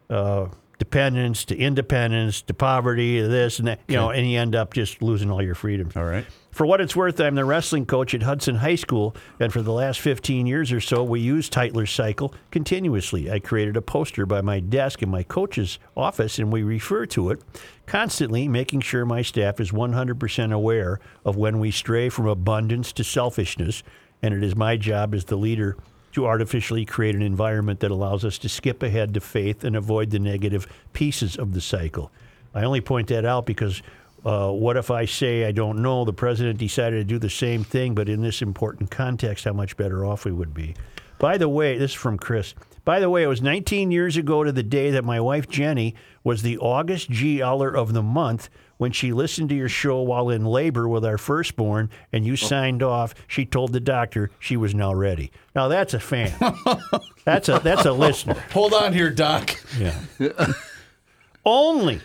[0.09, 0.47] uh,
[0.77, 4.73] dependence to independence to poverty to this and that, you know, and you end up
[4.73, 5.95] just losing all your freedoms.
[5.95, 6.25] All right.
[6.51, 9.71] For what it's worth, I'm the wrestling coach at Hudson High School, and for the
[9.71, 13.29] last 15 years or so, we use Tytler's Cycle continuously.
[13.29, 17.29] I created a poster by my desk in my coach's office, and we refer to
[17.29, 17.43] it
[17.85, 23.03] constantly, making sure my staff is 100% aware of when we stray from abundance to
[23.03, 23.83] selfishness,
[24.23, 25.77] and it is my job as the leader
[26.17, 30.09] to artificially create an environment that allows us to skip ahead to faith and avoid
[30.09, 32.11] the negative pieces of the cycle.
[32.55, 33.83] I only point that out because
[34.25, 36.05] uh, what if I say I don't know?
[36.05, 39.77] The president decided to do the same thing, but in this important context, how much
[39.77, 40.73] better off we would be.
[41.19, 42.55] By the way, this is from Chris.
[42.83, 45.93] By the way, it was 19 years ago to the day that my wife Jenny
[46.23, 50.45] was the August GLer of the month when she listened to your show while in
[50.45, 52.35] labor with our firstborn and you oh.
[52.35, 53.13] signed off.
[53.27, 55.31] She told the doctor she was now ready.
[55.55, 56.33] Now that's a fan.
[57.25, 58.41] that's a that's a listener.
[58.51, 59.55] Hold on here, Doc.
[59.77, 59.99] Yeah.
[61.45, 62.01] Only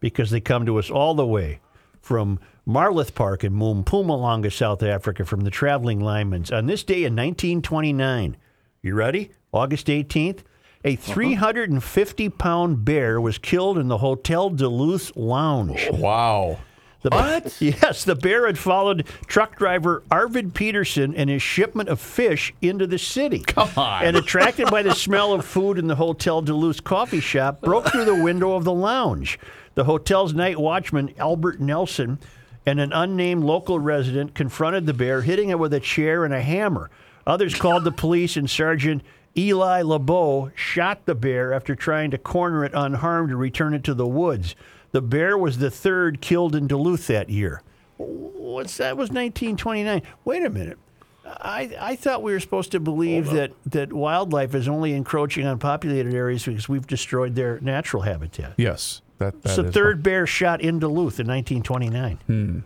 [0.00, 1.60] because they come to us all the way
[2.00, 6.52] from Marloth Park in Mpumalanga, South Africa, from the traveling Lymans.
[6.52, 8.36] On this day in 1929,
[8.82, 9.30] you ready?
[9.52, 10.40] August 18th,
[10.84, 11.12] a uh-huh.
[11.12, 15.88] 350 pound bear was killed in the Hotel Duluth Lounge.
[15.92, 16.58] Wow.
[17.02, 17.56] The, what?
[17.60, 22.86] Yes, the bear had followed truck driver Arvid Peterson and his shipment of fish into
[22.86, 23.40] the city.
[23.40, 24.04] Come on.
[24.04, 28.04] And attracted by the smell of food in the Hotel Duluth coffee shop, broke through
[28.04, 29.38] the window of the lounge.
[29.74, 32.18] The hotel's night watchman, Albert Nelson,
[32.66, 36.42] and an unnamed local resident confronted the bear, hitting it with a chair and a
[36.42, 36.90] hammer.
[37.26, 39.02] Others called the police, and Sergeant
[39.36, 43.94] Eli LeBeau shot the bear after trying to corner it unharmed and return it to
[43.94, 44.54] the woods.
[44.92, 47.62] The bear was the third killed in Duluth that year.
[47.96, 48.96] What's that?
[48.96, 50.02] Was 1929.
[50.24, 50.78] Wait a minute.
[51.24, 55.58] I, I thought we were supposed to believe that, that wildlife is only encroaching on
[55.58, 58.54] populated areas because we've destroyed their natural habitat.
[58.58, 59.00] Yes.
[59.18, 62.18] That, It's the third bear shot in Duluth in 1929.
[62.26, 62.58] Hmm.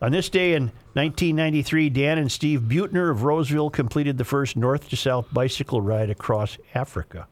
[0.00, 4.88] On this day in 1993, Dan and Steve Butner of Roseville completed the first north
[4.90, 7.26] to south bicycle ride across Africa.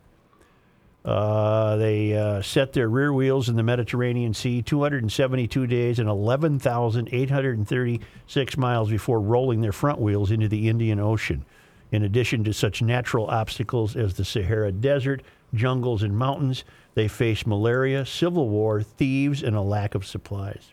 [1.04, 8.56] Uh, they uh, set their rear wheels in the Mediterranean Sea 272 days and 11,836
[8.56, 11.44] miles before rolling their front wheels into the Indian Ocean.
[11.92, 15.22] In addition to such natural obstacles as the Sahara Desert,
[15.54, 16.64] jungles, and mountains,
[16.94, 20.72] they faced malaria, civil war, thieves, and a lack of supplies.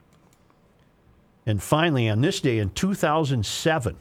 [1.45, 3.97] And finally, on this day in 2007,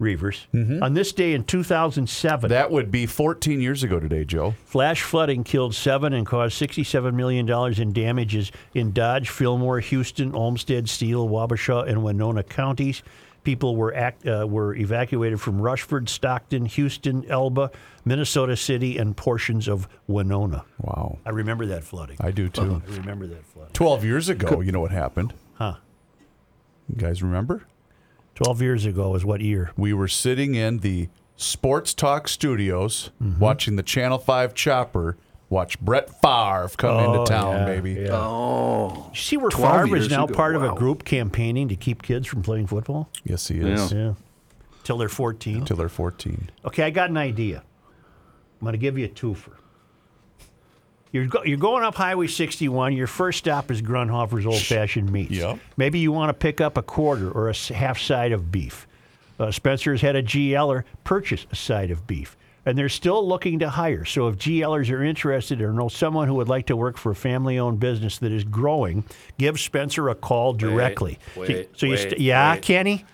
[0.00, 0.46] Reavers,
[0.82, 4.54] on this day in 2007, That would be 14 years ago today, Joe.
[4.64, 7.48] Flash flooding killed seven and caused $67 million
[7.80, 13.04] in damages in Dodge, Fillmore, Houston, Olmsted, Steele, Wabasha, and Winona counties.
[13.44, 17.70] People were act, uh, were evacuated from Rushford, Stockton, Houston, Elba,
[18.04, 20.64] Minnesota City, and portions of Winona.
[20.80, 21.18] Wow.
[21.24, 22.16] I remember that flooding.
[22.20, 22.82] I do too.
[22.88, 23.72] I remember that flooding.
[23.72, 25.32] 12 years ago, you know what happened?
[26.92, 26.96] Huh.
[27.00, 27.62] You guys remember?
[28.34, 29.70] 12 years ago is what year?
[29.76, 33.38] We were sitting in the Sports Talk studios Mm-hmm.
[33.40, 35.16] watching the Channel 5 chopper
[35.50, 37.92] watch Brett Favre come Oh, into town, yeah, baby.
[37.92, 38.08] yeah.
[38.12, 40.34] Oh, You see where 12 Favre is years now ago.
[40.34, 43.10] part of a group campaigning to keep kids from playing football?
[43.24, 43.92] Yes, he is.
[43.92, 44.14] Yeah.
[44.84, 45.64] Till they're 14.
[45.66, 46.50] Till they're 14.
[46.64, 47.58] Okay, I got an idea.
[48.60, 49.52] I'm going to give you a twofer.
[51.12, 52.94] You're, go, you're going up Highway 61.
[52.94, 55.32] Your first stop is Grundhofer's Old Fashioned Meats.
[55.32, 55.58] Yep.
[55.76, 58.88] Maybe you want to pick up a quarter or a half side of beef.
[59.38, 62.36] Uh, Spencer's had a GLer purchase a side of beef.
[62.64, 64.04] And they're still looking to hire.
[64.04, 67.14] So if GLers are interested or know someone who would like to work for a
[67.14, 69.04] family owned business that is growing,
[69.36, 71.18] give Spencer a call directly.
[71.36, 72.62] wait, so you wait, st- yeah, wait.
[72.62, 73.04] Kenny?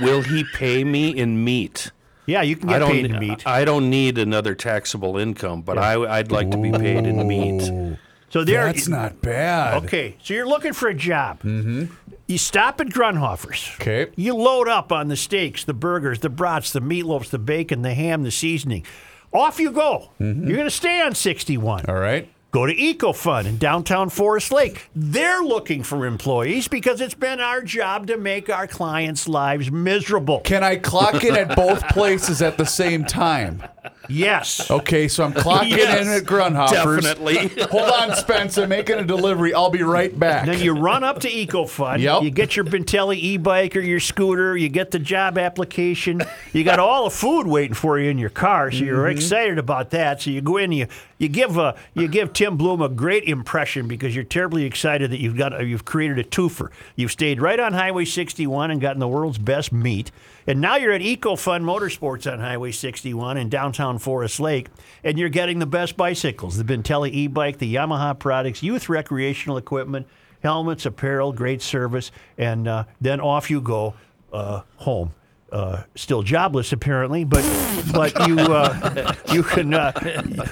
[0.00, 1.92] Will he pay me in meat?
[2.32, 2.90] Yeah, you can I get don't.
[2.90, 3.46] paid in meat.
[3.46, 7.98] I don't need another taxable income, but I, I'd like to be paid in meat.
[8.30, 9.84] So there, That's not bad.
[9.84, 11.42] Okay, so you're looking for a job.
[11.42, 11.92] Mm-hmm.
[12.26, 13.70] You stop at Grundhofer's.
[13.74, 14.10] Okay.
[14.16, 17.92] You load up on the steaks, the burgers, the brats, the meatloafs, the bacon, the
[17.92, 18.86] ham, the seasoning.
[19.34, 20.12] Off you go.
[20.18, 21.84] You're going to stay on 61.
[21.88, 22.31] All right.
[22.52, 24.90] Go to EcoFun in downtown Forest Lake.
[24.94, 30.40] They're looking for employees because it's been our job to make our clients' lives miserable.
[30.40, 33.62] Can I clock in at both places at the same time?
[34.06, 34.70] Yes.
[34.70, 37.04] Okay, so I'm clocking Yes, in at Grundhofer's.
[37.04, 37.48] definitely.
[37.70, 38.58] Hold on, Spence.
[38.58, 39.54] I'm making a delivery.
[39.54, 40.44] I'll be right back.
[40.44, 42.00] Then you run up to EcoFun.
[42.00, 42.22] Yep.
[42.22, 44.58] You get your Bintelli e-bike or your scooter.
[44.58, 46.20] You get the job application.
[46.52, 49.16] You got all the food waiting for you in your car, so you're Mm-hmm.
[49.16, 50.20] excited about that.
[50.20, 50.86] So you go in, you
[51.18, 55.20] you give a you give Tim Bloom a great impression because you're terribly excited that
[55.20, 56.72] you've got you've created a twofer.
[56.96, 60.10] You've stayed right on Highway 61 and gotten the world's best meat.
[60.48, 64.70] And now you're at EcoFun Motorsports on Highway 61 in downtown Forest Lake,
[65.04, 69.56] and you're getting the best bicycles the Bintelli e bike, the Yamaha products, youth recreational
[69.56, 70.08] equipment,
[70.42, 73.94] helmets, apparel, great service, and uh, then off you go
[74.32, 75.12] uh, home.
[75.52, 77.44] Uh, still jobless apparently, but
[77.92, 79.92] but you uh, you can uh,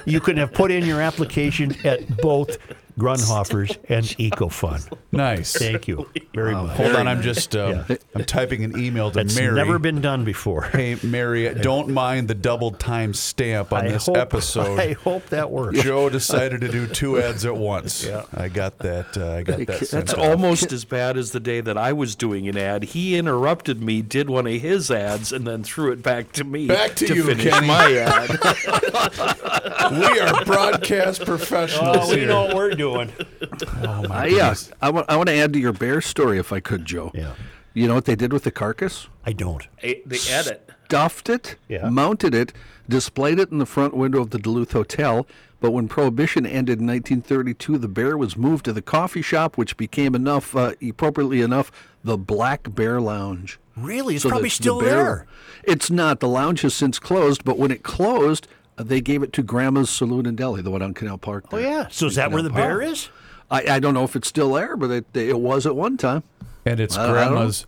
[0.04, 2.58] you can have put in your application at both
[3.00, 4.92] Grundhofer's and EcoFun.
[5.12, 5.56] nice.
[5.56, 6.76] Thank you very much.
[6.76, 9.24] Hold on, I'm just um, I'm typing an email to Mary.
[9.24, 9.54] That's Mary.
[9.54, 10.62] never been done before.
[10.64, 14.78] Hey, Mary, don't mind the double time stamp on I this hope, episode.
[14.78, 15.82] I hope that works.
[15.82, 18.04] Joe decided to do two ads at once.
[18.04, 19.16] Yeah, I got that.
[19.16, 19.66] Uh, I got that.
[19.66, 20.18] That's sent out.
[20.18, 22.82] almost as bad as the day that I was doing an ad.
[22.84, 26.66] He interrupted me, did one of his ads, and then threw it back to me
[26.66, 27.66] Back to you, finish Kenny.
[27.66, 28.30] my ad.
[29.92, 32.28] we are broadcast professionals Oh, we here.
[32.28, 33.12] know what we're doing.
[33.82, 34.70] Oh my I, uh, goodness.
[34.80, 37.10] I want I want to add to your bear story if I could, Joe.
[37.14, 37.34] Yeah.
[37.74, 39.08] You know what they did with the carcass?
[39.24, 39.66] I don't.
[39.82, 40.68] Eh, they edit.
[40.86, 41.88] Stuffed it, Yeah.
[41.88, 42.52] mounted it,
[42.88, 45.26] displayed it in the front window of the Duluth Hotel.
[45.60, 49.76] But when Prohibition ended in 1932, the bear was moved to the coffee shop, which
[49.76, 51.70] became enough, uh, appropriately enough,
[52.02, 53.60] the Black Bear Lounge.
[53.76, 55.26] Really, it's So probably the- the still bear- there.
[55.64, 56.18] It's not.
[56.20, 60.26] The lounge has since closed, but when it closed, they gave it to Grandma's Saloon
[60.26, 61.44] in Delhi, the one on Canal Park.
[61.52, 61.86] Oh yeah.
[61.90, 63.08] So is that where the bear is?
[63.50, 66.22] I, I don't know if it's still there, but it, it was at one time.
[66.64, 67.66] And it's I don't- I don't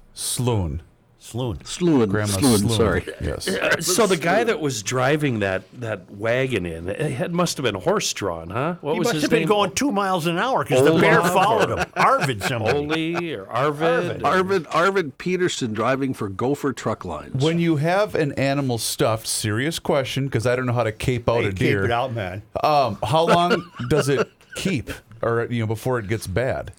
[1.22, 1.58] Grandma's sloon.
[1.64, 1.64] Sloan.
[1.64, 2.08] Sloon.
[2.10, 2.70] Grandma's Sloon, sloon.
[2.70, 3.06] sorry.
[3.20, 3.86] Yes.
[3.86, 7.74] So the guy that was driving that, that wagon in, it had, must have been
[7.76, 8.74] horse drawn, huh?
[8.80, 11.20] What He was must his have been going two miles an hour because the bear
[11.20, 11.86] or- followed him.
[11.94, 12.78] Arvid somebody.
[13.16, 14.22] Oli or Arvid?
[14.22, 17.42] or- Arvid Arvid Peterson driving for Gopher Truck Lines.
[17.42, 21.28] When you have an animal stuffed, serious question, because I don't know how to cape
[21.28, 21.84] out Hey, a keep deer.
[21.84, 22.42] it out, man.
[22.62, 24.90] Um, how long does it keep,
[25.22, 26.72] or you know, before it gets bad?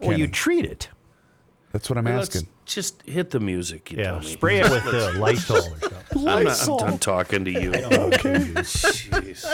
[0.00, 0.88] Well, you treat it.
[1.76, 2.48] That's what I'm Let's asking.
[2.64, 5.92] just hit the music, you Yeah, tell spray it with uh, Lysol or something.
[6.26, 7.70] I'm, not, I'm done talking to you.
[8.60, 9.44] Jeez.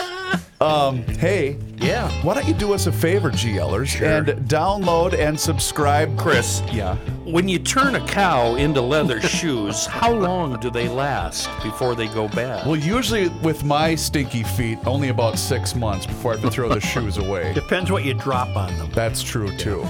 [0.62, 2.08] Um, hey, Yeah.
[2.22, 6.94] why don't you do us a favor, GLers, and download and subscribe, Chris, Yeah.
[7.24, 12.06] when you turn a cow into leather shoes, how long do they last before they
[12.06, 12.64] go bad?
[12.68, 16.68] Well, usually with my stinky feet, only about six months before I have to throw
[16.68, 17.52] the shoes away.
[17.52, 18.90] Depends what you drop on them.
[18.94, 19.84] That's true too.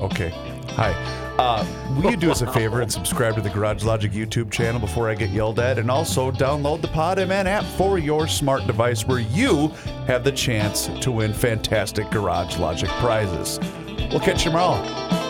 [0.00, 0.30] Okay.
[0.70, 0.92] Hi.
[1.38, 1.64] Uh,
[1.96, 5.08] will you do us a favor and subscribe to the Garage Logic YouTube channel before
[5.08, 5.78] I get yelled at?
[5.78, 9.68] And also download the Pod MN app for your smart device where you
[10.06, 13.58] have the chance to win fantastic Garage Logic prizes.
[14.10, 15.29] We'll catch you tomorrow.